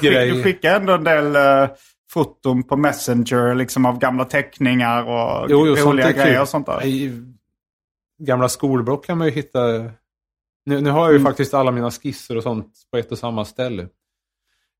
Du, 0.00 0.34
du 0.34 0.42
skickar 0.42 0.76
ändå 0.76 0.92
en 0.92 1.04
del 1.04 1.36
uh, 1.36 1.68
foton 2.10 2.62
på 2.62 2.76
Messenger 2.76 3.54
liksom 3.54 3.86
av 3.86 3.98
gamla 3.98 4.24
teckningar 4.24 5.02
och 5.02 5.46
jo, 5.50 5.66
jo, 5.66 5.74
roliga 5.74 6.12
grejer 6.12 6.40
och 6.40 6.48
sånt 6.48 6.66
där. 6.66 6.84
I 6.84 7.22
gamla 8.18 8.48
skolblock 8.48 9.06
kan 9.06 9.18
man 9.18 9.26
ju 9.26 9.32
hitta. 9.32 9.60
Nu, 10.66 10.80
nu 10.80 10.90
har 10.90 11.00
jag 11.00 11.12
ju 11.12 11.18
mm. 11.18 11.30
faktiskt 11.30 11.54
alla 11.54 11.70
mina 11.70 11.90
skisser 11.90 12.36
och 12.36 12.42
sånt 12.42 12.72
på 12.90 12.98
ett 12.98 13.12
och 13.12 13.18
samma 13.18 13.44
ställe. 13.44 13.88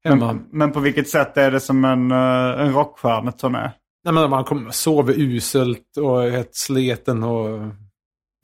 Men, 0.05 0.47
men, 0.51 0.73
på 0.73 0.81
vilket 0.81 1.09
sätt 1.09 1.37
är 1.37 1.51
det 1.51 1.61
som 1.61 1.85
en, 1.85 2.13
uh, 2.13 2.61
en 2.61 2.73
rockstjärneturné? 2.73 3.71
Nej, 4.05 4.15
men 4.15 4.31
man 4.31 4.45
kommer, 4.45 4.71
sover 4.71 5.15
uselt 5.17 5.97
och 5.97 6.23
helt 6.23 6.55
sleten 6.55 7.23
och 7.23 7.61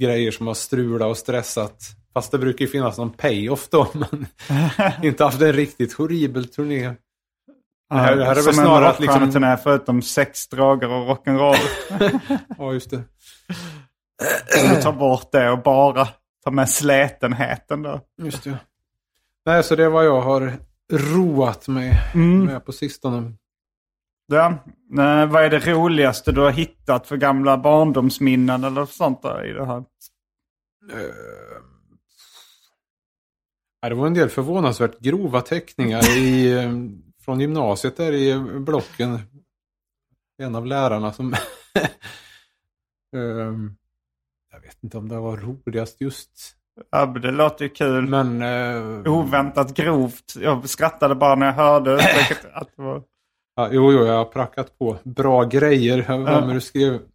grejer 0.03 0.31
som 0.31 0.47
har 0.47 0.55
strulat 0.55 1.09
och 1.09 1.17
stressat. 1.17 1.83
Fast 2.15 2.31
det 2.31 2.39
brukar 2.39 2.65
ju 2.65 2.71
finnas 2.71 2.99
någon 2.99 3.11
payoff 3.11 3.69
då. 3.69 3.89
Men 3.95 4.27
inte 5.03 5.25
haft 5.25 5.43
en 5.43 5.53
riktigt 5.53 5.93
horribel 5.93 6.49
turné. 6.49 6.93
Det 7.91 7.97
här, 7.97 8.17
det 8.17 8.25
här 8.25 8.37
är 8.37 8.43
väl 8.43 8.55
snarare 8.55 8.89
att 8.89 9.01
liksom... 9.01 9.33
turné 9.33 9.57
förutom 9.57 10.03
sex, 10.03 10.49
droger 10.49 10.89
och 10.89 11.09
rock'n'roll. 11.09 11.57
ja, 12.59 12.73
just 12.73 12.91
det. 12.91 13.03
Du 14.75 14.83
tar 14.83 14.93
bort 14.93 15.33
det 15.33 15.51
och 15.51 15.63
bara 15.63 16.09
tar 16.45 16.51
med 16.51 16.69
slätenheten 16.69 17.83
då. 17.83 18.01
Just 18.23 18.45
det. 18.45 18.59
Nej, 19.47 19.65
så 19.65 19.77
det 19.77 19.85
är 19.85 19.89
vad 19.89 20.07
jag 20.07 20.21
har 20.21 20.53
roat 20.93 21.69
mig 21.69 22.01
mm. 22.15 22.45
med 22.45 22.65
på 22.65 22.73
sistone. 22.73 23.33
Ja. 24.27 24.47
Eh, 24.99 25.27
vad 25.27 25.45
är 25.45 25.51
det 25.51 25.73
roligaste 25.73 26.33
du 26.33 26.41
har 26.41 26.51
hittat 26.51 27.07
för 27.07 27.17
gamla 27.17 27.59
barndomsminnen 27.59 28.65
eller 28.65 28.87
sånt 28.87 29.23
där 29.23 29.51
i 29.51 29.53
det 29.53 29.67
här? 29.67 29.85
Uh, 30.93 31.63
det 33.81 33.95
var 33.95 34.07
en 34.07 34.15
del 34.15 34.29
förvånansvärt 34.29 34.99
grova 34.99 35.41
teckningar 35.41 36.19
i, 36.19 36.53
eh, 36.53 36.73
från 37.25 37.41
gymnasiet 37.41 37.97
där 37.97 38.13
i 38.13 38.39
blocken. 38.61 39.19
En 40.39 40.55
av 40.55 40.67
lärarna 40.67 41.13
som... 41.13 41.35
um, 43.17 43.77
jag 44.53 44.61
vet 44.61 44.83
inte 44.83 44.99
om 44.99 45.09
det 45.09 45.19
var 45.19 45.37
roligast 45.37 46.01
just. 46.01 46.58
Ja, 46.91 47.07
det 47.07 47.31
låter 47.31 47.65
ju 47.65 47.69
kul. 47.69 48.09
Men... 48.09 48.43
Uh, 48.43 49.13
Oväntat 49.13 49.75
grovt. 49.75 50.35
Jag 50.41 50.69
skrattade 50.69 51.15
bara 51.15 51.35
när 51.35 51.47
jag 51.47 51.53
hörde 51.53 51.95
att 52.53 52.69
det 52.77 52.83
var... 52.83 53.03
Ja, 53.57 53.69
jo, 53.73 53.93
jo, 53.93 54.07
jag 54.07 54.17
har 54.17 54.25
prackat 54.25 54.79
på 54.79 54.97
bra 55.05 55.45
grejer. 55.45 56.05
Vad 56.25 56.55
du 56.55 56.61
skrev. 56.61 56.99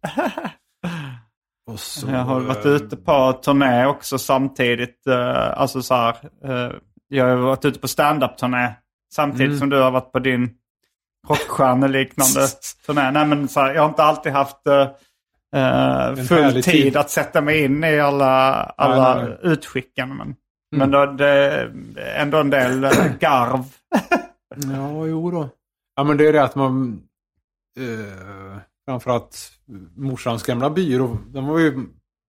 Så, 1.76 2.10
jag 2.10 2.18
har 2.18 2.40
varit 2.40 2.66
ute 2.66 2.96
på 2.96 3.32
turné 3.32 3.86
också 3.86 4.18
samtidigt. 4.18 5.02
Uh, 5.08 5.60
alltså 5.60 5.82
så 5.82 5.94
här, 5.94 6.16
jag 7.08 7.24
har 7.26 7.36
varit 7.36 7.64
ute 7.64 7.78
på 7.80 7.88
stand-up-turné 7.88 8.74
samtidigt 9.14 9.46
mm. 9.46 9.58
som 9.58 9.68
du 9.68 9.80
har 9.80 9.90
varit 9.90 10.12
på 10.12 10.18
din 10.18 10.50
rockstjärneliknande 11.28 12.48
turné. 12.86 13.10
Nej, 13.10 13.26
men 13.26 13.48
så 13.48 13.60
här, 13.60 13.74
jag 13.74 13.82
har 13.82 13.88
inte 13.88 14.02
alltid 14.02 14.32
haft 14.32 14.66
uh, 15.54 16.24
full 16.24 16.52
tid, 16.52 16.64
tid, 16.64 16.96
att 16.96 17.10
sätta 17.10 17.40
mig 17.40 17.64
in 17.64 17.84
i 17.84 18.00
alla, 18.00 18.52
alla 18.62 19.14
nej, 19.14 19.24
nej. 19.24 19.52
utskicken. 19.52 20.08
Men, 20.08 20.20
mm. 20.20 20.36
men 20.70 20.90
då, 20.90 21.06
det 21.06 21.28
är 21.28 21.72
ändå 22.16 22.38
en 22.38 22.50
del 22.50 22.80
garv. 23.20 23.64
ja, 24.72 25.06
jo 25.06 25.30
då. 25.30 25.48
Ja, 25.96 26.04
men 26.04 26.16
det 26.16 26.28
är 26.28 26.32
det 26.32 26.42
att 26.42 26.54
man... 26.54 27.02
Eh, 27.78 28.58
framförallt 28.84 29.52
morsans 29.96 30.42
gamla 30.42 30.70
byrå, 30.70 31.18
den 31.26 31.46
var 31.46 31.58
ju 31.58 31.86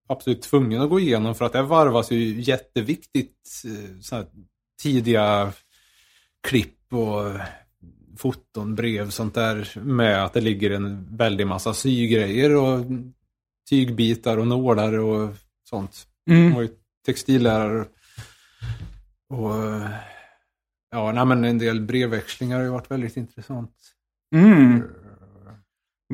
absolut 0.07 0.41
tvungen 0.41 0.81
att 0.81 0.89
gå 0.89 0.99
igenom 0.99 1.35
för 1.35 1.45
att 1.45 1.53
det 1.53 1.61
varvas 1.61 2.11
ju 2.11 2.41
jätteviktigt 2.41 3.63
eh, 3.65 3.99
så 4.01 4.23
tidiga 4.81 5.51
klipp 6.47 6.93
och 6.93 7.31
foton, 8.17 8.75
brev, 8.75 9.09
sånt 9.09 9.33
där 9.33 9.79
med 9.79 10.23
att 10.25 10.33
det 10.33 10.41
ligger 10.41 10.71
en 10.71 11.17
väldig 11.17 11.47
massa 11.47 11.73
sygrejer 11.73 12.55
och 12.55 12.85
tygbitar 13.69 14.37
och 14.37 14.47
nålar 14.47 14.99
och 14.99 15.35
sånt. 15.63 16.07
Mm. 16.29 16.55
Och 16.55 16.63
textillärare. 17.05 17.85
Och 19.29 19.53
Ja, 20.95 21.11
nej, 21.11 21.25
men 21.25 21.43
en 21.43 21.57
del 21.57 21.81
brevväxlingar 21.81 22.57
har 22.57 22.63
ju 22.63 22.69
varit 22.69 22.91
väldigt 22.91 23.17
intressant. 23.17 23.71
Mm. 24.35 24.83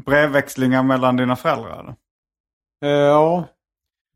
Brevväxlingar 0.05 0.83
mellan 0.83 1.17
dina 1.17 1.35
föräldrar? 1.35 1.95
Eh, 2.83 2.89
ja, 2.89 3.47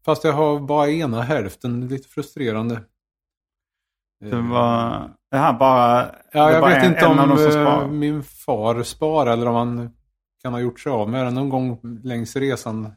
fast 0.05 0.23
jag 0.23 0.33
har 0.33 0.59
bara 0.59 0.89
ena 0.89 1.21
hälften. 1.21 1.88
Lite 1.88 2.07
frustrerande. 2.07 2.81
Det 4.19 4.41
var 4.41 5.11
det 5.31 5.38
här 5.38 5.53
bara... 5.53 6.15
Ja, 6.31 6.51
jag 6.51 6.61
bara 6.61 6.73
vet 6.73 6.83
en, 6.83 6.91
inte 6.91 7.05
en 7.05 7.19
om 7.19 7.81
eh, 7.81 7.88
min 7.88 8.23
far 8.23 8.83
sparar 8.83 9.33
eller 9.33 9.47
om 9.47 9.55
han 9.55 9.89
kan 10.41 10.53
ha 10.53 10.59
gjort 10.59 10.79
sig 10.79 10.91
av 10.91 11.09
med 11.09 11.25
den 11.25 11.33
någon 11.33 11.49
gång 11.49 11.79
längs 12.03 12.36
resan. 12.36 12.93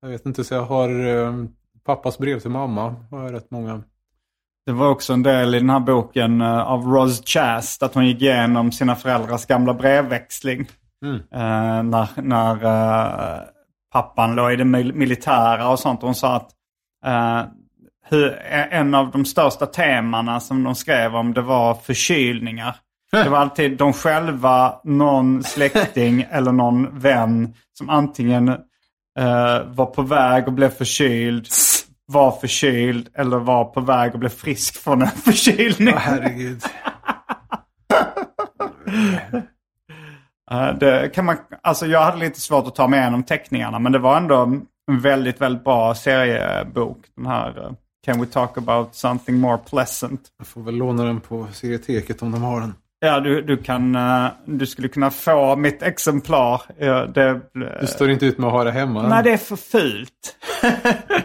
Jag 0.00 0.08
vet 0.08 0.26
inte, 0.26 0.44
så 0.44 0.54
jag 0.54 0.62
har 0.62 1.06
eh, 1.06 1.32
pappas 1.84 2.18
brev 2.18 2.40
till 2.40 2.50
mamma. 2.50 2.94
Har 3.10 3.22
jag 3.22 3.32
rätt 3.32 3.50
många. 3.50 3.82
Det 4.66 4.72
var 4.72 4.88
också 4.88 5.12
en 5.12 5.22
del 5.22 5.54
i 5.54 5.58
den 5.58 5.70
här 5.70 5.80
boken 5.80 6.40
uh, 6.40 6.58
av 6.58 6.84
Roz 6.84 7.22
Chast 7.26 7.82
att 7.82 7.94
hon 7.94 8.06
gick 8.06 8.22
igenom 8.22 8.72
sina 8.72 8.96
föräldrars 8.96 9.46
gamla 9.46 9.74
brevväxling. 9.74 10.68
Mm. 11.04 11.14
Uh, 11.14 11.82
när 11.82 12.22
när 12.22 12.54
uh, 12.54 13.42
pappan 13.92 14.34
låg 14.34 14.52
i 14.52 14.56
det 14.56 14.64
militära 14.64 15.68
och 15.68 15.78
sånt. 15.78 16.00
Och 16.02 16.08
hon 16.08 16.14
sa 16.14 16.36
att 16.36 16.50
hur, 18.04 18.38
en 18.70 18.94
av 18.94 19.10
de 19.10 19.24
största 19.24 19.66
temana 19.66 20.40
som 20.40 20.64
de 20.64 20.74
skrev 20.74 21.16
om 21.16 21.34
det 21.34 21.42
var 21.42 21.74
förkylningar. 21.74 22.76
Det 23.10 23.28
var 23.28 23.38
alltid 23.38 23.76
de 23.76 23.92
själva, 23.92 24.80
någon 24.84 25.44
släkting 25.44 26.26
eller 26.30 26.52
någon 26.52 26.98
vän 26.98 27.54
som 27.78 27.90
antingen 27.90 28.56
var 29.66 29.86
på 29.86 30.02
väg 30.02 30.46
och 30.46 30.52
blev 30.52 30.68
förkyld 30.68 31.48
var 32.12 32.32
förkyld 32.32 33.08
eller 33.14 33.38
var 33.38 33.64
på 33.64 33.80
väg 33.80 34.12
att 34.14 34.20
bli 34.20 34.28
frisk 34.28 34.74
från 34.82 35.02
en 35.02 35.08
förkylning. 35.24 35.94
Oh, 35.94 35.98
herregud. 35.98 36.62
det 40.80 41.14
kan 41.14 41.24
man, 41.24 41.36
alltså 41.62 41.86
jag 41.86 42.02
hade 42.02 42.18
lite 42.18 42.40
svårt 42.40 42.66
att 42.66 42.74
ta 42.74 42.88
mig 42.88 43.00
igenom 43.00 43.22
teckningarna 43.22 43.78
men 43.78 43.92
det 43.92 43.98
var 43.98 44.16
ändå 44.16 44.36
en 44.90 45.00
väldigt, 45.00 45.40
väldigt 45.40 45.64
bra 45.64 45.94
seriebok. 45.94 46.98
Den 47.16 47.26
här 47.26 47.58
uh, 47.58 47.72
Can 48.06 48.20
we 48.20 48.26
talk 48.26 48.58
about 48.58 48.94
something 48.94 49.38
more 49.38 49.58
pleasant? 49.58 50.20
Jag 50.38 50.46
får 50.46 50.60
väl 50.60 50.74
låna 50.74 51.04
den 51.04 51.20
på 51.20 51.46
serieteket 51.52 52.22
om 52.22 52.32
de 52.32 52.42
har 52.42 52.60
den. 52.60 52.74
Ja, 53.00 53.20
du, 53.20 53.42
du, 53.42 53.56
kan, 53.56 53.96
uh, 53.96 54.30
du 54.44 54.66
skulle 54.66 54.88
kunna 54.88 55.10
få 55.10 55.56
mitt 55.56 55.82
exemplar. 55.82 56.62
Det, 57.14 57.40
du 57.80 57.86
står 57.86 58.10
inte 58.10 58.26
ut 58.26 58.38
med 58.38 58.46
att 58.46 58.52
ha 58.52 58.64
det 58.64 58.70
hemma? 58.70 59.08
Nej, 59.08 59.22
det 59.22 59.32
är 59.32 59.36
för 59.36 59.56
fult. 59.56 60.36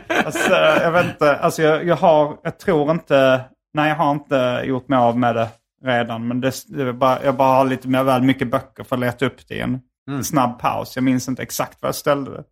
alltså, 0.25 0.53
jag 0.53 0.91
vet 0.91 1.05
inte, 1.05 1.37
alltså 1.37 1.61
jag, 1.61 1.85
jag, 1.85 1.95
har, 1.95 2.37
jag 2.43 2.59
tror 2.59 2.91
inte, 2.91 3.41
nej 3.73 3.89
jag 3.89 3.95
har 3.95 4.11
inte 4.11 4.63
gjort 4.65 4.87
mig 4.87 4.99
av 4.99 5.17
med 5.19 5.35
det 5.35 5.49
redan. 5.83 6.27
Men 6.27 6.41
det, 6.41 6.53
det 6.67 6.93
bara, 6.93 7.23
jag 7.23 7.35
bara 7.35 7.57
har 7.57 7.65
lite 7.65 7.87
mer 7.87 8.03
väl 8.03 8.21
mycket 8.21 8.51
böcker 8.51 8.83
för 8.83 8.95
att 8.95 8.99
leta 8.99 9.25
upp 9.25 9.47
det 9.47 9.55
i 9.55 9.59
en 9.59 9.81
mm. 10.09 10.23
snabb 10.23 10.59
paus. 10.59 10.95
Jag 10.95 11.03
minns 11.03 11.27
inte 11.27 11.43
exakt 11.43 11.81
var 11.81 11.87
jag 11.87 11.95
ställde 11.95 12.31
det. 12.31 12.43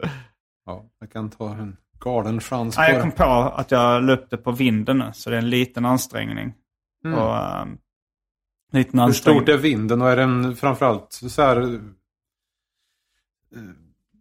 Ja, 0.66 0.86
jag 1.00 1.12
kan 1.12 1.30
ta 1.30 1.50
en 1.50 1.78
galen 2.00 2.40
chans 2.40 2.76
på 2.76 2.82
ja, 2.82 2.90
Jag 2.90 3.02
kom 3.02 3.12
på 3.12 3.24
att 3.56 3.72
jag 3.72 4.04
det 4.30 4.38
på 4.38 4.52
vinden 4.52 4.98
nu, 4.98 5.10
så 5.14 5.30
det 5.30 5.36
är 5.36 5.42
en 5.42 5.50
liten 5.50 5.86
ansträngning. 5.86 6.54
Mm. 7.06 7.20
Och, 7.20 7.36
um, 8.72 8.78
liten 8.80 9.00
Hur 9.00 9.14
stort 9.14 9.50
är 9.50 9.58
vinden 9.58 10.02
och 10.02 10.10
är 10.10 10.18
den 10.18 10.56
framförallt 10.56 11.14
så 11.30 11.42
här 11.42 11.62
eh, 11.62 11.80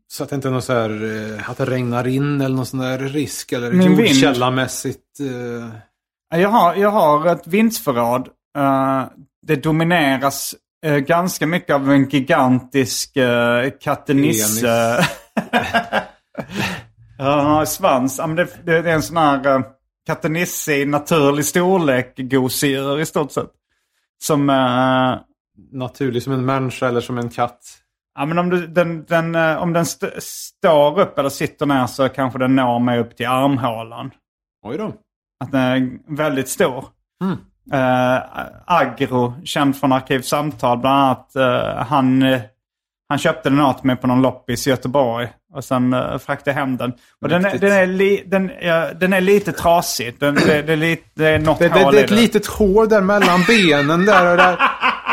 så 0.09 0.25
att 0.25 0.31
det 0.31 0.37
inte 0.37 0.49
är 0.49 0.53
något 0.53 0.65
så 0.65 0.73
här 0.73 0.91
eh, 1.37 1.51
att 1.51 1.57
det 1.57 1.65
regnar 1.65 2.07
in 2.07 2.41
eller 2.41 2.57
någon 2.57 2.67
sån 2.67 2.81
där 2.81 2.99
risk 2.99 3.53
eller 3.53 3.73
jordkällarmässigt. 3.73 5.21
Jag 6.35 6.49
har, 6.49 6.75
jag 6.75 6.91
har 6.91 7.27
ett 7.27 7.47
vindsförråd. 7.47 8.29
Uh, 8.59 9.05
det 9.47 9.57
domineras 9.57 10.55
uh, 10.87 10.99
ganska 10.99 11.47
mycket 11.47 11.75
av 11.75 11.91
en 11.91 12.09
gigantisk 12.09 13.17
uh, 13.17 13.71
kattenisse. 13.81 15.07
Har 17.19 17.65
svans. 17.65 18.19
Ja, 18.19 18.27
men 18.27 18.37
det, 18.37 18.49
det, 18.65 18.77
är 18.77 18.87
en 18.87 19.03
sån 19.03 19.17
här 19.17 19.57
uh, 19.57 19.65
kattenisse 20.07 20.75
i 20.75 20.87
naturlig 20.87 21.45
storlek, 21.45 22.15
gosedjur 22.17 23.01
i 23.01 23.07
stort 23.07 23.33
sett. 23.33 23.51
Som... 24.23 24.51
Uh, 24.51 25.19
naturlig 25.73 26.23
som 26.23 26.33
en 26.33 26.45
människa 26.45 26.89
eller 26.89 27.01
som 27.01 27.19
en 27.19 27.29
katt? 27.29 27.61
Ja, 28.19 28.27
men 28.27 28.39
om, 28.39 28.51
du, 28.51 28.67
den, 28.67 29.05
den, 29.05 29.35
uh, 29.35 29.63
om 29.63 29.73
den 29.73 29.83
st 29.83 30.07
står 30.21 31.01
upp 31.01 31.19
eller 31.19 31.29
sitter 31.29 31.67
ner 31.67 31.87
så 31.87 32.09
kanske 32.09 32.39
den 32.39 32.57
når 32.57 32.79
mig 32.79 32.99
upp 32.99 33.17
till 33.17 33.27
armhålan. 33.27 34.11
Oj 34.63 34.79
då. 34.79 34.93
Att 35.45 35.53
den 35.53 35.61
är 35.61 36.17
väldigt 36.17 36.49
stor. 36.49 36.85
Mm. 37.23 37.39
Uh, 37.73 38.23
Agro, 38.67 39.35
känd 39.45 39.77
från 39.77 39.93
Arkivsamtal, 39.93 40.79
bland 40.79 40.97
annat. 40.97 41.33
Uh, 41.37 41.83
han, 41.83 42.23
han 43.11 43.19
köpte 43.19 43.51
den 43.51 43.61
åt 43.61 43.85
mig 43.85 43.97
på 43.97 44.07
någon 44.07 44.23
loppis 44.23 44.67
i 44.67 44.71
Göteborg. 44.71 45.29
Och 45.55 45.65
sen 45.65 45.95
uh, 45.95 46.19
fraktade 46.19 46.55
hem 46.55 46.77
den. 46.77 46.93
Och 47.23 47.29
den 47.29 47.45
är, 47.45 47.59
den, 47.59 47.73
är 47.73 47.87
li, 47.87 48.23
den, 48.27 48.51
ja, 48.63 48.89
den 49.01 49.13
är 49.13 49.21
lite 49.21 49.53
trasig. 49.53 50.15
Den, 50.19 50.35
det, 50.35 50.63
det, 50.63 50.73
är 50.73 50.77
lite, 50.77 51.03
det 51.15 51.29
är 51.29 51.39
något 51.39 51.59
det, 51.59 51.69
hål 51.69 51.85
det, 51.85 51.91
det 51.91 52.01
är 52.01 52.05
ett 52.05 52.11
litet 52.11 52.47
hål 52.47 52.89
där 52.89 53.01
mellan 53.01 53.45
benen 53.47 54.07
där. 54.07 54.31
Och 54.31 54.37
där. 54.37 54.57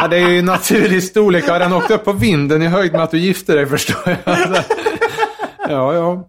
Ja, 0.02 0.08
det 0.08 0.18
är 0.18 0.30
ju 0.30 0.42
naturlig 0.42 1.04
storlek. 1.04 1.50
Har 1.50 1.60
den 1.60 1.74
åkt 1.74 1.92
upp 1.92 2.06
på 2.06 2.14
vinden 2.14 2.62
i 2.62 2.68
höjd 2.68 2.92
med 2.92 3.02
att 3.02 3.12
du 3.12 3.20
gifte 3.20 3.54
dig 3.54 3.66
förstår 3.66 4.18
jag. 4.26 4.48
Ja, 5.70 5.94
ja. 5.94 6.28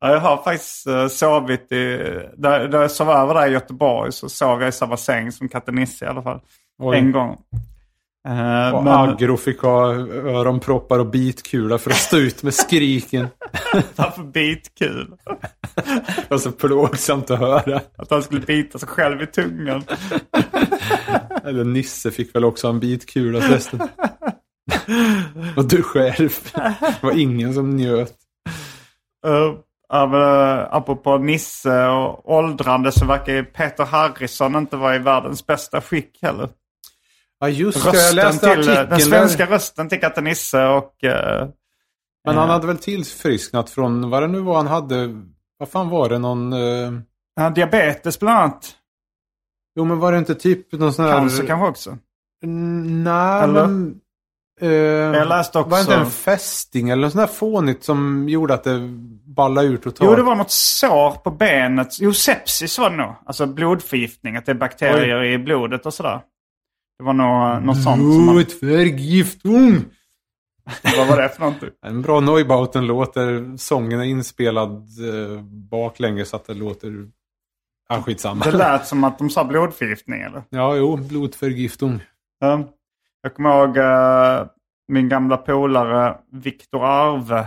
Ja, 0.00 0.12
jag 0.12 0.20
har 0.20 0.42
faktiskt 0.42 0.86
uh, 0.86 1.08
sovit 1.08 1.72
i... 1.72 1.96
Där, 2.36 2.68
där 2.68 2.80
jag 2.80 2.90
sov 2.90 3.10
över 3.10 3.34
där 3.34 3.46
i 3.46 3.52
Göteborg 3.52 4.12
så 4.12 4.28
sov 4.28 4.60
jag 4.60 4.68
i 4.68 4.72
samma 4.72 4.96
säng 4.96 5.32
som 5.32 5.48
katten 5.48 5.74
Nisse 5.74 6.04
i 6.04 6.08
alla 6.08 6.22
fall. 6.22 6.40
Oj. 6.78 6.98
En 6.98 7.12
gång. 7.12 7.38
Uh, 8.28 8.74
och 8.74 8.84
men... 8.84 8.92
Agro 8.92 9.36
fick 9.36 9.60
ha 9.60 9.92
öronproppar 9.94 10.98
och 10.98 11.06
bitkula 11.06 11.78
för 11.78 11.90
att 11.90 11.96
stå 11.96 12.16
ut 12.16 12.42
med 12.42 12.54
skriken. 12.54 13.28
Varför 13.96 14.22
bitkul? 14.22 15.16
det 16.16 16.30
var 16.30 16.38
så 16.38 16.52
plågsamt 16.52 17.30
att 17.30 17.38
höra. 17.38 17.80
Att 17.96 18.10
han 18.10 18.22
skulle 18.22 18.40
bita 18.40 18.78
sig 18.78 18.88
själv 18.88 19.22
i 19.22 19.26
tungan. 19.26 19.84
Eller 21.44 21.64
Nisse 21.64 22.10
fick 22.10 22.34
väl 22.34 22.44
också 22.44 22.68
en 22.68 22.80
bitkula 22.80 23.40
förresten. 23.40 23.80
och 25.56 25.64
du 25.64 25.82
själv. 25.82 26.30
Det 26.80 27.02
var 27.02 27.18
ingen 27.18 27.54
som 27.54 27.76
njöt. 27.76 28.14
Uh, 29.26 29.54
uh, 29.94 30.68
apropå 30.70 31.18
Nisse 31.18 31.86
och 31.86 32.32
åldrande 32.32 32.92
så 32.92 33.06
verkar 33.06 33.32
ju 33.32 33.44
Peter 33.44 33.84
Harrison 33.84 34.56
inte 34.56 34.76
vara 34.76 34.96
i 34.96 34.98
världens 34.98 35.46
bästa 35.46 35.80
skick 35.80 36.18
heller. 36.22 36.48
Ja 37.40 37.48
just 37.48 37.92
det, 37.92 38.06
jag 38.06 38.14
läste 38.14 38.40
till, 38.40 38.58
artikeln. 38.58 38.88
Den 38.90 39.00
svenska 39.00 39.44
där. 39.46 39.52
rösten 39.52 39.88
till 39.88 40.00
Katte 40.00 40.20
Nisse 40.20 40.66
och... 40.66 40.94
Uh, 41.04 41.10
Men 42.24 42.36
han 42.36 42.36
uh, 42.36 42.52
hade 42.52 42.66
väl 42.66 42.78
tillfrisknat 42.78 43.70
från 43.70 44.10
vad 44.10 44.22
det 44.22 44.26
nu 44.26 44.40
var 44.40 44.56
han 44.56 44.66
hade. 44.66 45.22
Vad 45.58 45.68
fan 45.68 45.88
var 45.88 46.08
det 46.08 46.18
någon... 46.18 46.52
Uh... 46.52 47.00
Ja, 47.36 47.50
diabetes 47.50 48.20
bland 48.20 48.38
annat. 48.38 48.76
Jo 49.76 49.84
men 49.84 49.98
var 49.98 50.12
det 50.12 50.18
inte 50.18 50.34
typ 50.34 50.72
någon 50.72 50.92
sån 50.92 51.04
här... 51.04 51.12
Cancer 51.12 51.46
kanske 51.46 51.68
också? 51.68 51.98
Nej 52.46 53.48
men... 53.48 53.94
Uh, 54.62 54.70
jag 54.70 55.28
läste 55.28 55.58
också... 55.58 55.70
Var 55.70 55.76
det 55.76 55.82
inte 55.82 55.94
en 55.94 56.10
fästing 56.10 56.90
eller 56.90 57.02
något 57.02 57.12
sånt 57.12 57.28
där 57.28 57.34
fånigt 57.34 57.84
som 57.84 58.28
gjorde 58.28 58.54
att 58.54 58.64
det 58.64 58.78
ballade 59.24 59.66
ur 59.66 59.76
totalt? 59.76 60.10
Jo, 60.10 60.16
det 60.16 60.22
var 60.22 60.34
något 60.34 60.50
sår 60.50 61.10
på 61.10 61.30
benet. 61.30 62.00
Jo, 62.00 62.12
sepsis 62.12 62.78
var 62.78 62.90
det 62.90 62.96
nog. 62.96 63.14
Alltså 63.26 63.46
blodförgiftning. 63.46 64.36
Att 64.36 64.46
det 64.46 64.52
är 64.52 64.56
bakterier 64.56 65.20
Oj. 65.20 65.32
i 65.32 65.38
blodet 65.38 65.86
och 65.86 65.94
sådär. 65.94 66.20
Det 67.00 67.04
var 67.04 67.12
nog 67.12 67.62
något 67.62 67.82
sånt. 67.82 68.02
Blodförgiftning! 68.02 69.84
Vad 70.96 71.08
var 71.08 71.22
det 71.22 71.28
för 71.28 71.40
någonting? 71.40 71.68
En 71.86 72.02
bra 72.02 72.20
Neubauten-låt 72.20 73.14
där 73.14 73.56
sången 73.56 74.00
är 74.00 74.04
inspelad 74.04 74.72
eh, 74.80 75.42
baklänges 75.42 76.28
så 76.28 76.36
att 76.36 76.46
det 76.46 76.54
låter... 76.54 77.08
Ja, 77.88 78.02
skitsamma. 78.02 78.44
Det 78.44 78.52
lät 78.52 78.86
som 78.86 79.04
att 79.04 79.18
de 79.18 79.30
sa 79.30 79.44
blodförgiftning 79.44 80.20
eller? 80.20 80.42
Ja, 80.50 80.76
jo, 80.76 80.96
blodförgiftning. 80.96 82.02
Ja. 82.40 82.64
Jag 83.22 83.34
kommer 83.34 83.50
ihåg 83.50 83.76
uh, 83.76 84.46
min 84.88 85.08
gamla 85.08 85.36
polare 85.36 86.18
Viktor 86.32 86.84
Arve. 86.84 87.46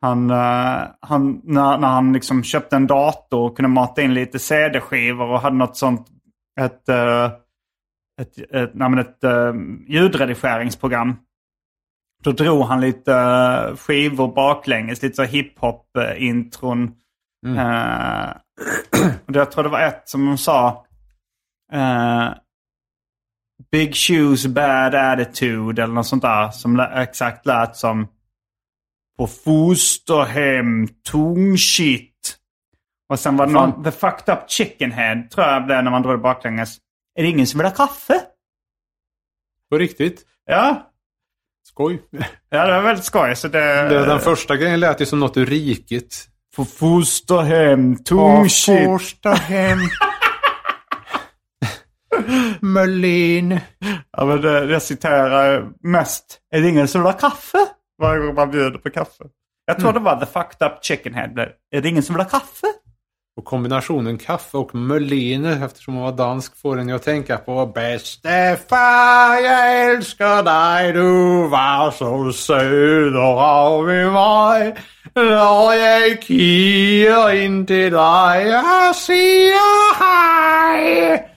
Han, 0.00 0.30
uh, 0.30 0.86
han, 1.00 1.40
när, 1.44 1.78
när 1.78 1.88
han 1.88 2.12
liksom 2.12 2.42
köpte 2.42 2.76
en 2.76 2.86
dator 2.86 3.40
och 3.40 3.56
kunde 3.56 3.68
mata 3.68 4.02
in 4.02 4.14
lite 4.14 4.38
CD-skivor 4.38 5.30
och 5.30 5.40
hade 5.40 5.56
något 5.56 5.76
sånt, 5.76 6.06
ett, 6.60 6.88
uh, 6.88 7.30
ett, 8.18 8.38
ett, 8.38 8.70
nej, 8.74 9.00
ett 9.00 9.24
uh, 9.24 9.54
ljudredigeringsprogram. 9.86 11.16
Då 12.22 12.32
drog 12.32 12.64
han 12.64 12.80
lite 12.80 13.12
uh, 13.12 13.76
skivor 13.76 14.34
baklänges, 14.34 15.02
lite 15.02 15.16
så 15.16 15.22
hiphop-intron. 15.22 16.94
Mm. 17.46 17.58
Uh, 19.28 19.36
jag 19.36 19.52
tror 19.52 19.64
det 19.64 19.70
var 19.70 19.80
ett 19.80 20.08
som 20.08 20.26
de 20.26 20.38
sa. 20.38 20.86
Uh, 21.74 22.34
Big 23.70 23.94
Shoes 23.94 24.46
Bad 24.46 24.94
Attitude 24.94 25.82
eller 25.82 25.94
något 25.94 26.06
sånt 26.06 26.22
där. 26.22 26.50
Som 26.50 26.80
exakt 26.80 27.46
lät 27.46 27.76
som 27.76 28.08
På 29.18 29.26
fosterhem, 29.26 30.88
tung 31.10 31.58
shit. 31.58 32.38
Och 33.08 33.20
sen 33.20 33.36
var 33.36 33.46
det 33.46 33.52
någon, 33.52 33.84
The 33.84 33.90
Fucked 33.90 34.34
Up 34.34 34.50
Chicken 34.50 34.92
Head 34.92 35.22
tror 35.30 35.46
jag 35.46 35.66
blev 35.66 35.84
när 35.84 35.90
man 35.90 36.02
drog 36.02 36.14
det 36.14 36.22
baklänges. 36.22 36.78
Är 37.18 37.22
det 37.22 37.28
ingen 37.28 37.46
som 37.46 37.58
vill 37.58 37.66
ha 37.66 37.74
kaffe? 37.74 38.20
På 39.70 39.78
riktigt? 39.78 40.22
Ja. 40.46 40.92
Skoj. 41.66 42.02
Ja, 42.50 42.66
det 42.66 42.72
var 42.72 42.82
väldigt 42.82 43.04
skoj. 43.04 43.36
Så 43.36 43.48
det... 43.48 43.88
det 43.88 44.06
den 44.06 44.20
första 44.20 44.56
grejen 44.56 44.80
lät 44.80 45.00
ju 45.00 45.06
som 45.06 45.20
något 45.20 45.36
ur 45.36 45.46
riket. 45.46 46.28
På 46.56 46.64
fosterhem, 46.64 48.04
tung 48.04 48.48
shit. 48.48 48.84
På 48.84 48.98
fosterhem. 48.98 49.78
Möllin. 52.60 53.60
Ja, 54.16 54.24
men 54.24 54.40
det, 54.40 54.64
jag 54.64 54.82
citerar 54.82 55.70
mest. 55.80 56.40
Är 56.50 56.60
det 56.60 56.68
ingen 56.68 56.88
som 56.88 57.00
vill 57.00 57.12
ha 57.12 57.18
kaffe? 57.18 57.58
Varje 57.98 58.26
gång 58.26 58.34
man 58.34 58.50
bjuder 58.50 58.78
på 58.78 58.90
kaffe. 58.90 59.24
Jag 59.64 59.76
tror 59.78 59.90
mm. 59.90 60.02
det 60.02 60.10
var 60.10 60.20
The 60.20 60.26
Fucked 60.26 60.66
Up 60.66 60.84
Chicken 60.84 61.14
Head. 61.14 61.48
Är 61.70 61.80
det 61.82 61.88
ingen 61.88 62.02
som 62.02 62.14
vill 62.14 62.24
ha 62.24 62.30
kaffe? 62.30 62.66
Och 63.38 63.44
kombinationen 63.44 64.18
kaffe 64.18 64.56
och 64.56 64.74
Mölliner 64.74 65.64
eftersom 65.64 65.94
hon 65.94 66.04
var 66.04 66.12
dansk 66.12 66.56
får 66.56 66.78
en 66.78 66.92
att 66.92 67.02
tänka 67.02 67.36
på 67.36 67.66
Bäste 67.66 68.58
far 68.68 69.36
jag 69.36 69.90
älskar 69.90 70.42
dig 70.42 70.92
du 70.92 71.48
var 71.48 71.90
så 71.90 72.32
söder 72.32 73.40
av 73.40 73.86
min 73.86 74.12
maj 74.12 74.74
När 75.14 75.72
jag 75.72 76.22
kiar 76.22 77.34
in 77.34 77.66
till 77.66 77.92
dig 77.92 78.48
jag 78.48 78.96
säger 78.96 79.98
hej 79.98 81.28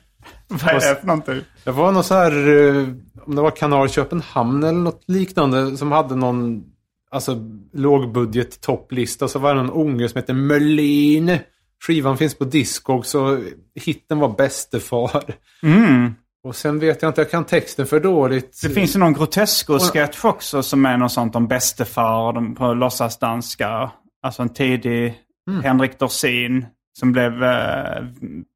Vad 0.48 0.70
är 0.70 0.74
det 0.74 1.00
för 1.00 1.08
någonting? 1.08 1.42
Det 1.64 1.72
var 1.72 1.92
något 1.92 2.06
så 2.06 2.14
här, 2.14 2.32
eh, 2.32 2.88
om 3.26 3.36
det 3.36 3.42
var 3.42 3.52
Kanal 3.52 3.90
Köpenhamn 3.90 4.64
eller 4.64 4.80
något 4.80 5.04
liknande 5.08 5.78
som 5.78 5.92
hade 5.92 6.16
någon 6.16 6.64
alltså 7.12 7.38
lågbudget 7.74 8.62
topplista. 8.62 9.28
Så 9.28 9.40
var 9.40 9.56
det 9.56 9.64
någon 9.64 9.88
unge 9.88 10.10
som 10.10 10.18
hette 10.18 10.34
Möllin. 10.34 11.40
Skivan 11.88 12.18
finns 12.18 12.36
på 12.36 12.44
Discog 12.44 13.06
så 13.06 13.44
hitten 13.76 14.20
var 14.20 14.30
Bästefar. 14.30 15.24
Mm. 15.64 16.14
Och 16.44 16.56
sen 16.56 16.80
vet 16.80 17.02
jag 17.02 17.10
inte, 17.10 17.22
jag 17.22 17.32
kan 17.32 17.46
texten 17.46 17.88
för 17.88 18.00
dåligt. 18.00 18.60
Det 18.62 18.70
finns 18.70 18.96
ju 18.96 19.00
någon 19.00 19.16
Grotesco-sketch 19.16 20.26
också 20.26 20.64
som 20.64 20.86
är 20.86 20.98
något 20.98 21.12
sånt 21.12 21.36
om 21.36 21.48
Bästefar 21.48 22.56
på 22.56 22.74
låtsasdanska. 22.74 23.92
Alltså 24.22 24.42
en 24.42 24.50
tidig 24.50 25.22
mm. 25.50 25.64
Henrik 25.64 26.00
Dorsin. 26.00 26.66
Som 27.00 27.12
blev 27.12 27.44
eh, 27.44 28.06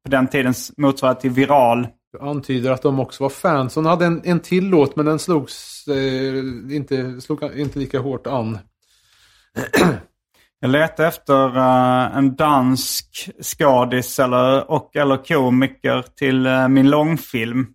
på 0.04 0.10
den 0.10 0.28
tiden 0.28 0.54
motsvarighet 0.76 1.20
till 1.20 1.30
Viral. 1.30 1.88
Du 2.12 2.18
antyder 2.18 2.70
att 2.70 2.82
de 2.82 3.00
också 3.00 3.24
var 3.24 3.30
fans. 3.30 3.74
Hon 3.74 3.86
hade 3.86 4.06
en, 4.06 4.22
en 4.24 4.40
till 4.40 4.68
låt 4.68 4.96
men 4.96 5.06
den 5.06 5.18
slogs 5.18 5.88
eh, 5.88 6.76
inte, 6.76 7.20
slog 7.20 7.42
inte 7.56 7.78
lika 7.78 7.98
hårt 7.98 8.26
an. 8.26 8.58
Jag 10.66 10.70
letade 10.70 11.08
efter 11.08 11.56
uh, 11.56 12.16
en 12.16 12.36
dansk 12.36 13.30
skådis 13.42 14.18
eller, 14.18 14.70
och 14.70 14.96
eller 14.96 15.16
komiker 15.16 16.04
till 16.18 16.46
uh, 16.46 16.68
min 16.68 16.90
långfilm. 16.90 17.66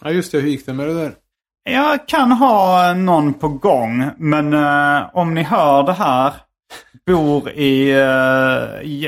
Ja 0.00 0.10
just 0.10 0.32
det, 0.32 0.40
hur 0.40 0.48
gick 0.48 0.66
det 0.66 0.72
med 0.72 0.88
det 0.88 0.94
där? 0.94 1.12
Jag 1.70 2.08
kan 2.08 2.32
ha 2.32 2.94
någon 2.94 3.34
på 3.34 3.48
gång, 3.48 4.10
men 4.16 4.54
uh, 4.54 5.16
om 5.16 5.34
ni 5.34 5.42
hör 5.42 5.82
det 5.82 5.92
här 5.92 6.34
bor 7.06 7.50
i, 7.50 7.88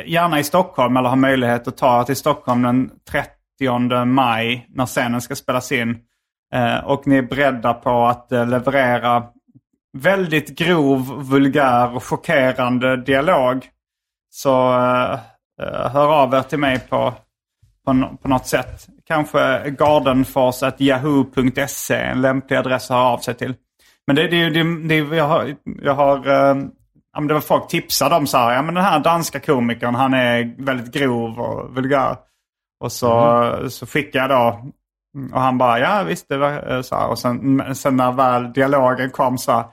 gärna 0.07 0.41
i 0.41 0.45
Stockholm 0.45 0.97
eller 0.97 1.09
har 1.09 1.17
möjlighet 1.17 1.69
att 1.69 1.77
ta 1.77 2.05
till 2.05 2.17
Stockholm 2.17 2.63
den 2.63 2.91
30 3.11 4.05
maj 4.05 4.67
när 4.69 4.87
scenen 4.87 5.21
ska 5.21 5.35
spelas 5.35 5.73
in. 5.73 5.99
Och 6.85 7.07
ni 7.07 7.17
är 7.17 7.23
beredda 7.23 7.75
på 7.75 8.07
att 8.07 8.27
leverera 8.31 9.25
väldigt 10.01 10.59
grov, 10.59 11.29
vulgär 11.31 11.97
och 11.97 12.05
chockerande 12.05 12.97
dialog. 12.97 13.67
Så 14.31 14.73
hör 15.93 16.23
av 16.23 16.35
er 16.35 16.43
till 16.43 16.59
mig 16.59 16.79
på, 16.79 17.15
på, 17.87 18.17
på 18.23 18.29
något 18.29 18.47
sätt. 18.47 18.87
Kanske 19.07 19.71
gardenfors.yahoo.se 19.71 21.95
en 21.95 22.21
lämplig 22.21 22.57
adress 22.57 22.91
att 22.91 22.97
höra 22.97 23.09
av 23.09 23.19
sig 23.19 23.35
till. 23.35 23.55
Men 24.07 24.17
det, 24.17 24.29
det, 24.29 24.51
det, 24.51 24.89
det 24.89 24.97
jag 25.17 25.29
har, 25.29 25.57
jag 25.83 25.95
har 25.95 26.27
ja, 27.17 27.21
men 27.21 27.29
det 27.29 27.35
var 27.35 27.41
folk 27.41 27.69
tipsade 27.69 28.17
om 28.17 28.27
så 28.27 28.39
här, 28.39 28.55
ja 28.55 28.63
men 28.63 28.75
den 28.75 28.85
här 28.85 29.01
danska 29.01 29.41
komikern 29.41 29.95
han 29.95 30.15
är 30.15 30.65
väldigt 30.65 30.95
grov 30.95 31.41
och 31.41 31.75
vulgär. 31.75 32.17
Och 32.81 32.93
så, 32.93 33.21
mm. 33.21 33.71
så 33.71 33.87
skickade 33.87 34.35
jag 34.35 34.41
då, 34.41 34.71
och 35.33 35.41
han 35.41 35.59
bara 35.59 35.79
ja 35.79 36.03
visst 36.03 36.29
det 36.29 36.37
var 36.37 36.83
så 36.83 36.97
här. 36.97 37.09
Och 37.09 37.19
sen, 37.19 37.75
sen 37.75 37.97
när 37.97 38.13
väl 38.13 38.53
dialogen 38.53 39.11
kom 39.11 39.39
så 39.39 39.53
här, 39.53 39.65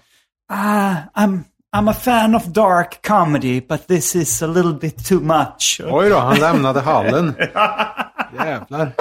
ah, 0.49 0.95
I'm, 1.15 1.43
I'm 1.75 1.87
a 1.87 1.93
fan 1.93 2.35
of 2.35 2.45
dark 2.53 3.01
comedy 3.01 3.61
but 3.61 3.87
this 3.87 4.15
is 4.15 4.41
a 4.41 4.47
little 4.47 4.73
bit 4.73 5.05
too 5.05 5.19
much. 5.19 5.81
Oj 5.83 6.09
då, 6.09 6.17
han 6.17 6.39
lämnade 6.39 6.79
hallen. 6.81 7.35
Jävlar. 8.35 8.91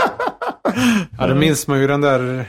Ja, 1.18 1.26
det 1.26 1.34
minns 1.34 1.66
man 1.66 1.80
ju 1.80 1.86
den 1.86 2.00
där 2.00 2.46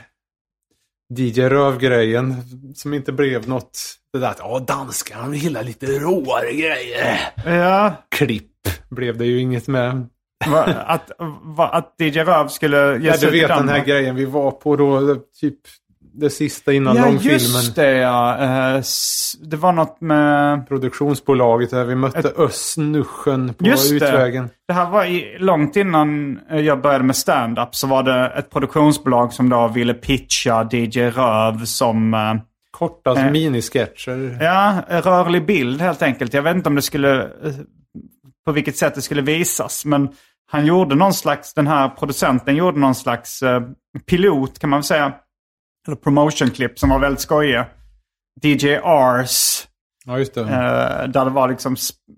DJ 1.19 1.41
Röv-grejen 1.41 2.43
som 2.75 2.93
inte 2.93 3.11
blev 3.11 3.49
något. 3.49 3.79
Det 4.13 4.19
där 4.19 4.29
att 4.29 4.39
ja, 4.39 4.59
danskarna 4.59 5.35
gillar 5.35 5.63
lite 5.63 5.85
råare 5.85 6.53
grejer. 6.53 7.19
Ja. 7.45 7.95
Klipp 8.09 8.51
blev 8.89 9.17
det 9.17 9.25
ju 9.25 9.39
inget 9.39 9.67
med. 9.67 10.07
Va, 10.47 10.63
att, 10.63 11.11
va, 11.41 11.69
att 11.69 11.95
DJ 11.99 12.19
Röv 12.19 12.47
skulle 12.47 12.97
ge 12.97 13.13
sig 13.13 13.25
ja, 13.25 13.31
du 13.31 13.39
vet 13.39 13.47
den 13.47 13.69
här 13.69 13.85
grejen 13.85 14.15
vi 14.15 14.25
var 14.25 14.51
på 14.51 14.75
då, 14.75 15.15
typ 15.15 15.59
det 16.13 16.29
sista 16.29 16.73
innan 16.73 16.95
ja, 16.95 17.05
långfilmen. 17.05 17.39
Ja, 17.39 17.57
just 17.57 17.75
det 17.75 17.91
ja. 17.91 18.37
Uh, 18.75 18.81
det 19.49 19.57
var 19.57 19.71
något 19.71 20.01
med... 20.01 20.67
Produktionsbolaget 20.67 21.69
där 21.69 21.85
vi 21.85 21.95
mötte 21.95 22.19
Ett... 22.19 22.39
Östnuschen 22.39 23.53
på 23.53 23.65
just 23.65 23.93
utvägen. 23.93 24.43
Det. 24.43 24.53
det 24.67 24.73
här 24.73 24.89
var 24.89 25.05
i, 25.05 25.37
långt 25.39 25.75
innan 25.75 26.39
jag 26.49 26.81
började 26.81 27.03
med 27.03 27.15
stand-up 27.15 27.75
så 27.75 27.87
var 27.87 28.03
det 28.03 28.27
ett 28.37 28.49
produktionsbolag 28.49 29.33
som 29.33 29.49
då 29.49 29.67
ville 29.67 29.93
pitcha 29.93 30.69
DJ 30.71 30.99
Röv 30.99 31.65
som... 31.65 32.13
Uh, 32.13 32.41
Korta 32.77 33.09
alltså 33.09 33.25
eh, 33.25 33.31
minisketcher. 33.31 34.37
Ja, 34.41 34.83
rörlig 34.89 35.45
bild 35.45 35.81
helt 35.81 36.01
enkelt. 36.01 36.33
Jag 36.33 36.41
vet 36.41 36.55
inte 36.55 36.69
om 36.69 36.75
det 36.75 36.81
skulle... 36.81 37.21
Eh, 37.21 37.53
på 38.45 38.51
vilket 38.51 38.77
sätt 38.77 38.95
det 38.95 39.01
skulle 39.01 39.21
visas. 39.21 39.85
Men 39.85 40.09
han 40.51 40.65
gjorde 40.65 40.95
någon 40.95 41.13
slags... 41.13 41.53
Den 41.53 41.67
här 41.67 41.89
producenten 41.89 42.55
gjorde 42.55 42.79
någon 42.79 42.95
slags 42.95 43.43
uh, 43.43 43.61
pilot 44.09 44.59
kan 44.59 44.69
man 44.69 44.79
väl 44.79 44.83
säga 44.83 45.13
eller 45.87 45.97
promotion-klipp 45.97 46.79
som 46.79 46.89
var 46.89 46.99
väldigt 46.99 47.21
skojiga. 47.21 47.65
DJ 48.41 48.77
Rs. 48.77 49.67
Ja, 50.05 50.19
just 50.19 50.33
det. 50.33 50.41
Eh, 50.41 51.07
där 51.07 51.25
det 51.25 51.31
var 51.31 51.49
liksom, 51.49 51.75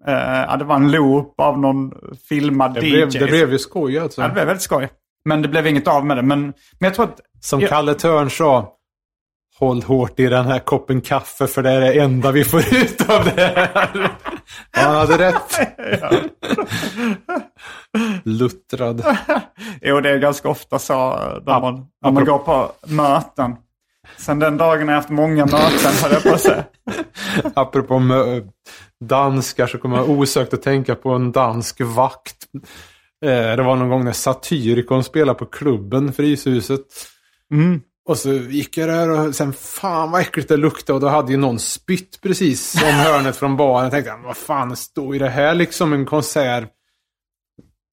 eh, 0.07 0.57
det 0.57 0.65
var 0.65 0.75
en 0.75 0.91
loop 0.91 1.39
av 1.39 1.59
någon 1.59 1.91
filmad 2.29 2.73
det 2.73 2.81
DJ. 2.81 2.91
Blev, 2.91 3.11
det 3.11 3.25
blev 3.25 3.51
ju 3.51 3.59
skoj 3.59 3.99
alltså. 3.99 4.21
Ja, 4.21 4.27
det 4.27 4.33
blev 4.33 4.45
väldigt 4.45 4.63
skoj. 4.63 4.89
Men 5.25 5.41
det 5.41 5.47
blev 5.47 5.67
inget 5.67 5.87
av 5.87 6.05
med 6.05 6.17
det. 6.17 6.23
Men, 6.23 6.41
men 6.41 6.53
jag 6.79 6.93
tror 6.93 7.05
att... 7.05 7.19
Som 7.39 7.59
jag, 7.61 7.69
Kalle 7.69 7.93
Törn 7.93 8.29
sa. 8.29 8.71
Håll 9.59 9.81
hårt 9.81 10.19
i 10.19 10.25
den 10.25 10.45
här 10.45 10.59
koppen 10.59 11.01
kaffe 11.01 11.47
för 11.47 11.63
det 11.63 11.71
är 11.71 11.81
det 11.81 11.99
enda 11.99 12.31
vi 12.31 12.43
får 12.43 12.59
ut 12.75 13.09
av 13.09 13.25
det 13.25 13.41
här. 13.41 14.11
Han 14.71 14.95
hade 14.95 15.17
rätt. 15.17 15.59
Luttrad. 18.23 19.05
jo, 19.81 20.01
det 20.01 20.09
är 20.09 20.17
ganska 20.17 20.49
ofta 20.49 20.79
så 20.79 20.93
när 21.45 21.59
man, 21.59 21.87
när 22.01 22.11
man 22.11 22.25
går 22.25 22.37
på 22.37 22.71
möten. 22.87 23.55
Sen 24.17 24.39
den 24.39 24.57
dagen 24.57 24.87
har 24.87 24.95
jag 24.95 25.01
haft 25.01 25.09
många 25.09 25.45
möten, 25.45 25.91
höll 26.03 26.11
jag 26.11 26.23
på 26.23 26.29
att 26.29 26.41
säga. 26.41 26.63
Apropå 27.55 28.01
danskar 29.03 29.67
så 29.67 29.77
kommer 29.77 29.97
jag 29.97 30.09
osökt 30.09 30.53
att 30.53 30.61
tänka 30.61 30.95
på 30.95 31.09
en 31.09 31.31
dansk 31.31 31.81
vakt. 31.81 32.45
Eh, 33.25 33.55
det 33.55 33.63
var 33.63 33.75
någon 33.75 33.89
gång 33.89 34.05
när 34.05 34.11
Satyricon 34.11 35.03
spelade 35.03 35.39
på 35.39 35.45
klubben, 35.45 36.13
Fryshuset. 36.13 36.85
Mm. 37.51 37.81
Och 38.07 38.17
så 38.17 38.33
gick 38.33 38.77
jag 38.77 38.89
där 38.89 39.09
och 39.09 39.35
sen 39.35 39.53
fan 39.53 40.11
vad 40.11 40.21
äckligt 40.21 40.49
det 40.49 40.57
luktade 40.57 40.95
och 40.95 41.01
då 41.01 41.07
hade 41.07 41.31
ju 41.31 41.37
någon 41.37 41.59
spytt 41.59 42.21
precis 42.21 42.83
om 42.83 42.89
hörnet 42.93 43.35
från 43.35 43.57
baren. 43.57 43.83
Jag 43.83 43.91
tänkte, 43.91 44.13
vad 44.23 44.37
fan 44.37 44.75
står 44.75 45.15
i 45.15 45.19
det 45.19 45.29
här 45.29 45.55
liksom 45.55 45.93
en 45.93 46.05
konsert? 46.05 46.69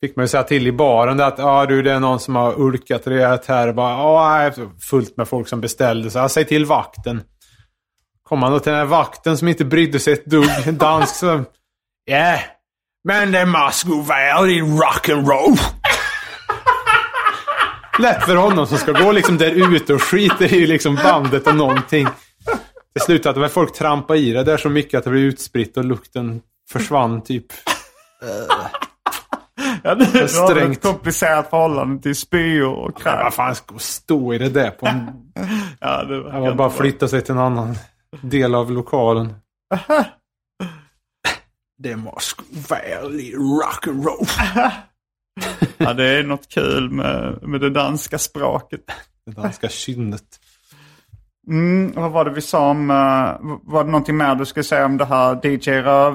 Fick 0.00 0.16
man 0.16 0.24
ju 0.24 0.28
säga 0.28 0.42
till 0.42 0.66
i 0.66 0.72
baren 0.72 1.20
att 1.20 1.38
ja 1.38 1.66
du 1.66 1.82
det 1.82 1.92
är 1.92 2.00
någon 2.00 2.20
som 2.20 2.36
har 2.36 2.60
ulkat 2.60 3.06
rejält 3.06 3.46
här. 3.46 3.68
och 3.68 3.74
Bara, 3.74 3.90
ja, 3.92 4.52
fullt 4.90 5.16
med 5.16 5.28
folk 5.28 5.48
som 5.48 5.60
beställde. 5.60 6.10
Så 6.10 6.18
jag 6.18 6.30
säger 6.30 6.46
till 6.48 6.64
vakten. 6.64 7.22
Kom 8.22 8.42
han 8.42 8.52
då 8.52 8.60
till 8.60 8.72
den 8.72 8.78
här 8.78 8.86
vakten 8.86 9.38
som 9.38 9.48
inte 9.48 9.64
brydde 9.64 10.00
sig 10.00 10.12
ett 10.12 10.26
dugg. 10.26 10.50
en 10.66 10.78
Dansk 10.78 11.14
så. 11.14 11.44
Ja, 12.04 12.16
yeah, 12.16 12.40
men 13.04 13.32
det 13.32 13.46
måste 13.46 13.88
vara 13.88 14.46
i 14.48 14.60
rock'n'roll. 14.60 15.81
Lätt 17.98 18.24
för 18.24 18.36
honom 18.36 18.66
som 18.66 18.78
ska 18.78 18.92
gå 18.92 19.12
liksom 19.12 19.38
där 19.38 19.74
ute 19.74 19.94
och 19.94 20.02
skiter 20.02 20.54
i 20.54 20.66
liksom 20.66 20.94
bandet 20.94 21.46
och 21.46 21.56
någonting. 21.56 22.08
Det 22.94 23.00
slutade 23.00 23.40
med 23.40 23.46
att 23.46 23.52
folk 23.52 23.72
trampade 23.72 24.18
i 24.18 24.32
det 24.32 24.44
där 24.44 24.56
så 24.56 24.68
mycket 24.68 24.98
att 24.98 25.04
det 25.04 25.10
blev 25.10 25.22
utspritt 25.22 25.76
och 25.76 25.84
lukten 25.84 26.40
försvann 26.70 27.22
typ. 27.22 27.46
Ja, 29.82 29.94
det 29.94 30.38
var 30.38 30.56
ett 30.56 30.82
komplicerat 30.82 31.50
förhållande 31.50 32.02
till 32.02 32.16
spyor 32.16 32.74
och 32.74 33.02
kräm. 33.02 33.14
Ja, 33.18 33.24
vad 33.24 33.34
fan 33.34 33.54
ska 33.54 33.78
stå 33.78 34.34
i 34.34 34.38
det 34.38 34.48
där 34.48 34.70
på 34.70 34.86
en... 34.86 35.10
ja, 35.80 36.04
det 36.04 36.20
var, 36.20 36.40
var 36.40 36.54
bara 36.54 36.70
flytta 36.70 37.08
sig 37.08 37.22
till 37.22 37.32
en 37.32 37.38
annan 37.38 37.74
del 38.20 38.54
av 38.54 38.70
lokalen. 38.70 39.34
det 41.78 41.96
måste 41.96 42.42
vara 42.68 43.00
rock'n'roll. 43.00 44.26
ja, 45.78 45.92
det 45.92 46.04
är 46.04 46.22
något 46.22 46.48
kul 46.48 46.90
med, 46.90 47.38
med 47.42 47.60
det 47.60 47.70
danska 47.70 48.18
språket. 48.18 48.80
Det 49.26 49.32
danska 49.32 49.68
kynnet. 49.68 50.22
Mm, 51.48 51.92
vad 51.96 52.10
var 52.10 52.24
det 52.24 52.30
vi 52.30 52.40
sa 52.40 52.70
om, 52.70 52.90
uh, 52.90 53.58
var 53.62 53.84
det 53.84 53.90
någonting 53.90 54.16
mer 54.16 54.34
du 54.34 54.46
skulle 54.46 54.64
säga 54.64 54.86
om 54.86 54.96
det 54.96 55.04
här 55.04 55.46
DJ 55.46 55.70
Röv? 55.70 56.14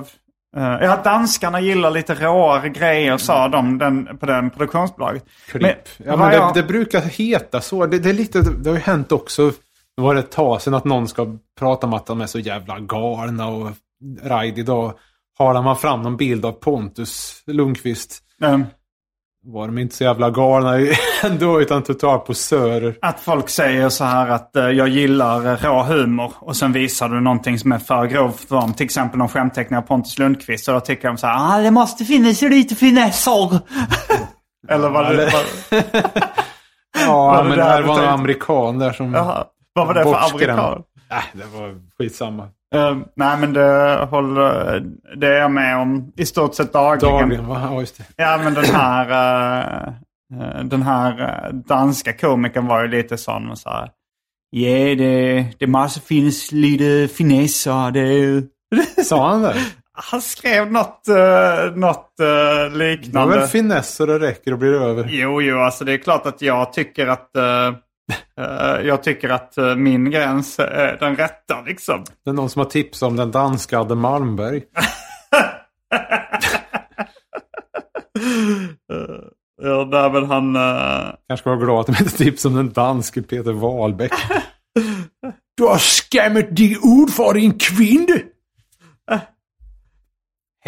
Uh, 0.57 0.63
ja, 0.63 1.01
danskarna 1.03 1.59
gillar 1.59 1.91
lite 1.91 2.15
råare 2.15 2.69
grejer 2.69 3.17
sa 3.17 3.47
de 3.47 3.77
den, 3.77 4.17
på 4.17 4.25
den 4.25 4.49
produktionsbolaget. 4.49 5.25
Men, 5.53 5.73
ja, 5.97 6.15
men 6.17 6.29
det, 6.29 6.35
jag... 6.35 6.53
det, 6.53 6.63
brukar 6.63 7.01
heta 7.01 7.61
så. 7.61 7.85
Det, 7.85 7.99
det, 7.99 8.09
är 8.09 8.13
lite, 8.13 8.41
det 8.41 8.69
har 8.69 8.77
ju 8.77 8.83
hänt 8.83 9.11
också. 9.11 9.51
Det 9.95 10.01
var 10.01 10.15
ett 10.15 10.31
tag 10.31 10.61
sedan 10.61 10.73
att 10.73 10.85
någon 10.85 11.07
ska 11.07 11.37
prata 11.59 11.87
om 11.87 11.93
att 11.93 12.05
de 12.05 12.21
är 12.21 12.25
så 12.25 12.39
jävla 12.39 12.79
galna 12.79 13.47
och 13.47 13.71
Raid 14.23 14.59
idag 14.59 14.93
halar 15.37 15.61
man 15.61 15.77
fram 15.77 16.01
någon 16.01 16.17
bild 16.17 16.45
av 16.45 16.51
Pontus 16.51 17.43
Lundqvist. 17.45 18.23
Mm 18.41 18.65
var 19.47 19.67
de 19.67 19.77
inte 19.77 19.95
så 19.95 20.03
jävla 20.03 20.29
galna 20.29 20.87
ändå 21.23 21.61
utan 21.61 21.83
totalt 21.83 22.25
posörer. 22.25 22.97
Att 23.01 23.19
folk 23.19 23.49
säger 23.49 23.89
så 23.89 24.03
här 24.03 24.29
att 24.29 24.51
uh, 24.57 24.69
jag 24.69 24.87
gillar 24.87 25.47
uh, 25.47 25.63
rå 25.63 25.83
humor 25.83 26.33
och 26.39 26.55
sen 26.55 26.73
visar 26.73 27.09
du 27.09 27.19
någonting 27.19 27.59
som 27.59 27.71
är 27.71 27.79
för 27.79 28.05
grovt 28.05 28.39
för 28.39 28.55
dem. 28.55 28.73
Till 28.73 28.85
exempel 28.85 29.17
någon 29.17 29.29
skämtteckning 29.29 29.77
av 29.77 29.81
Pontus 29.81 30.19
Lundqvist. 30.19 30.67
Och 30.67 30.73
då 30.73 30.79
tycker 30.79 31.07
de 31.07 31.17
så 31.17 31.27
här, 31.27 31.57
ah, 31.57 31.61
det 31.61 31.71
måste 31.71 32.05
finnas 32.05 32.41
lite 32.41 32.75
finesser. 32.75 33.59
Eller 34.69 34.89
vad 34.89 35.15
det 35.15 35.25
var. 35.33 35.43
ja, 37.05 37.45
men 37.47 37.57
det 37.57 37.63
här 37.63 37.81
var 37.81 38.03
en 38.03 38.09
amerikan 38.09 38.79
där 38.79 38.91
som... 38.93 39.13
Jaha. 39.13 39.45
Vad 39.73 39.87
var 39.87 39.93
det 39.93 40.03
för 40.03 40.35
amerikan? 40.35 40.83
Nej, 41.09 41.23
det 41.33 41.59
var 41.59 41.75
skitsamma. 41.97 42.49
Uh, 42.75 42.97
nej 43.15 43.37
men 43.39 43.53
det 43.53 44.07
håller, 44.11 44.79
det 45.15 45.27
är 45.27 45.39
jag 45.39 45.51
med 45.51 45.77
om 45.77 46.13
i 46.15 46.25
stort 46.25 46.55
sett 46.55 46.73
dagligen. 46.73 47.29
Dagligen? 47.29 47.49
Ja, 47.49 47.79
just 47.79 47.97
det. 47.97 48.03
Ja 48.15 48.39
men 48.43 48.53
den 48.53 48.65
här, 48.65 49.05
uh, 50.33 50.63
den 50.63 50.81
här 50.81 51.51
danska 51.51 52.13
komikern 52.13 52.67
var 52.67 52.81
ju 52.81 52.87
lite 52.87 53.17
sån 53.17 53.49
och 53.49 53.57
så 53.57 53.69
här. 53.69 53.89
Ja, 54.49 54.69
yeah, 54.69 54.97
det, 54.97 55.45
det 55.59 55.67
måste 55.67 55.99
finnas 55.99 56.51
lite 56.51 57.13
finesser. 57.13 57.91
Det... 57.91 58.43
Sa 59.03 59.29
han 59.29 59.41
det? 59.41 59.55
Han 59.93 60.21
skrev 60.21 60.71
något, 60.71 61.01
uh, 61.09 61.75
något 61.75 62.13
liknande. 62.71 63.33
Det 63.33 63.37
är 63.37 63.39
väl 63.39 63.47
finesser 63.47 64.07
det 64.07 64.19
räcker 64.19 64.51
och 64.51 64.59
blir 64.59 64.73
över. 64.73 65.07
Jo, 65.09 65.41
jo, 65.41 65.59
alltså 65.59 65.85
det 65.85 65.93
är 65.93 65.97
klart 65.97 66.25
att 66.25 66.41
jag 66.41 66.73
tycker 66.73 67.07
att 67.07 67.31
jag 68.83 69.03
tycker 69.03 69.29
att 69.29 69.57
eh, 69.57 69.75
min 69.75 70.11
gräns 70.11 70.59
är 70.59 70.97
den 70.99 71.15
rätta 71.15 71.61
liksom. 71.61 72.03
Det 72.23 72.29
är 72.29 72.33
någon 72.33 72.49
som 72.49 72.59
har 72.59 72.69
tips 72.69 73.01
om 73.01 73.15
den 73.15 73.31
danska 73.31 73.79
Adde 73.79 73.95
Malmberg. 73.95 74.63
Eh, 78.93 79.23
ja, 79.61 79.85
där 79.85 80.09
väl 80.09 80.25
han... 80.25 80.55
Uh... 80.55 81.13
Kanske 81.27 81.49
vara 81.49 81.59
glad 81.59 81.79
att 81.79 81.85
de 81.85 82.03
inte 82.03 82.17
tips 82.17 82.45
om 82.45 82.55
den 82.55 82.73
danske 82.73 83.21
Peter 83.21 83.51
Wahlbeck. 83.51 84.11
du 85.57 85.63
har 85.63 85.77
skämmat 85.77 86.55
dig 86.55 86.71
ut 86.71 87.13
för 87.13 87.33
din 87.33 87.57
kvinna! 87.59 88.19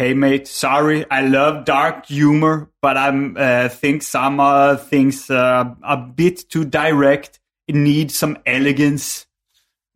Hey 0.00 0.14
mate, 0.14 0.48
sorry, 0.48 1.04
I 1.10 1.20
love 1.20 1.66
dark 1.66 2.06
humor, 2.06 2.70
but 2.80 2.96
I 2.96 3.10
uh, 3.10 3.68
think 3.68 4.02
some 4.02 4.40
uh, 4.40 4.76
things 4.76 5.30
uh, 5.30 5.64
a 5.82 5.96
bit 5.96 6.48
too 6.48 6.64
direct. 6.64 7.38
It 7.68 7.74
needs 7.74 8.14
some 8.14 8.38
elegance. 8.46 9.26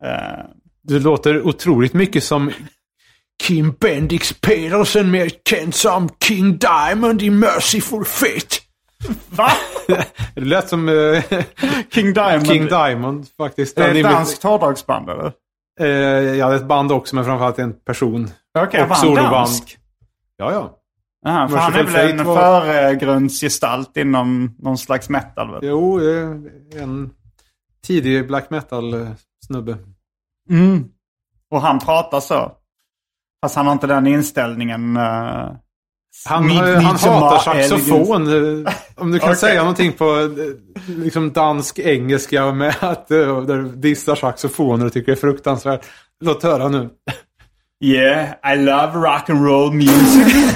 Uh, 0.03 0.43
du 0.83 0.99
låter 0.99 1.47
otroligt 1.47 1.93
mycket 1.93 2.23
som 2.23 2.51
Kim 3.43 3.71
Bendix 3.71 4.33
Petersen, 4.41 5.11
mer 5.11 5.29
känd 5.49 5.75
som 5.75 6.09
King 6.23 6.57
Diamond 6.57 7.21
i 7.21 7.29
Merciful 7.29 8.05
Fate. 8.05 8.55
Va? 9.29 9.51
det 10.35 10.41
lät 10.41 10.69
som 10.69 10.89
uh, 10.89 11.21
King 11.91 12.13
Diamond. 12.13 12.47
King 12.47 12.65
Diamond 12.65 13.25
faktiskt. 13.37 13.75
Det 13.75 13.83
är 13.83 13.95
ett 13.95 14.03
danskt 14.03 14.43
hårdrocksband 14.43 15.09
eller? 15.09 15.31
Uh, 15.81 15.87
ja, 16.37 16.47
det 16.49 16.53
är 16.53 16.59
ett 16.59 16.67
band 16.67 16.91
också 16.91 17.15
men 17.15 17.25
framförallt 17.25 17.59
en 17.59 17.73
person. 17.73 18.29
Okej, 18.57 18.83
okay, 18.83 18.87
var 18.87 19.21
han 19.21 19.31
dansk? 19.31 19.77
Ja, 20.37 20.51
ja. 20.51 20.81
Aha, 21.27 21.47
för 21.47 21.57
han 21.57 21.73
är 21.73 21.83
väl 21.83 22.19
en 22.19 22.25
var... 22.25 22.61
förgrundsgestalt 22.61 23.97
inom 23.97 24.55
någon 24.57 24.77
slags 24.77 25.09
metal? 25.09 25.51
Väl? 25.51 25.59
Jo, 25.63 25.99
en 26.81 27.11
tidig 27.87 28.27
black 28.27 28.49
metal-snubbe. 28.49 29.77
Mm. 30.49 30.83
Och 31.51 31.61
han 31.61 31.79
pratar 31.79 32.19
så? 32.19 32.51
Fast 33.45 33.55
han 33.55 33.65
har 33.65 33.73
inte 33.73 33.87
den 33.87 34.07
inställningen. 34.07 34.97
Uh, 34.97 35.51
han, 36.25 36.45
mid, 36.45 36.57
han 36.57 36.83
hatar 36.83 37.37
saxofon. 37.37 38.27
Eh, 38.65 38.73
om 38.95 39.11
du 39.11 39.19
kan 39.19 39.29
okay. 39.29 39.35
säga 39.35 39.59
någonting 39.59 39.93
på 39.93 40.05
eh, 40.05 40.95
liksom 40.95 41.33
dansk 41.33 41.79
engelska 41.79 42.51
med 42.51 42.75
att 42.79 43.11
uh, 43.11 43.63
dissar 43.63 44.15
saxofoner 44.15 44.85
och 44.85 44.93
tycker 44.93 45.05
det 45.05 45.17
är 45.17 45.21
fruktansvärt. 45.21 45.85
Låt 46.19 46.43
höra 46.43 46.69
nu. 46.69 46.89
Yeah, 47.79 48.35
I 48.43 48.55
love 48.55 48.95
rock 48.95 49.29
and 49.29 49.43
roll 49.43 49.71
music. 49.71 50.55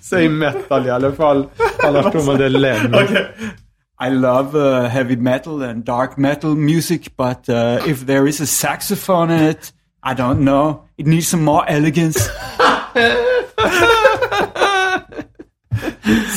Säg 0.00 0.28
metal 0.28 0.86
i 0.86 0.90
alla 0.90 1.12
fall. 1.12 1.48
Annars 1.84 2.12
tror 2.12 2.26
man 2.26 2.38
det 2.38 2.44
är 2.44 2.48
Lemmy. 2.48 2.96
Okay. 2.96 3.26
I 4.00 4.10
love 4.10 4.58
uh, 4.58 4.88
heavy 4.88 5.16
metal 5.16 5.62
and 5.62 5.84
dark 5.84 6.16
metal 6.16 6.56
music, 6.56 7.16
but 7.16 7.48
uh, 7.48 7.78
if 7.86 8.06
there 8.06 8.26
is 8.28 8.40
a 8.40 8.46
saxophone 8.46 9.30
in 9.30 9.42
it, 9.42 9.72
I 10.02 10.14
don't 10.14 10.40
know. 10.40 10.82
It 10.96 11.06
needs 11.06 11.28
some 11.28 11.44
more 11.44 11.64
elegance. 11.68 12.28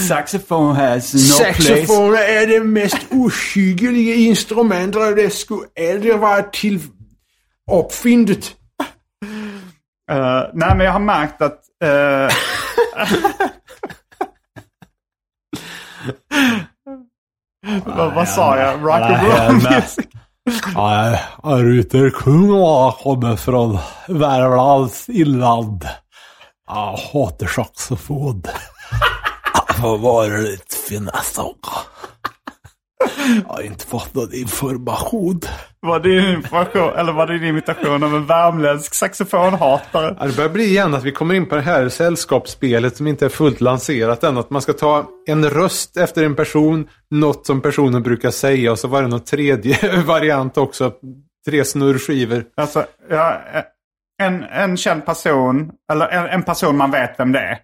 Saxofon 0.08 0.76
has 0.76 1.14
no 1.14 1.20
Saxofon 1.20 2.12
place. 2.12 2.28
är 2.28 2.48
det 2.48 2.60
mest 2.60 2.98
ohyggliga 3.12 4.16
instrumentet 4.16 5.02
och 5.02 5.16
det 5.16 5.30
skulle 5.30 5.92
aldrig 5.92 6.18
vara 6.18 6.44
till 6.44 6.80
uppfinnet. 7.72 8.56
Uh, 10.12 10.44
nej, 10.54 10.76
men 10.76 10.80
jag 10.80 10.92
har 10.92 11.00
märkt 11.00 11.42
att... 11.42 11.62
Uh, 11.84 12.30
vad, 17.86 18.14
vad 18.14 18.30
sa 18.30 18.58
jag? 18.58 18.86
Rock 18.86 19.02
and 19.02 19.28
roll 19.28 19.54
music? 19.54 20.06
Nej, 20.76 21.24
Ruter 21.44 22.10
Kung 22.10 22.48
kommer 23.04 23.36
från 23.36 23.78
Värmlands 24.08 25.10
inland. 25.10 25.88
Jag 26.68 26.98
hatar 26.98 27.48
saxofon. 27.48 28.44
Vad 29.82 30.00
var 30.00 30.30
det 30.30 30.52
ditt 30.52 30.74
fina 30.74 31.12
sång? 31.12 31.56
Jag 33.48 33.54
har 33.54 33.62
inte 33.62 33.86
fått 33.86 34.14
någon 34.14 34.34
information. 34.34 35.40
Var 35.80 36.00
det 36.00 36.22
din 36.22 36.36
information, 36.36 36.94
eller 36.96 37.14
var 37.14 37.28
det 37.28 37.34
din 37.34 37.48
imitation 37.48 38.04
av 38.04 38.16
en 38.16 38.26
värmländsk 38.26 38.94
saxofonhatare? 38.94 40.18
Ja, 40.20 40.26
det 40.26 40.36
börjar 40.36 40.50
bli 40.50 40.64
igen 40.64 40.94
att 40.94 41.04
vi 41.04 41.12
kommer 41.12 41.36
in 41.36 41.46
på 41.46 41.56
det 41.56 41.62
här 41.62 41.90
sällskapsspelet 41.90 42.98
som 42.98 43.08
inte 43.08 43.26
är 43.26 43.30
fullt 43.30 43.62
lanserat 43.62 44.24
än. 44.24 44.38
Att 44.38 44.50
man 44.50 44.62
ska 44.62 44.74
ta 44.74 45.10
en 45.28 45.50
röst 45.50 45.98
efter 45.98 46.24
en 46.24 46.36
person, 46.36 46.90
något 47.10 47.46
som 47.46 47.62
personen 47.62 48.04
brukar 48.04 48.32
säga 48.32 48.72
och 48.72 48.80
så 48.80 48.88
var 48.88 49.02
det 49.02 49.08
någon 49.08 49.24
tredje 49.24 50.02
variant 50.06 50.58
också. 50.58 50.94
Tre 51.46 51.66
snurrskivor. 51.66 52.44
Alltså, 52.58 52.86
ja, 53.10 53.42
en, 54.24 54.44
en 54.44 54.78
känd 54.78 55.06
person, 55.06 55.72
eller 55.92 56.08
en, 56.08 56.26
en 56.26 56.44
person 56.44 56.78
man 56.78 56.92
vet 56.92 57.20
vem 57.20 57.32
det 57.32 57.40
är. 57.40 57.60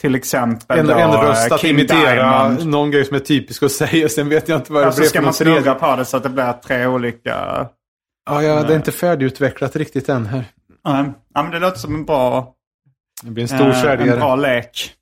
Till 0.00 0.14
exempel 0.14 0.78
En, 0.78 0.86
då, 0.86 0.92
en 0.94 1.12
röst 1.12 1.52
att 1.52 1.60
King 1.60 1.70
imitera 1.70 2.14
Diamond. 2.14 2.66
någon 2.66 2.90
grej 2.90 3.04
som 3.04 3.16
är 3.16 3.20
typisk 3.20 3.62
att 3.62 3.72
säga. 3.72 4.08
Sen 4.08 4.28
vet 4.28 4.48
jag 4.48 4.58
inte 4.58 4.72
vad 4.72 4.82
det 4.82 4.86
Alltså 4.86 5.00
blev 5.00 5.08
ska 5.08 5.22
man 5.22 5.34
snurra 5.34 5.74
på 5.74 5.96
det 5.96 6.04
så 6.04 6.16
att 6.16 6.22
det 6.22 6.28
blir 6.28 6.52
tre 6.52 6.86
olika... 6.86 7.66
Ja, 8.30 8.42
ja, 8.42 8.62
det 8.62 8.72
är 8.72 8.76
inte 8.76 8.92
färdigutvecklat 8.92 9.76
riktigt 9.76 10.08
än 10.08 10.26
här. 10.26 10.44
Ja, 10.84 11.04
men 11.34 11.50
det 11.50 11.58
låter 11.58 11.78
som 11.78 11.94
en 11.94 12.04
bra, 12.04 12.54
Det 13.22 13.30
blir 13.30 13.42
en 13.42 13.48
stor 13.48 13.68
eh, 13.68 13.74
säljare. 13.82 14.12
en 14.12 14.18
bra 14.18 14.36
lek. 14.36 14.94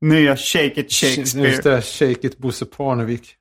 Nya 0.00 0.36
Shake 0.36 0.80
It 0.80 0.92
Shakespeare. 0.92 1.48
Just 1.48 1.62
det, 1.62 1.82
Shake 1.82 2.26
It 2.26 2.38
Bosse 2.38 2.64
Parnevik. 2.66 3.34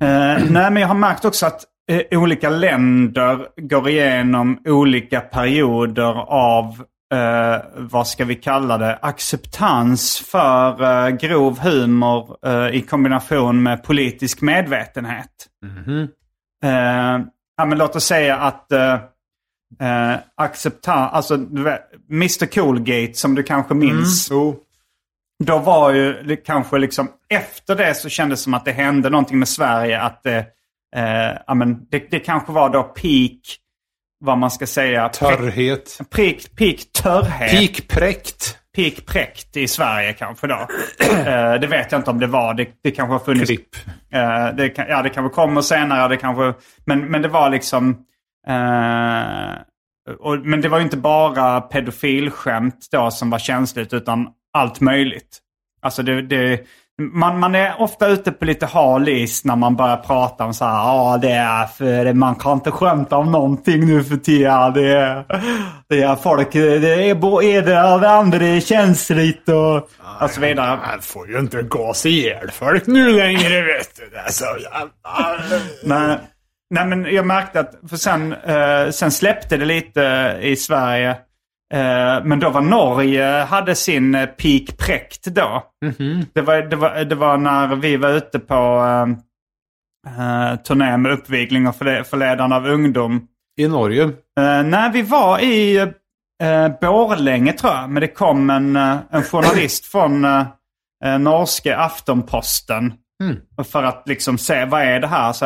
Eh, 0.00 0.06
nej, 0.08 0.70
men 0.70 0.76
jag 0.76 0.88
har 0.88 0.94
märkt 0.94 1.24
också 1.24 1.46
att 1.46 1.64
eh, 1.90 2.18
olika 2.20 2.50
länder 2.50 3.46
går 3.56 3.88
igenom 3.88 4.58
olika 4.66 5.20
perioder 5.20 6.14
av, 6.32 6.84
eh, 7.14 7.60
vad 7.76 8.08
ska 8.08 8.24
vi 8.24 8.34
kalla 8.34 8.78
det, 8.78 8.98
acceptans 9.02 10.18
för 10.18 10.82
eh, 10.82 11.16
grov 11.16 11.58
humor 11.58 12.36
eh, 12.46 12.76
i 12.76 12.82
kombination 12.82 13.62
med 13.62 13.84
politisk 13.84 14.40
medvetenhet. 14.40 15.48
Eh, 16.64 17.20
ja, 17.56 17.64
men 17.66 17.78
låt 17.78 17.96
oss 17.96 18.04
säga 18.04 18.36
att 18.36 18.66
uh, 19.82 20.16
acceptans, 20.34 21.12
alltså 21.12 21.34
Mr 22.10 22.46
Coolgate 22.46 23.14
som 23.14 23.34
du 23.34 23.42
kanske 23.42 23.74
minns. 23.74 24.28
Då 25.44 25.58
var 25.58 25.90
ju 25.90 26.36
kanske 26.36 26.78
liksom 26.78 27.08
efter 27.28 27.76
det 27.76 27.94
så 27.94 28.08
kändes 28.08 28.40
det 28.40 28.44
som 28.44 28.54
att 28.54 28.64
det 28.64 28.72
hände 28.72 29.10
någonting 29.10 29.38
med 29.38 29.48
Sverige. 29.48 30.00
Att 30.00 30.22
det, 30.22 30.38
eh, 30.96 31.38
ja, 31.46 31.54
men 31.54 31.86
det, 31.90 32.10
det 32.10 32.20
kanske 32.20 32.52
var 32.52 32.70
då 32.70 32.82
peak, 32.82 33.58
vad 34.24 34.38
man 34.38 34.50
ska 34.50 34.66
säga. 34.66 35.08
Törrhet. 35.08 35.98
Peak, 36.10 36.36
peak 36.56 36.76
törrhet. 37.02 37.50
Pikpräkt. 37.50 38.58
Peak 38.76 39.06
präkt 39.06 39.56
i 39.56 39.68
Sverige 39.68 40.12
kanske 40.12 40.46
då. 40.46 40.66
Eh, 41.26 41.54
det 41.54 41.66
vet 41.66 41.92
jag 41.92 41.98
inte 41.98 42.10
om 42.10 42.20
det 42.20 42.26
var. 42.26 42.54
Det, 42.54 42.68
det 42.82 42.90
kanske 42.90 43.12
har 43.12 43.18
funnits. 43.18 43.46
Klipp. 43.46 43.76
Eh, 44.12 44.46
det, 44.56 44.72
ja, 44.76 45.02
det 45.02 45.10
kanske 45.10 45.34
kommer 45.34 45.60
senare. 45.60 46.08
Det 46.08 46.16
kanske, 46.16 46.54
men, 46.84 47.00
men 47.00 47.22
det 47.22 47.28
var 47.28 47.50
liksom... 47.50 47.90
Eh, 48.48 49.60
och, 50.18 50.38
men 50.38 50.60
det 50.60 50.68
var 50.68 50.78
ju 50.78 50.84
inte 50.84 50.96
bara 50.96 51.60
pedofilskämt 51.60 52.88
då 52.92 53.10
som 53.10 53.30
var 53.30 53.38
känsligt 53.38 53.92
utan 53.92 54.28
allt 54.52 54.80
möjligt. 54.80 55.38
Alltså 55.82 56.02
det, 56.02 56.22
det, 56.22 56.60
man, 57.02 57.38
man 57.38 57.54
är 57.54 57.80
ofta 57.80 58.08
ute 58.08 58.32
på 58.32 58.44
lite 58.44 58.66
hal 58.66 59.08
is 59.08 59.44
när 59.44 59.56
man 59.56 59.76
börjar 59.76 59.96
prata 59.96 60.44
om 60.44 60.54
så 60.54 60.64
här, 60.64 60.72
ja 60.72 61.18
det 61.22 61.32
är 61.32 61.66
för 61.66 62.12
man 62.12 62.34
kan 62.34 62.52
inte 62.52 62.70
skämta 62.70 63.16
om 63.16 63.32
någonting 63.32 63.86
nu 63.86 64.04
för 64.04 64.16
tiden. 64.16 64.72
Det 64.72 64.92
är, 64.92 65.24
det 65.88 66.02
är 66.02 66.16
folk, 66.16 66.52
det 66.52 67.10
är 67.10 67.14
både 67.14 67.92
och 67.94 68.00
det 68.00 68.10
andra 68.10 68.46
är 68.46 68.60
känsligt 68.60 69.48
och, 69.48 69.76
och 70.20 70.30
så 70.30 70.40
vidare. 70.40 70.76
Man 70.76 71.00
får 71.00 71.28
ju 71.28 71.38
inte 71.38 71.62
gasa 71.62 72.08
ihjäl 72.08 72.50
folk 72.50 72.86
nu 72.86 73.12
längre 73.12 73.62
vet 73.62 73.96
du. 73.96 74.10
Det 74.10 74.18
är 74.18 74.30
så 74.30 74.44
jävla... 74.44 74.88
Nej, 75.84 76.18
nej 76.70 76.86
men 76.86 77.14
jag 77.14 77.26
märkte 77.26 77.60
att, 77.60 77.74
för 77.90 77.96
sen, 77.96 78.32
eh, 78.32 78.90
sen 78.90 79.10
släppte 79.10 79.56
det 79.56 79.64
lite 79.64 80.36
i 80.42 80.56
Sverige. 80.56 81.16
Eh, 81.74 82.24
men 82.24 82.40
då 82.40 82.50
var 82.50 82.60
Norge, 82.60 83.44
hade 83.44 83.74
sin 83.74 84.14
eh, 84.14 84.26
peak 84.26 84.76
präkt 84.78 85.24
då. 85.24 85.62
Det, 86.32 86.42
var, 86.42 86.56
det, 86.56 86.76
var, 86.76 87.04
det 87.04 87.14
var 87.14 87.36
när 87.36 87.76
vi 87.76 87.96
var 87.96 88.10
ute 88.10 88.38
på 88.38 88.54
eh, 88.54 90.50
eh, 90.50 90.56
turné 90.56 90.96
med 90.96 91.12
uppvigling 91.12 91.66
och 91.66 91.74
förle- 91.74 92.04
förledande 92.04 92.56
av 92.56 92.66
ungdom. 92.66 93.26
I 93.60 93.68
Norge. 93.68 94.02
Eh, 94.02 94.62
när 94.64 94.92
vi 94.92 95.02
var 95.02 95.38
i 95.38 95.76
eh, 96.42 96.68
Borlänge 96.80 97.52
tror 97.52 97.72
jag, 97.72 97.90
men 97.90 98.00
det 98.00 98.08
kom 98.08 98.50
en, 98.50 98.76
eh, 98.76 98.96
en 99.10 99.22
journalist 99.22 99.86
från 99.86 100.24
eh, 100.24 100.46
eh, 101.04 101.18
norske 101.18 101.76
Aftonposten. 101.76 102.94
För 103.72 103.82
att 103.82 104.02
liksom 104.06 104.38
se, 104.38 104.64
vad 104.64 104.82
är 104.82 105.00
det 105.00 105.06
här? 105.06 105.32
Så, 105.32 105.44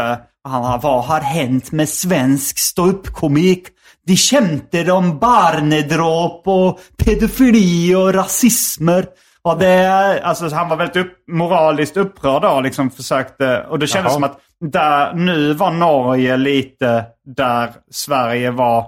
han 0.48 0.64
har, 0.64 0.78
vad 0.78 1.04
har 1.04 1.20
hänt 1.20 1.72
med 1.72 1.88
svensk 1.88 2.58
ståuppkomik? 2.58 3.68
De 4.08 4.16
skämtar 4.16 4.90
om 4.90 5.18
barnedråp 5.18 6.42
och 6.46 6.80
pedofili 7.04 7.94
och 7.94 8.14
rasismer. 8.14 9.06
Och 9.42 9.58
det, 9.58 10.20
alltså, 10.22 10.48
han 10.54 10.68
var 10.68 10.76
väldigt 10.76 10.96
upp, 10.96 11.12
moraliskt 11.28 11.96
upprörd 11.96 12.42
då, 12.42 12.60
liksom 12.60 12.90
försökte, 12.90 13.66
och 13.68 13.78
det 13.78 13.86
kändes 13.86 14.10
Jaha. 14.10 14.14
som 14.14 14.24
att 14.24 14.38
där, 14.60 15.14
nu 15.14 15.52
var 15.52 15.70
Norge 15.70 16.36
lite 16.36 17.04
där 17.36 17.70
Sverige 17.90 18.50
var 18.50 18.86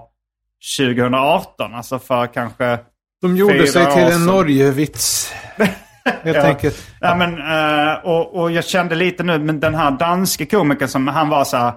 2018. 0.79 1.75
Alltså 1.75 1.99
för 1.99 2.27
kanske... 2.27 2.79
De 3.21 3.37
gjorde 3.37 3.67
sig 3.67 3.85
till 3.93 4.03
en. 4.15 4.25
Norge-vits. 4.25 5.33
Helt 6.23 6.37
Ja. 6.37 6.43
enkelt. 6.43 6.87
Ja, 6.99 7.15
men, 7.15 7.37
eh, 7.37 7.93
och, 8.03 8.35
och 8.41 8.51
jag 8.51 8.65
kände 8.65 8.95
lite 8.95 9.23
nu, 9.23 9.39
men 9.39 9.59
den 9.59 9.75
här 9.75 9.91
danske 9.91 10.45
komikern 10.45 10.87
som 10.87 11.07
han 11.07 11.29
var 11.29 11.43
så 11.43 11.57
här, 11.57 11.73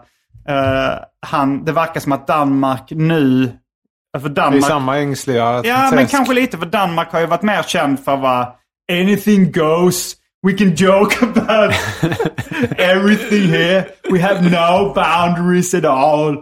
eh, 0.48 0.98
han, 1.26 1.64
det 1.64 1.72
verkar 1.72 2.00
som 2.00 2.12
att 2.12 2.26
Danmark 2.26 2.90
nu, 2.90 3.52
för 4.18 4.28
Det 4.28 4.40
är 4.40 4.44
Danmark, 4.44 4.64
samma 4.64 4.98
ängsliga 4.98 5.60
ja 5.64 5.78
men 5.80 5.90
träsk. 5.90 6.10
kanske 6.10 6.34
lite 6.34 6.58
för 6.58 6.66
Danmark 6.66 7.12
har 7.12 7.20
ju 7.20 7.26
varit 7.26 7.42
mer 7.42 7.62
känd 7.62 8.00
för 8.04 8.14
att 8.14 8.20
vara 8.20 8.48
anything 8.92 9.52
goes, 9.52 10.14
we 10.46 10.52
can 10.52 10.74
joke 10.74 11.22
about 11.22 11.74
everything 12.78 13.48
here, 13.48 13.84
we 14.10 14.20
have 14.20 14.42
no 14.42 14.92
boundaries 14.94 15.74
at 15.74 15.84
all. 15.84 16.36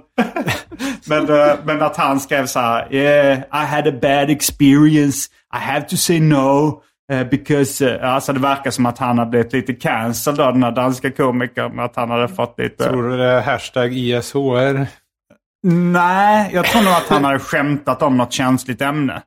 men, 1.06 1.30
eh, 1.30 1.54
men 1.64 1.82
att 1.82 1.96
han 1.96 2.20
skrev 2.20 2.46
så 2.46 2.60
här, 2.60 2.94
yeah, 2.94 3.38
I 3.38 3.66
had 3.66 3.86
a 3.86 3.92
bad 4.02 4.30
experience, 4.30 5.28
I 5.54 5.58
have 5.58 5.86
to 5.88 5.96
say 5.96 6.20
no. 6.20 6.82
Eh, 7.12 7.28
because, 7.28 7.90
eh, 7.90 8.14
alltså 8.14 8.32
det 8.32 8.40
verkar 8.40 8.70
som 8.70 8.86
att 8.86 8.98
han 8.98 9.18
har 9.18 9.26
blivit 9.26 9.52
lite 9.52 9.72
cancelled 9.72 10.40
av 10.40 10.52
den 10.52 10.62
här 10.62 10.72
danska 10.72 11.10
komikern. 11.10 11.80
Att 11.80 11.96
han 11.96 12.10
hade 12.10 12.28
fått 12.28 12.58
lite... 12.58 12.84
Tror 12.84 13.08
du 13.08 13.16
det 13.16 13.24
är 13.24 13.40
hashtag 13.40 13.92
ISHR? 13.92 14.86
Nej, 15.66 16.50
jag 16.52 16.64
tror 16.64 16.82
nog 16.82 16.92
att 16.92 17.08
han 17.08 17.24
hade 17.24 17.38
skämtat 17.38 18.02
om 18.02 18.16
något 18.16 18.32
känsligt 18.32 18.80
ämne. 18.80 19.22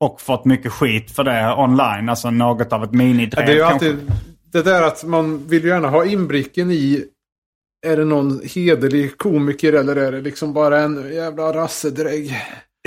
Och 0.00 0.20
fått 0.20 0.44
mycket 0.44 0.72
skit 0.72 1.10
för 1.10 1.24
det 1.24 1.54
online. 1.58 2.08
Alltså 2.08 2.30
något 2.30 2.72
av 2.72 2.84
ett 2.84 2.90
Ja, 2.92 2.98
minidrev 2.98 3.46
det 3.46 3.52
är 3.52 3.56
ju 3.56 3.62
alltid 3.62 4.10
det 4.54 4.62
där 4.62 4.82
att 4.82 5.04
man 5.04 5.46
vill 5.46 5.62
ju 5.62 5.68
gärna 5.68 5.88
ha 5.88 6.04
inblicken 6.04 6.70
i 6.70 7.04
är 7.86 7.96
det 7.96 8.04
någon 8.04 8.40
hederlig 8.54 9.18
komiker 9.18 9.72
eller 9.72 9.96
är 9.96 10.12
det 10.12 10.20
liksom 10.20 10.52
bara 10.52 10.80
en 10.80 11.14
jävla 11.14 11.52
rassedrägg? 11.52 12.36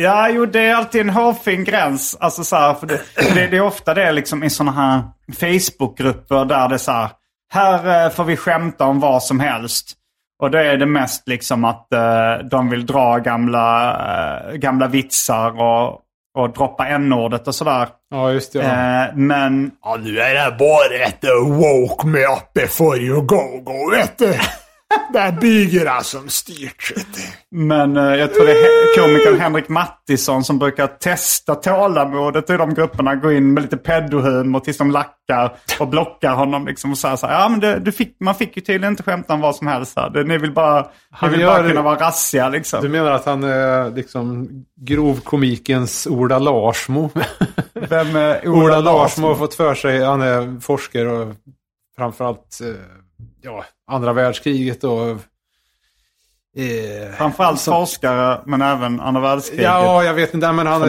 Ja, 0.01 0.29
jo 0.29 0.45
det 0.45 0.59
är 0.59 0.75
alltid 0.75 1.01
en 1.01 1.09
hårfin 1.09 1.63
gräns. 1.63 2.17
Alltså 2.19 2.43
så 2.43 2.55
här, 2.55 2.73
för 2.73 2.87
det, 2.87 3.01
det, 3.15 3.47
det 3.47 3.57
är 3.57 3.61
ofta 3.61 3.93
det 3.93 4.11
liksom 4.11 4.43
i 4.43 4.49
sådana 4.49 4.71
här 4.71 5.01
Facebookgrupper 5.39 6.45
där 6.45 6.67
det 6.69 6.75
är 6.75 6.77
så 6.77 6.91
här. 6.91 7.09
Här 7.53 8.05
eh, 8.05 8.11
får 8.11 8.23
vi 8.23 8.37
skämta 8.37 8.85
om 8.85 8.99
vad 8.99 9.23
som 9.23 9.39
helst. 9.39 9.93
Och 10.41 10.51
då 10.51 10.57
är 10.57 10.77
det 10.77 10.85
mest 10.85 11.27
liksom 11.27 11.65
att 11.65 11.93
eh, 11.93 12.45
de 12.51 12.69
vill 12.69 12.85
dra 12.85 13.17
gamla, 13.17 13.91
eh, 14.49 14.53
gamla 14.53 14.87
vitsar 14.87 15.61
och, 15.61 15.99
och 16.37 16.49
droppa 16.53 16.87
n-ordet 16.87 17.47
och 17.47 17.55
sådär. 17.55 17.87
Ja, 18.11 18.31
just 18.31 18.53
det. 18.53 18.59
Ja. 18.59 19.05
Eh, 19.05 19.15
men 19.15 19.71
Ja, 19.83 19.97
nu 19.99 20.19
är 20.19 20.33
det 20.33 20.55
bara 20.59 21.05
ett 21.07 21.23
woke 21.45 22.07
me 22.07 22.19
up 22.19 22.53
before 22.53 22.97
you 22.97 23.21
go, 23.21 23.59
go, 23.63 23.91
vet 23.91 24.17
du. 24.17 24.33
Det 25.13 25.19
är 25.19 25.31
bygerna 25.31 26.01
som 26.01 26.29
styrt. 26.29 26.91
Men 27.51 27.97
eh, 27.97 28.03
jag 28.15 28.33
tror 28.33 28.45
det 28.45 28.51
är 28.51 29.01
komikern 29.01 29.39
Henrik 29.39 29.69
Mattisson 29.69 30.43
som 30.43 30.59
brukar 30.59 30.87
testa 30.87 31.55
tålamodet 31.55 32.49
i 32.49 32.57
de 32.57 32.73
grupperna. 32.73 33.15
Gå 33.15 33.31
in 33.31 33.53
med 33.53 33.63
lite 33.63 33.77
pedohumor 33.77 34.59
tills 34.59 34.77
de 34.77 34.91
lackar 34.91 35.57
och 35.79 35.87
blockar 35.87 36.33
honom. 36.35 36.67
Liksom 36.67 36.91
och 36.91 36.97
säger 36.97 37.15
så 37.15 37.27
här, 37.27 37.41
ja 37.41 37.49
men 37.49 37.59
det, 37.59 37.79
du 37.79 37.91
fick, 37.91 38.15
man 38.19 38.35
fick 38.35 38.55
ju 38.57 38.61
tydligen 38.61 38.93
inte 38.93 39.03
skämta 39.03 39.33
om 39.33 39.41
vad 39.41 39.55
som 39.55 39.67
helst 39.67 39.93
här. 39.97 40.09
Det, 40.09 40.23
ni 40.23 40.37
vill 40.37 40.51
bara, 40.53 40.81
ni 40.81 40.87
Han 41.11 41.31
vill 41.31 41.39
gör- 41.39 41.47
bara 41.59 41.67
kunna 41.69 41.81
vara 41.81 41.99
rassiga 41.99 42.49
liksom. 42.49 42.81
Du 42.81 42.89
menar 42.89 43.11
att 43.11 43.25
han 43.25 43.43
är 43.43 43.91
liksom 43.95 44.49
grovkomikens 44.81 46.07
Ola 46.07 46.39
Larsmo? 46.39 47.09
Vem 47.73 48.15
är 48.15 48.47
Ola 48.47 48.79
Larsmo 48.79 49.27
har 49.27 49.35
fått 49.35 49.53
för 49.53 49.75
sig, 49.75 50.03
han 50.03 50.21
är 50.21 50.59
forskare 50.61 51.11
och 51.11 51.33
framförallt 51.97 52.59
eh, 52.61 52.67
ja, 53.41 53.65
andra 53.87 54.13
världskriget 54.13 54.83
och 54.83 55.17
Eh, 56.57 57.15
Framförallt 57.17 57.59
som... 57.59 57.73
forskare, 57.73 58.41
men 58.45 58.61
även 58.61 58.99
andra 58.99 59.21
världskriget. 59.21 59.63
Ja, 59.63 60.03
jag 60.03 60.13
vet 60.13 60.33
inte. 60.33 60.51
Men 60.51 60.67
han 60.67 60.81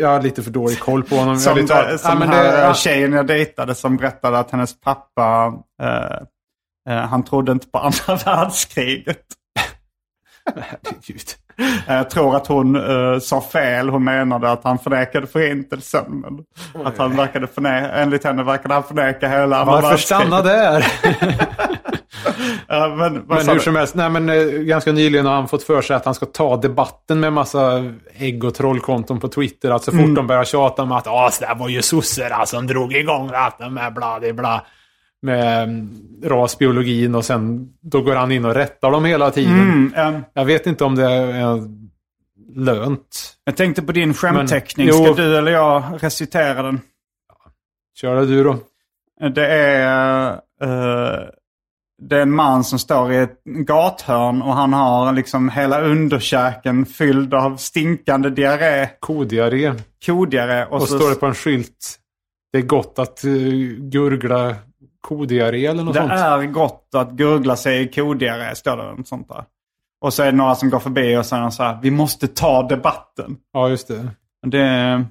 jag 0.00 0.08
har 0.08 0.22
lite 0.22 0.42
för 0.42 0.50
dålig 0.50 0.80
koll 0.80 1.02
på 1.02 1.16
honom. 1.16 1.38
Som, 1.38 1.56
lite, 1.56 1.92
det, 1.92 1.98
som 1.98 2.20
ja, 2.20 2.26
här 2.26 2.68
det, 2.68 2.74
tjejen 2.74 3.12
jag 3.12 3.26
dejtade 3.26 3.74
som 3.74 3.96
berättade 3.96 4.38
att 4.38 4.50
hennes 4.50 4.80
pappa, 4.80 5.54
eh, 5.82 6.94
eh, 6.94 7.06
han 7.06 7.24
trodde 7.24 7.52
inte 7.52 7.66
på 7.66 7.78
andra 7.78 8.16
världskriget. 8.24 9.24
Herregud. 10.54 11.28
Jag 11.86 12.10
tror 12.10 12.36
att 12.36 12.46
hon 12.46 12.76
uh, 12.76 13.18
sa 13.18 13.40
fel. 13.40 13.88
Hon 13.88 14.04
menade 14.04 14.50
att 14.50 14.64
han 14.64 14.78
förnekade 14.78 15.26
förintelsen. 15.26 16.04
Men 16.20 16.86
att 16.86 16.98
han 16.98 17.16
verkade 17.16 17.46
förneka, 17.46 17.90
enligt 17.90 18.24
henne 18.24 18.42
verkade 18.42 18.74
han 18.74 18.82
förneka 18.82 19.28
hela 19.28 19.64
Varför 19.64 19.96
stanna 19.96 20.42
där? 20.42 20.86
ja, 22.68 22.94
men 22.96 23.12
men 23.28 23.48
hur 23.48 23.58
som 23.58 23.76
helst, 23.76 23.94
nej, 23.94 24.10
men, 24.10 24.28
eh, 24.28 24.44
ganska 24.44 24.92
nyligen 24.92 25.26
har 25.26 25.34
han 25.34 25.48
fått 25.48 25.62
för 25.62 25.82
sig 25.82 25.96
att 25.96 26.04
han 26.04 26.14
ska 26.14 26.26
ta 26.26 26.56
debatten 26.56 27.20
med 27.20 27.32
massa 27.32 27.92
ägg 28.16 28.44
och 28.44 28.54
trollkonton 28.54 29.20
på 29.20 29.28
Twitter. 29.28 29.70
Alltså 29.70 29.90
fort 29.90 30.00
mm. 30.00 30.14
de 30.14 30.26
börjar 30.26 30.44
tjata 30.44 30.82
om 30.82 30.92
att 30.92 31.06
ah, 31.06 31.30
det 31.40 31.54
var 31.58 31.68
ju 31.68 31.82
sossarna 31.82 32.46
som 32.46 32.66
drog 32.66 32.92
igång 32.92 33.30
det 33.58 33.70
med 33.70 33.94
bla 33.94 34.20
bla 34.32 34.62
med 35.24 35.62
mm, 35.62 35.90
rasbiologin 36.22 37.14
och 37.14 37.24
sen 37.24 37.68
då 37.80 38.02
går 38.02 38.14
han 38.14 38.32
in 38.32 38.44
och 38.44 38.54
rättar 38.54 38.90
dem 38.90 39.04
hela 39.04 39.30
tiden. 39.30 39.60
Mm, 39.60 40.14
um, 40.14 40.24
jag 40.34 40.44
vet 40.44 40.66
inte 40.66 40.84
om 40.84 40.94
det 40.94 41.04
är 41.04 41.60
lönt. 42.54 43.34
Jag 43.44 43.56
tänkte 43.56 43.82
på 43.82 43.92
din 43.92 44.14
skämtteckning. 44.14 44.92
Ska 44.92 45.06
jo, 45.06 45.14
du 45.14 45.38
eller 45.38 45.52
jag 45.52 45.84
recitera 46.00 46.62
den? 46.62 46.80
Kör 48.00 48.16
det 48.16 48.26
du 48.26 48.44
då. 48.44 48.58
Det 49.34 49.46
är, 49.46 50.32
uh, 50.32 51.28
det 52.02 52.16
är 52.16 52.22
en 52.22 52.34
man 52.34 52.64
som 52.64 52.78
står 52.78 53.12
i 53.12 53.16
ett 53.16 53.44
gathörn 53.44 54.42
och 54.42 54.54
han 54.54 54.72
har 54.72 55.12
liksom 55.12 55.48
hela 55.48 55.80
underkäken 55.80 56.86
fylld 56.86 57.34
av 57.34 57.56
stinkande 57.56 58.30
diarré. 58.30 58.88
Kodiarré. 59.00 59.72
Kodiarré. 60.06 60.64
Och, 60.64 60.72
och 60.72 60.82
så 60.82 60.98
står 60.98 61.10
det 61.10 61.16
på 61.16 61.26
en 61.26 61.34
skylt. 61.34 61.98
Det 62.52 62.58
är 62.58 62.62
gott 62.62 62.98
att 62.98 63.24
uh, 63.24 63.78
gurgla 63.78 64.56
kodiarré 65.04 65.66
eller 65.66 65.84
något 65.84 65.94
det 65.94 66.00
sånt? 66.00 66.10
Det 66.10 66.16
är 66.16 66.46
gott 66.46 66.88
att 66.94 67.10
gurgla 67.10 67.56
sig 67.56 67.82
i 67.82 67.88
kodiarré, 67.88 68.54
står 68.54 68.76
det. 68.76 68.94
Något 68.94 69.08
sånt 69.08 69.28
där. 69.28 69.44
Och 70.00 70.14
så 70.14 70.22
är 70.22 70.26
det 70.26 70.36
några 70.36 70.54
som 70.54 70.70
går 70.70 70.78
förbi 70.78 71.16
och 71.16 71.26
säger 71.26 71.50
så 71.50 71.62
här, 71.62 71.78
vi 71.82 71.90
måste 71.90 72.28
ta 72.28 72.68
debatten. 72.68 73.36
Ja, 73.52 73.68
just 73.68 73.88
det. 73.88 74.08
Det 74.46 74.60
är 74.60 75.06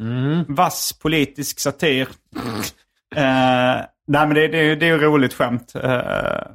mm. 0.00 0.44
vass 0.48 0.98
politisk 1.02 1.60
satir. 1.60 2.08
eh, 3.16 3.84
nej, 4.06 4.26
men 4.26 4.34
det, 4.34 4.48
det, 4.48 4.74
det 4.74 4.86
är 4.86 4.92
ju 4.92 4.98
roligt 4.98 5.34
skämt. 5.34 5.72
Eh, 5.74 5.90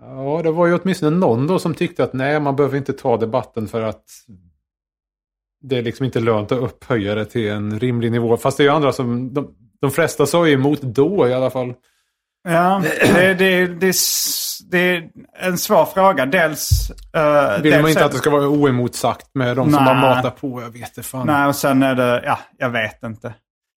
ja, 0.01 0.41
det 0.43 0.51
var 0.51 0.67
ju 0.67 0.79
åtminstone 0.79 1.17
någon 1.17 1.47
då 1.47 1.59
som 1.59 1.73
tyckte 1.73 2.03
att 2.03 2.13
nej, 2.13 2.39
man 2.39 2.55
behöver 2.55 2.77
inte 2.77 2.93
ta 2.93 3.17
debatten 3.17 3.67
för 3.67 3.81
att 3.81 4.03
det 5.61 5.77
är 5.77 5.81
liksom 5.81 6.05
inte 6.05 6.19
lönt 6.19 6.51
att 6.51 6.59
upphöja 6.59 7.15
det 7.15 7.25
till 7.25 7.49
en 7.49 7.79
rimlig 7.79 8.11
nivå. 8.11 8.37
Fast 8.37 8.57
det 8.57 8.63
är 8.63 8.65
ju 8.65 8.73
andra 8.73 8.91
som, 8.91 9.33
de, 9.33 9.55
de 9.81 9.91
flesta 9.91 10.25
sa 10.25 10.47
ju 10.47 10.53
emot 10.53 10.81
då 10.81 11.27
i 11.27 11.33
alla 11.33 11.49
fall. 11.49 11.73
Ja, 12.43 12.81
det, 13.01 13.33
det, 13.33 13.67
det, 13.67 13.95
det 14.71 14.79
är 14.79 15.09
en 15.33 15.57
svår 15.57 15.85
fråga. 15.85 16.25
Dels... 16.25 16.91
Uh, 17.17 17.61
Vill 17.61 17.71
dels 17.71 17.81
man 17.81 17.89
inte 17.89 18.05
att 18.05 18.11
det 18.11 18.17
ska 18.17 18.29
vara 18.29 18.47
oemotsagt 18.47 19.27
med 19.33 19.55
de 19.55 19.71
som 19.71 19.85
bara 19.85 20.01
matar 20.01 20.29
på? 20.29 20.61
Jag 20.61 20.69
vet 20.69 20.95
det 20.95 21.03
fan. 21.03 21.27
Nej, 21.27 21.47
och 21.47 21.55
sen 21.55 21.83
är 21.83 21.95
det... 21.95 22.23
Ja, 22.25 22.39
jag 22.57 22.69
vet 22.69 23.03
inte. 23.03 23.33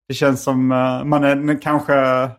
Det 0.09 0.15
känns 0.15 0.43
som 0.43 0.73
uh, 0.73 1.05
man 1.05 1.25
är 1.25 1.61
kanske... 1.61 2.31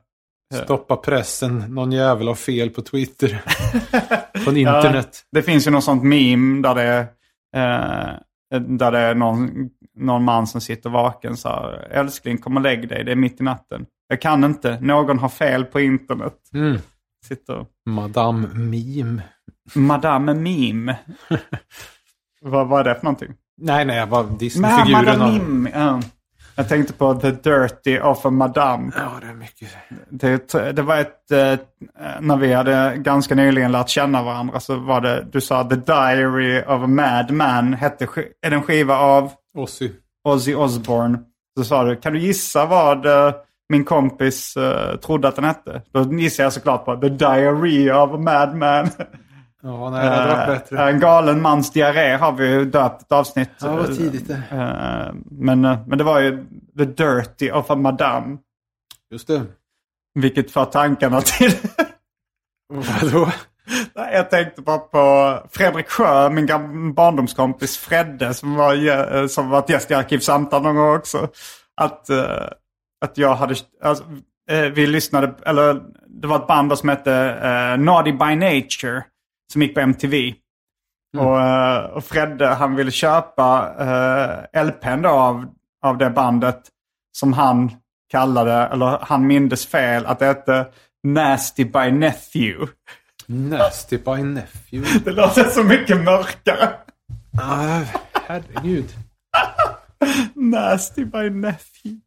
Stoppa 0.63 0.95
pressen. 0.95 1.57
Någon 1.57 1.91
jävel 1.91 2.27
har 2.27 2.35
fel 2.35 2.69
på 2.69 2.81
Twitter. 2.81 3.41
Från 4.43 4.57
internet. 4.57 5.09
Ja, 5.11 5.39
det 5.39 5.41
finns 5.41 5.67
ju 5.67 5.71
något 5.71 5.83
sånt 5.83 6.03
meme 6.03 6.61
där 6.61 6.75
det, 6.75 7.07
där 8.59 8.91
det 8.91 8.99
är 8.99 9.15
någon, 9.15 9.69
någon 9.97 10.23
man 10.23 10.47
som 10.47 10.61
sitter 10.61 10.89
vaken 10.89 11.37
så 11.37 11.49
här. 11.49 11.87
Älskling, 11.91 12.37
kom 12.37 12.57
och 12.57 12.61
lägg 12.61 12.89
dig. 12.89 13.03
Det 13.03 13.11
är 13.11 13.15
mitt 13.15 13.41
i 13.41 13.43
natten. 13.43 13.85
Jag 14.07 14.21
kan 14.21 14.43
inte. 14.43 14.79
Någon 14.81 15.19
har 15.19 15.29
fel 15.29 15.65
på 15.65 15.79
internet. 15.79 16.33
Mm. 16.53 16.77
Sitter. 17.25 17.65
Madame 17.85 18.47
Meme. 18.47 19.21
Madame 19.73 20.33
Meme. 20.33 20.97
vad, 22.41 22.79
är 22.79 22.83
det 22.83 22.95
för 22.95 23.03
någonting? 23.03 23.33
Nej, 23.61 23.85
nej, 23.85 23.97
jag 23.97 24.07
var 24.07 24.23
Disney-figuren. 24.39 25.19
Madame 25.19 25.39
Meme. 25.39 25.69
Ja. 25.73 26.01
Jag 26.55 26.69
tänkte 26.69 26.93
på 26.93 27.13
The 27.13 27.31
Dirty 27.31 27.99
of 27.99 28.25
a 28.25 28.29
Madame. 28.29 28.91
Ja, 28.95 29.11
det 29.21 29.27
är 29.27 29.33
mycket. 29.33 29.69
Det, 30.09 30.75
det 30.75 30.81
var 30.81 30.97
ett... 30.97 31.31
Eh, 31.31 31.59
när 32.19 32.37
vi 32.37 32.53
hade 32.53 32.97
ganska 32.97 33.35
nyligen 33.35 33.71
lärt 33.71 33.89
känna 33.89 34.23
varandra 34.23 34.59
så 34.59 34.75
var 34.75 35.01
det... 35.01 35.27
Du 35.31 35.41
sa 35.41 35.63
The 35.63 35.75
Diary 35.75 36.61
of 36.61 36.83
a 36.83 36.87
Mad 36.87 37.31
Man. 37.31 37.73
Hette, 37.73 38.07
är 38.41 38.49
det 38.49 38.55
en 38.55 38.63
skiva 38.63 38.97
av? 38.97 39.31
Ozzy. 39.53 39.91
Ozzy 40.23 40.55
Osbourne. 40.55 41.19
Så 41.57 41.63
sa 41.63 41.83
du, 41.83 41.95
kan 41.95 42.13
du 42.13 42.19
gissa 42.19 42.65
vad 42.65 43.05
eh, 43.05 43.33
min 43.69 43.85
kompis 43.85 44.57
uh, 44.57 44.95
trodde 44.95 45.27
att 45.27 45.35
den 45.35 45.45
hette. 45.45 45.81
Då 45.91 46.13
gissar 46.13 46.43
jag 46.43 46.53
såklart 46.53 46.85
på 46.85 46.95
The 46.95 47.09
Diary 47.09 47.91
of 47.91 48.13
a 48.13 48.17
Madman. 48.17 48.89
Ja, 49.63 49.89
nej, 49.89 50.09
det 50.09 50.15
hade 50.15 50.35
varit 50.35 50.47
bättre. 50.47 50.75
Uh, 50.75 50.87
en 50.87 50.99
galen 50.99 51.41
mans 51.41 51.71
diarré 51.71 52.15
har 52.15 52.31
vi 52.31 52.47
ju 52.47 52.65
döpt 52.65 53.01
ett 53.01 53.11
avsnitt. 53.11 53.49
Ja, 53.61 53.75
var 53.75 53.83
tidigt 53.83 54.27
det. 54.27 54.33
Uh, 54.33 55.15
men, 55.31 55.61
men 55.61 55.97
det 55.97 56.03
var 56.03 56.19
ju 56.19 56.45
The 56.77 56.85
Dirty 56.85 57.51
of 57.51 57.71
a 57.71 57.75
Madame. 57.75 58.37
Just 59.11 59.27
det. 59.27 59.41
Vilket 60.19 60.51
för 60.51 60.65
tankarna 60.65 61.21
till... 61.21 61.51
Vadå? 62.73 63.31
Jag 63.95 64.29
tänkte 64.29 64.61
bara 64.61 64.77
på 64.77 65.37
Fredrik 65.51 65.89
Sjö, 65.89 66.29
min 66.29 66.93
barndomskompis 66.93 67.77
Fredde 67.77 68.33
som 68.33 68.55
var, 68.55 69.27
som 69.27 69.49
varit 69.49 69.69
gäst 69.69 69.91
i 69.91 69.93
Arkivsamtal 69.93 70.63
någon 70.63 70.75
gång 70.75 70.95
också. 70.95 71.27
Att 71.81 72.09
att 73.05 73.17
jag 73.17 73.35
hade, 73.35 73.55
alltså, 73.83 74.03
eh, 74.49 74.61
vi 74.61 74.87
lyssnade, 74.87 75.33
eller 75.45 75.81
det 76.07 76.27
var 76.27 76.35
ett 76.35 76.47
band 76.47 76.77
som 76.77 76.89
hette 76.89 77.11
uh, 77.11 77.83
Naughty 77.83 78.11
by 78.11 78.35
Nature 78.35 79.03
som 79.53 79.61
gick 79.61 79.75
på 79.75 79.79
MTV. 79.79 80.33
Mm. 81.13 81.27
Och, 81.27 81.37
uh, 81.37 81.95
och 81.95 82.03
Fredde 82.03 82.47
han 82.47 82.75
ville 82.75 82.91
köpa 82.91 83.73
uh, 83.81 84.63
LPn 84.63 85.01
då 85.01 85.09
av, 85.09 85.45
av 85.85 85.97
det 85.97 86.09
bandet 86.09 86.61
som 87.17 87.33
han 87.33 87.71
kallade, 88.11 88.53
eller 88.53 88.97
han 89.01 89.27
mindes 89.27 89.65
fel, 89.65 90.05
att 90.05 90.19
det 90.19 90.25
hette 90.25 90.67
Nasty 91.03 91.65
by 91.65 91.91
Nephew. 91.91 92.73
Nasty 93.25 93.97
by 93.97 94.23
Nephew? 94.23 94.99
det 95.05 95.11
låter 95.11 95.43
så 95.43 95.63
mycket 95.63 96.03
mörkare. 96.03 96.73
Ah, 97.41 97.81
herregud. 98.27 98.89
Nasty 100.33 101.05
by 101.05 101.29
Nephew. 101.29 101.99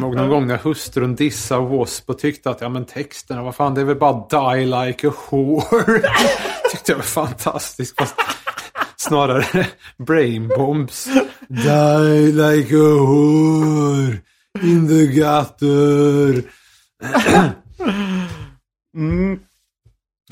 Någon 0.00 0.28
gång 0.28 0.46
när 0.46 0.58
hustrun 0.58 1.14
dissade 1.14 1.60
W.A.S.P. 1.60 2.12
och 2.12 2.18
tyckte 2.18 2.50
att 2.50 2.60
ja 2.60 2.68
men 2.68 2.84
texterna, 2.84 3.42
vad 3.42 3.54
fan 3.54 3.74
det 3.74 3.80
är 3.80 3.84
väl 3.84 3.96
bara 3.96 4.56
die 4.56 4.66
like 4.66 5.08
a 5.08 5.12
whore. 5.30 6.02
tyckte 6.70 6.92
jag 6.92 6.96
var 6.96 7.02
fantastiskt. 7.02 7.98
Fast 7.98 8.14
snarare 8.96 9.66
brain 9.98 10.48
bombs. 10.48 11.08
Die 11.48 12.32
like 12.32 12.74
a 12.74 12.94
whore 12.98 14.20
in 14.62 14.88
the 14.88 15.06
gutter. 15.06 16.42
mm. 18.96 19.40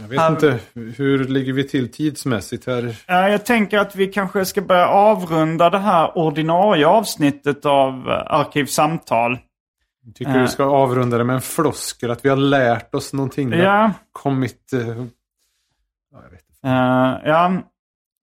Jag 0.01 0.09
vet 0.09 0.21
um, 0.21 0.35
inte, 0.35 0.61
hur 0.75 1.25
ligger 1.25 1.53
vi 1.53 1.69
till 1.69 1.93
tidsmässigt 1.93 2.67
här? 2.67 2.97
Jag 3.07 3.47
tänker 3.47 3.79
att 3.79 3.97
vi 3.97 4.07
kanske 4.07 4.45
ska 4.45 4.63
börja 4.63 4.89
avrunda 4.89 5.71
det 5.71 5.79
här 5.79 6.19
ordinarie 6.19 6.87
avsnittet 6.87 7.67
av 7.67 8.09
eh, 8.09 8.23
Arkivsamtal. 8.27 9.39
Jag 10.05 10.15
tycker 10.15 10.37
uh, 10.37 10.43
du 10.43 10.49
ska 10.49 10.65
avrunda 10.65 11.19
det 11.19 11.25
med 11.25 11.35
en 11.35 11.43
floskel, 11.43 12.11
att 12.11 12.25
vi 12.25 12.29
har 12.29 12.37
lärt 12.37 12.95
oss 12.95 13.13
någonting. 13.13 13.53
Ja. 13.53 13.93
Kommit... 14.13 14.71
Uh, 14.75 14.89
ja, 16.11 16.23
jag 16.23 16.31
vet 16.31 16.45
inte. 16.49 17.29
Ja, 17.29 17.63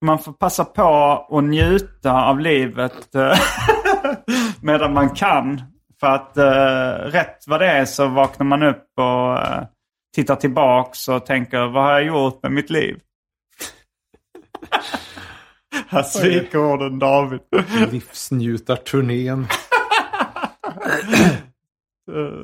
man 0.06 0.20
får 0.20 0.34
passa 0.34 0.66
på 0.66 1.28
att 1.30 1.44
njuta 1.44 2.12
av 2.12 2.40
livet 2.40 3.08
medan 4.62 4.94
man 4.94 5.10
kan. 5.10 5.62
För 6.00 6.08
att 6.08 6.38
rätt 7.14 7.48
vad 7.48 7.60
det 7.60 7.68
är 7.68 7.86
så 7.86 8.08
vaknar 8.08 8.46
man 8.46 8.64
upp 8.64 8.86
och 8.98 9.38
tittar 10.16 10.36
tillbaks 10.36 11.08
och 11.08 11.26
tänker 11.26 11.68
vad 11.68 11.84
har 11.84 11.92
jag 11.92 12.04
gjort 12.04 12.44
med 12.44 12.52
mitt 12.52 12.70
liv? 12.70 13.00
Här 15.88 16.04
sviker 16.04 16.58
orden 16.58 17.00
David. 17.00 17.40
Livsnjutarturnén. 17.92 19.48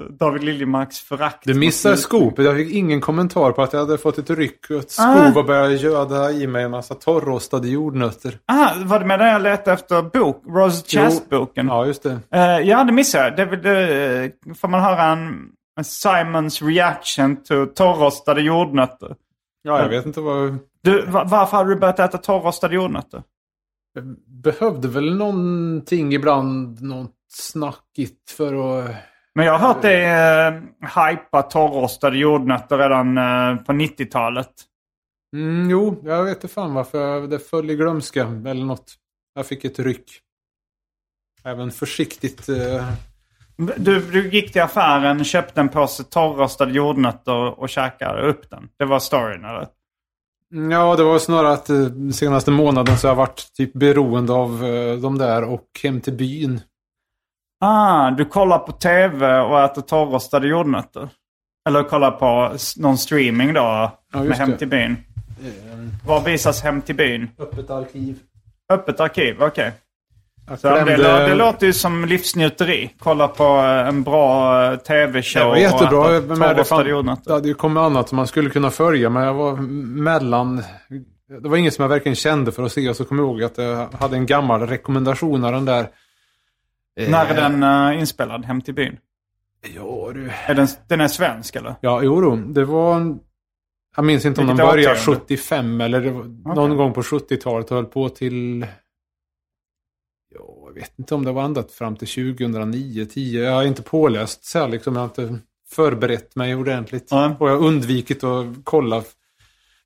David 0.10 0.44
Liljemarks 0.44 1.00
förakt. 1.00 1.44
Du 1.44 1.54
missar 1.54 1.96
skopet. 1.96 2.46
Jag 2.46 2.56
fick 2.56 2.74
ingen 2.74 3.02
kommentar 3.02 3.52
på 3.52 3.64
att 3.64 3.74
jag 3.74 3.80
hade 3.80 3.98
fått 3.98 4.18
ett 4.18 4.30
ryck 4.30 4.70
och 4.70 4.76
ett 4.76 4.92
skov 4.92 5.06
ah. 5.06 5.40
och 5.40 5.46
började 5.46 5.76
göda 5.76 6.32
i 6.32 6.48
mig 6.48 6.64
en 6.64 6.72
massa 6.72 6.96
torrostade 6.96 7.68
jordnötter. 7.68 8.38
Ah, 8.46 8.70
var 8.78 9.00
det 9.00 9.06
med 9.06 9.20
det 9.20 9.28
jag 9.28 9.42
letade 9.42 9.72
efter 9.72 10.02
bok? 10.02 10.44
Rose 10.48 10.86
Chess-boken? 10.88 11.68
Ja, 11.68 11.86
just 11.86 12.04
det. 12.04 12.20
Uh, 12.36 12.70
ja, 12.70 12.84
det 12.84 12.92
missade 12.92 13.24
jag. 13.38 13.50
Det, 13.50 13.58
det, 13.58 14.32
får 14.58 14.68
man 14.68 14.82
höra 14.82 15.04
en 15.04 15.50
Simons 15.84 16.62
reaction 16.62 17.44
to 17.44 17.66
torrostade 17.66 18.42
jordnötter. 18.42 19.16
Ja, 19.62 19.82
jag 19.82 19.90
vet 19.90 20.06
inte 20.06 20.22
vad... 20.22 20.58
Du, 20.82 21.06
varför 21.06 21.58
hade 21.58 21.70
du 21.70 21.76
börjat 21.76 22.00
äta 22.00 22.18
torrrostade 22.18 22.76
jordnötter? 22.76 23.24
Jag 23.94 24.16
behövde 24.28 24.88
väl 24.88 25.16
någonting 25.16 26.14
ibland, 26.14 26.82
något 26.82 27.16
snackigt 27.28 28.32
för 28.32 28.80
att... 28.80 28.96
Men 29.34 29.46
jag 29.46 29.58
har 29.58 29.68
hört 29.68 29.82
dig 29.82 30.06
eh, 30.06 30.54
hypa 30.82 31.42
torrrostade 31.42 32.18
jordnötter 32.18 32.78
redan 32.78 33.18
eh, 33.18 33.64
på 33.64 33.72
90-talet. 33.72 34.54
Mm, 35.36 35.70
jo, 35.70 36.02
jag 36.04 36.24
vet 36.24 36.38
inte 36.38 36.48
fan 36.48 36.74
varför 36.74 37.28
det 37.28 37.40
föll 37.40 37.70
i 37.72 37.76
glömska 37.76 38.22
eller 38.22 38.66
något. 38.66 38.94
Jag 39.34 39.46
fick 39.46 39.66
ett 39.66 39.80
ryck. 39.80 40.12
Även 41.44 41.72
försiktigt. 41.72 42.50
Eh... 42.50 42.90
Du, 43.58 44.00
du 44.12 44.30
gick 44.30 44.52
till 44.52 44.62
affären, 44.62 45.24
köpte 45.24 45.62
en 45.62 45.70
påse 45.70 46.04
torrrostade 46.04 46.72
jordnötter 46.72 47.60
och 47.60 47.70
käkade 47.70 48.22
upp 48.22 48.50
den. 48.50 48.70
Det 48.80 48.86
var 48.86 49.00
storyn 49.00 49.46
eller? 49.46 49.68
Ja, 50.72 50.96
det 50.96 51.04
var 51.04 51.20
snarare 51.20 51.54
att 51.54 51.70
eh, 51.70 51.88
senaste 52.14 52.52
månaden 52.52 52.98
så 52.98 53.08
har 53.08 53.12
jag 53.12 53.16
varit 53.16 53.54
typ 53.54 53.74
beroende 53.74 54.34
av 54.34 54.66
eh, 54.66 54.98
de 54.98 55.18
där 55.18 55.44
och 55.44 55.66
Hem 55.84 56.02
till 56.02 56.14
byn. 56.14 56.62
Ah, 57.60 58.12
du 58.12 58.26
kollar 58.26 58.60
på 58.60 58.72
tv 58.72 59.40
och 59.40 59.62
äter 59.62 59.82
torrrostade 59.82 60.48
jordnötter? 60.48 61.10
Eller 61.70 61.84
kollar 61.84 62.12
på 62.12 62.56
någon 62.78 62.98
streaming 62.98 63.54
då 63.54 63.92
ja, 64.14 64.24
med 64.24 64.38
Hem 64.38 64.58
till 64.58 64.68
byn? 64.68 64.98
Mm. 65.40 65.92
Var 66.06 66.22
visas 66.22 66.62
Hem 66.62 66.82
till 66.82 66.96
byn? 66.96 67.30
Öppet 67.40 67.70
arkiv. 67.70 68.20
Öppet 68.74 69.00
arkiv, 69.00 69.44
okej. 69.44 69.74
Så 70.48 70.70
det, 70.70 70.98
det, 70.98 71.36
låter 71.36 71.68
ju 71.68 71.74
som 71.74 72.06
livsnjuteri. 72.06 72.94
Kolla 73.00 73.28
på 73.28 73.44
eh, 73.44 73.88
en 73.88 74.04
bra 74.04 74.64
eh, 74.72 74.78
tv-show. 74.78 75.42
Det 75.44 75.50
var 75.50 75.58
jättebra. 75.58 76.18
Och 76.18 76.38
med 76.38 76.56
det, 76.56 76.64
fan, 76.64 77.20
det 77.26 77.34
hade 77.34 77.48
ju 77.48 77.54
kommit 77.54 77.82
annat 77.82 78.10
som 78.10 78.16
man 78.16 78.28
skulle 78.28 78.50
kunna 78.50 78.72
följa. 78.72 79.10
Men 79.10 79.24
jag 79.24 79.34
var 79.34 79.56
mellan... 80.02 80.64
Det 81.42 81.50
var 81.50 81.58
inget 81.58 81.74
som 81.74 81.82
jag 81.82 81.90
verkligen 81.90 82.16
kände 82.16 82.52
för 82.52 82.64
att 82.64 82.72
se. 82.72 82.90
Och 82.90 82.96
så 82.96 83.06
kom 83.06 83.20
jag 83.20 83.28
ihåg 83.28 83.44
att 83.44 83.58
jag 83.58 83.88
hade 83.94 84.16
en 84.16 84.26
gammal 84.26 84.68
rekommendation 84.68 85.44
av 85.44 85.52
den 85.52 85.66
där. 85.66 85.88
När 87.10 87.26
är 87.26 87.36
den 87.36 87.64
uh, 87.64 88.00
inspelad? 88.00 88.46
Hem 88.46 88.62
till 88.62 88.74
byn? 88.74 88.98
Ja 89.76 90.12
du. 90.14 90.32
Är 90.46 90.54
den, 90.54 90.68
den 90.88 91.02
är 91.02 91.08
svensk 91.08 91.56
eller? 91.56 91.76
Ja, 91.82 92.02
jo 92.04 92.22
då. 92.22 92.36
Det 92.36 92.66
var... 92.66 93.18
Jag 93.96 94.06
minns 94.06 94.26
inte 94.26 94.42
om 94.42 94.48
Vilket 94.48 94.66
den 94.66 94.76
började 94.76 95.00
75 95.00 95.82
eller 95.82 96.02
det 96.02 96.12
var 96.12 96.22
okay. 96.22 96.56
någon 96.56 96.78
gång 96.78 96.94
på 96.94 97.02
70-talet 97.02 97.72
och 97.72 97.76
höll 97.76 97.86
på 97.86 98.10
till 98.10 98.66
vet 100.76 101.00
inte 101.00 101.16
om 101.16 101.26
det 101.26 101.32
var 101.32 101.44
ända 101.44 101.64
fram 101.64 101.96
till 101.96 102.08
2009, 102.08 103.06
10. 103.06 103.44
Jag 103.44 103.52
har 103.52 103.64
inte 103.64 103.82
påläst 103.82 104.46
så 104.46 104.60
här 104.60 104.68
liksom. 104.68 104.96
Jag 104.96 105.02
har 105.02 105.08
inte 105.08 105.40
förberett 105.70 106.36
mig 106.36 106.56
ordentligt. 106.56 107.12
Mm. 107.12 107.32
Och 107.32 107.50
jag 107.50 107.58
har 107.58 107.68
undvikit 107.68 108.24
att 108.24 108.46
kolla 108.64 109.04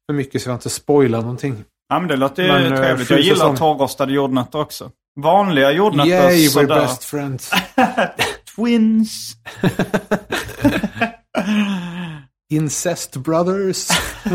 för 0.05 0.13
mycket 0.13 0.41
så 0.41 0.49
jag 0.49 0.55
inte 0.55 0.69
spoilar 0.69 1.21
någonting. 1.21 1.63
Ja 1.89 1.99
men 1.99 2.07
det 2.07 2.15
låter 2.15 2.47
men, 2.47 2.73
eh, 2.73 2.79
trevligt. 2.79 3.09
Jag 3.09 3.19
gillar 3.19 3.55
torrrostade 3.55 4.13
jordnötter 4.13 4.59
också. 4.59 4.91
Vanliga 5.15 5.71
jordnötter 5.71 6.31
Yay, 6.31 6.47
we're 6.47 6.67
best 6.67 7.03
friends. 7.03 7.51
Twins. 8.55 9.33
Incest 12.49 13.15
brothers. 13.15 13.87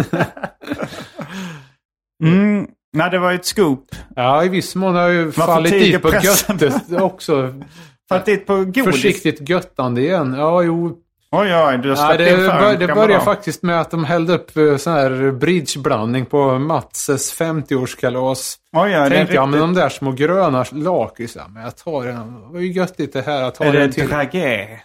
mm. 2.25 2.67
Nej, 2.95 3.11
det 3.11 3.19
var 3.19 3.33
ett 3.33 3.45
scoop. 3.45 3.95
Ja, 4.17 4.45
i 4.45 4.49
viss 4.49 4.75
mån 4.75 4.95
har 4.95 5.03
jag 5.03 5.13
ju 5.13 5.33
fallit 5.33 5.73
dit 5.73 6.03
på 6.03 6.09
göttet 6.09 7.01
också. 7.01 7.55
fallit 8.09 8.25
dit 8.25 8.47
på 8.47 8.57
godis? 8.57 8.85
Försiktigt 8.85 9.49
göttande 9.49 10.01
igen. 10.01 10.35
Ja, 10.39 10.63
jo. 10.63 11.01
Oj, 11.31 11.55
oj, 11.55 11.79
du 11.79 11.95
har 11.95 11.97
ja, 11.97 12.17
det, 12.17 12.37
bör, 12.37 12.77
det 12.77 12.95
började 12.95 13.25
faktiskt 13.25 13.63
med 13.63 13.81
att 13.81 13.91
de 13.91 14.05
hällde 14.05 14.35
upp 14.35 14.57
eh, 14.57 14.77
sån 14.77 14.93
här 14.93 15.31
bridgeblandning 15.31 16.27
på 16.27 16.59
Matses 16.59 17.41
50-årskalas. 17.41 18.57
Oj, 18.73 19.01
oj, 19.01 19.11
Tänkte 19.11 19.35
jag, 19.35 19.49
men 19.49 19.61
de 19.61 19.75
där 19.75 19.89
små 19.89 20.13
gröna 20.13 20.65
lakritsarna, 20.73 21.49
men 21.49 21.63
jag 21.63 21.77
tar 21.77 22.07
en. 22.07 22.41
Det 22.41 22.53
var 22.53 22.61
ju 22.61 22.73
göttigt 22.73 23.13
det 23.13 23.23
här. 23.23 23.43
Jag 23.43 23.55
tar 23.55 23.65
är 23.65 23.73
det 23.73 23.93
till. 23.93 24.09
dragé? 24.09 24.81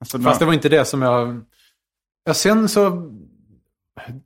Alltså, 0.00 0.18
Fast 0.18 0.40
det 0.40 0.46
var 0.46 0.52
inte 0.52 0.68
det 0.68 0.84
som 0.84 1.02
jag... 1.02 1.40
Ja, 2.24 2.34
sen 2.34 2.68
så 2.68 3.10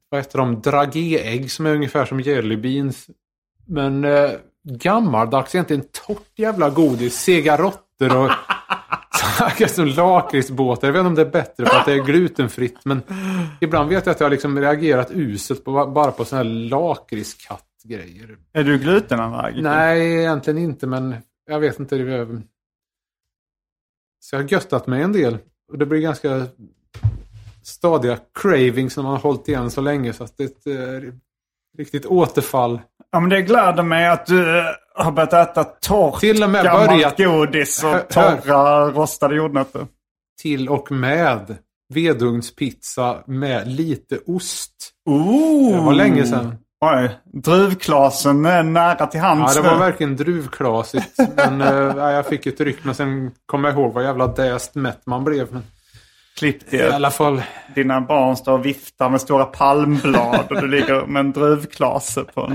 vad 0.08 0.20
heter 0.20 0.38
de, 0.38 0.60
dragéägg 0.60 1.50
som 1.50 1.66
är 1.66 1.74
ungefär 1.74 2.04
som 2.04 2.20
jellybeans. 2.20 3.10
Men 3.66 4.04
eh, 4.04 4.30
gammaldags 4.62 5.54
egentligen 5.54 5.84
torrt 6.06 6.38
jävla 6.38 6.70
godis. 6.70 7.14
Sega 7.14 7.56
råttor 7.56 8.16
och 8.16 8.30
som 9.68 9.86
lakritsbåtar. 9.86 10.88
Jag 10.88 10.92
vet 10.92 11.00
inte 11.00 11.08
om 11.08 11.14
det 11.14 11.22
är 11.22 11.30
bättre 11.30 11.66
för 11.66 11.76
att 11.76 11.86
det 11.86 11.92
är 11.92 12.04
glutenfritt. 12.04 12.84
Men 12.84 13.02
ibland 13.60 13.88
vet 13.88 14.06
jag 14.06 14.12
att 14.12 14.20
jag 14.20 14.24
har 14.24 14.30
liksom 14.30 14.58
reagerat 14.58 15.10
uselt 15.10 15.64
på, 15.64 15.86
bara 15.86 16.12
på 16.12 16.24
sådana 16.24 16.50
här 16.50 16.54
lakritskattgrejer. 16.68 18.36
Är 18.52 18.64
du 18.64 18.78
glutenallergiker? 18.78 19.62
Nej, 19.62 20.18
egentligen 20.18 20.58
inte. 20.58 20.86
Men 20.86 21.16
jag 21.46 21.60
vet 21.60 21.80
inte. 21.80 21.96
Så 24.20 24.36
jag 24.36 24.42
har 24.42 24.48
göttat 24.48 24.86
mig 24.86 25.02
en 25.02 25.12
del. 25.12 25.38
Och 25.72 25.78
det 25.78 25.86
blir 25.86 26.00
ganska 26.00 26.46
stadiga 27.68 28.18
cravings 28.40 28.96
när 28.96 29.04
man 29.04 29.12
har 29.12 29.18
hållit 29.18 29.48
igen 29.48 29.70
så 29.70 29.80
länge. 29.80 30.12
Så 30.12 30.24
att 30.24 30.36
det 30.36 30.44
är 30.44 30.46
ett 30.46 30.66
eh, 30.66 31.12
riktigt 31.78 32.06
återfall. 32.06 32.80
Ja 33.12 33.20
men 33.20 33.30
det 33.30 33.42
gläder 33.42 33.82
mig 33.82 34.08
att 34.08 34.26
du 34.26 34.58
eh, 34.58 34.64
har 34.94 35.12
börjat 35.12 35.32
äta 35.32 35.64
torrt 35.64 36.20
Till 36.20 36.42
och 36.42 36.50
med 36.50 36.64
börjat... 36.64 37.18
godis 37.18 37.84
och 37.84 38.08
torra 38.08 38.90
rostade 38.90 39.34
jordnötter. 39.34 39.86
Till 40.42 40.68
och 40.68 40.92
med 40.92 41.56
vedugnspizza 41.94 43.22
med 43.26 43.68
lite 43.68 44.18
ost. 44.26 44.72
Ooh. 45.10 45.76
Det 45.76 45.84
var 45.84 45.92
länge 45.92 46.26
sedan. 46.26 46.56
Oj, 46.80 47.18
druvklasen 47.24 48.46
är 48.46 48.62
nära 48.62 49.06
till 49.06 49.20
hands 49.20 49.56
Ja, 49.56 49.62
det 49.62 49.68
var 49.68 49.78
verkligen 49.78 50.16
druvklasigt. 50.16 51.18
men 51.36 51.60
äh, 51.98 52.10
jag 52.10 52.26
fick 52.26 52.46
ett 52.46 52.60
ryck. 52.60 52.84
Men 52.84 52.94
sen 52.94 53.30
kom 53.46 53.64
jag 53.64 53.74
ihåg 53.74 53.92
vad 53.92 54.04
jävla 54.04 54.26
däst 54.26 54.74
mätt 54.74 55.06
man 55.06 55.24
blev. 55.24 55.52
Men... 55.52 55.62
Klippt 56.39 56.74
i 56.74 56.82
alla 56.82 57.11
fall. 57.11 57.43
Dina 57.74 58.01
barn 58.01 58.36
står 58.36 58.53
och 58.53 58.66
viftar 58.66 59.11
med 59.11 59.20
stora 59.20 59.45
palmblad 59.45 60.47
och 60.51 60.61
du 60.61 60.68
ligger 60.68 61.07
med 61.07 61.20
en 61.20 61.32
druvklase 61.32 62.24
på 62.24 62.53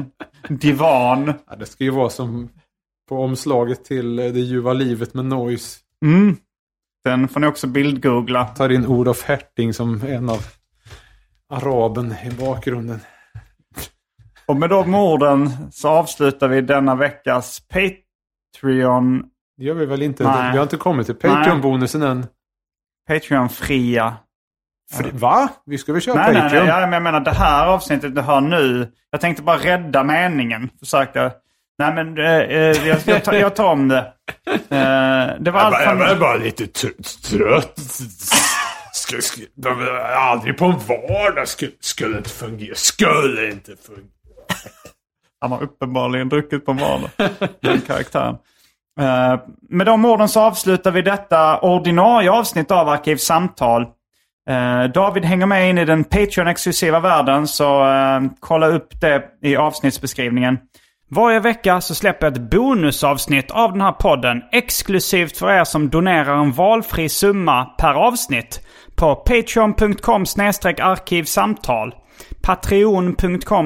en 0.50 0.58
divan. 0.58 1.34
Ja, 1.50 1.56
det 1.56 1.66
ska 1.66 1.84
ju 1.84 1.90
vara 1.90 2.10
som 2.10 2.50
på 3.10 3.24
omslaget 3.24 3.86
till 3.86 4.16
Det 4.16 4.40
ljuva 4.40 4.74
livet 4.74 5.14
med 5.14 5.26
Noise. 5.26 5.80
Mm. 6.06 6.36
Den 7.04 7.28
får 7.28 7.40
ni 7.40 7.48
också 7.48 7.68
bildgoogla. 7.68 8.46
Tar 8.46 8.70
in 8.70 8.86
Olof 8.86 9.24
Herting 9.24 9.74
som 9.74 10.02
en 10.08 10.30
av 10.30 10.46
araben 11.50 12.16
i 12.26 12.32
bakgrunden. 12.32 13.00
Och 14.46 14.56
med 14.56 14.70
de 14.70 14.96
orden 14.96 15.50
så 15.72 15.90
avslutar 15.90 16.48
vi 16.48 16.62
denna 16.62 16.96
veckas 16.96 17.62
Patreon. 17.68 19.24
Det 19.58 19.64
gör 19.64 19.74
vi 19.74 19.86
väl 19.86 20.02
inte? 20.02 20.24
Nej. 20.24 20.52
Vi 20.52 20.58
har 20.58 20.64
inte 20.64 20.78
kommit 20.78 21.06
till 21.06 21.16
Patreon-bonusen 21.16 22.02
än. 22.02 22.26
Patreon-fria. 23.08 24.16
Fri, 24.92 25.10
va? 25.14 25.50
Vi 25.66 25.78
ska 25.78 25.94
väl 25.94 26.02
köra 26.02 26.16
nej, 26.16 26.26
Patreon? 26.26 26.52
Nej, 26.52 26.66
nej, 26.66 26.82
nej, 26.82 26.94
jag 26.94 27.04
menar 27.04 27.20
det 27.20 27.32
här 27.32 27.68
avsnittet 27.68 28.16
du 28.16 28.22
hör 28.22 28.42
nu. 28.42 28.92
Jag 29.10 29.22
tänkte 29.22 29.44
bara 29.44 29.58
rädda 29.58 30.04
meningen. 30.04 30.70
Försöka. 30.80 31.32
Nej, 31.78 31.94
men 31.94 32.18
äh, 32.18 32.88
jag, 32.88 32.98
jag, 33.06 33.24
tar, 33.24 33.34
jag 33.34 33.56
tar 33.56 33.72
om 33.72 33.88
det. 33.88 34.14
Äh, 34.70 35.40
det 35.40 35.52
var 35.52 35.60
allt 35.60 35.76
jag, 35.86 36.00
jag 36.00 36.12
är 36.12 36.16
bara 36.16 36.36
lite 36.36 36.68
trött. 36.68 37.80
Skulle, 38.94 39.22
skulle, 39.22 39.48
aldrig 40.16 40.58
på 40.58 40.66
en 40.66 40.80
vardag 40.88 41.48
skulle, 41.48 41.72
skulle 41.80 42.18
inte 42.18 42.30
fungera. 42.30 42.76
Skulle 42.76 43.52
inte 43.52 43.76
fungera. 43.88 44.08
Han 45.42 45.52
har 45.52 45.64
uppenbarligen 45.64 46.30
druckit 46.30 46.66
på 46.66 46.72
en 46.72 46.78
vardag. 46.78 47.10
Den 47.60 47.82
karaktären. 47.82 48.38
Eh, 49.00 49.40
med 49.70 49.86
de 49.86 50.06
orden 50.06 50.28
så 50.30 50.42
avslutar 50.42 50.92
vi 50.92 51.02
detta 51.02 51.60
ordinarie 51.60 52.32
avsnitt 52.32 52.72
av 52.72 52.90
Arkivsamtal. 52.90 53.86
Uh, 54.50 54.84
David 54.84 55.26
hänger 55.26 55.46
med 55.46 55.70
in 55.70 55.78
i 55.78 55.86
den 55.86 56.04
Patreon-exklusiva 56.04 57.00
världen 57.00 57.48
så 57.48 57.84
uh, 57.84 58.22
kolla 58.40 58.68
upp 58.68 59.02
det 59.02 59.24
i 59.42 59.56
avsnittsbeskrivningen. 59.56 60.58
Varje 61.10 61.40
vecka 61.40 61.82
så 61.82 61.96
släpper 61.96 62.28
jag 62.28 62.34
ett 62.34 62.52
bonusavsnitt 62.52 63.52
av 63.52 63.72
den 63.72 63.82
här 63.82 63.92
podden 63.92 64.42
exklusivt 64.52 65.38
för 65.38 65.52
er 65.52 65.64
som 65.64 65.90
donerar 65.90 66.38
en 66.38 66.52
valfri 66.52 67.10
summa 67.10 67.66
per 67.66 67.94
avsnitt 67.94 68.68
på 68.96 69.16
patreon.com 69.16 70.26
arkivsamtal. 70.82 71.96
Patreon.com 72.42 73.66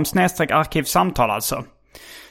arkivsamtal 0.49 1.31
alltså. 1.31 1.63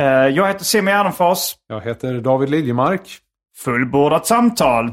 Uh, 0.00 0.06
jag 0.06 0.48
heter 0.48 0.64
Simon 0.64 0.92
Gärdenfors. 0.92 1.54
Jag 1.68 1.80
heter 1.80 2.20
David 2.20 2.50
Liljemark. 2.50 3.18
Fullbordat 3.56 4.26
samtal. 4.26 4.92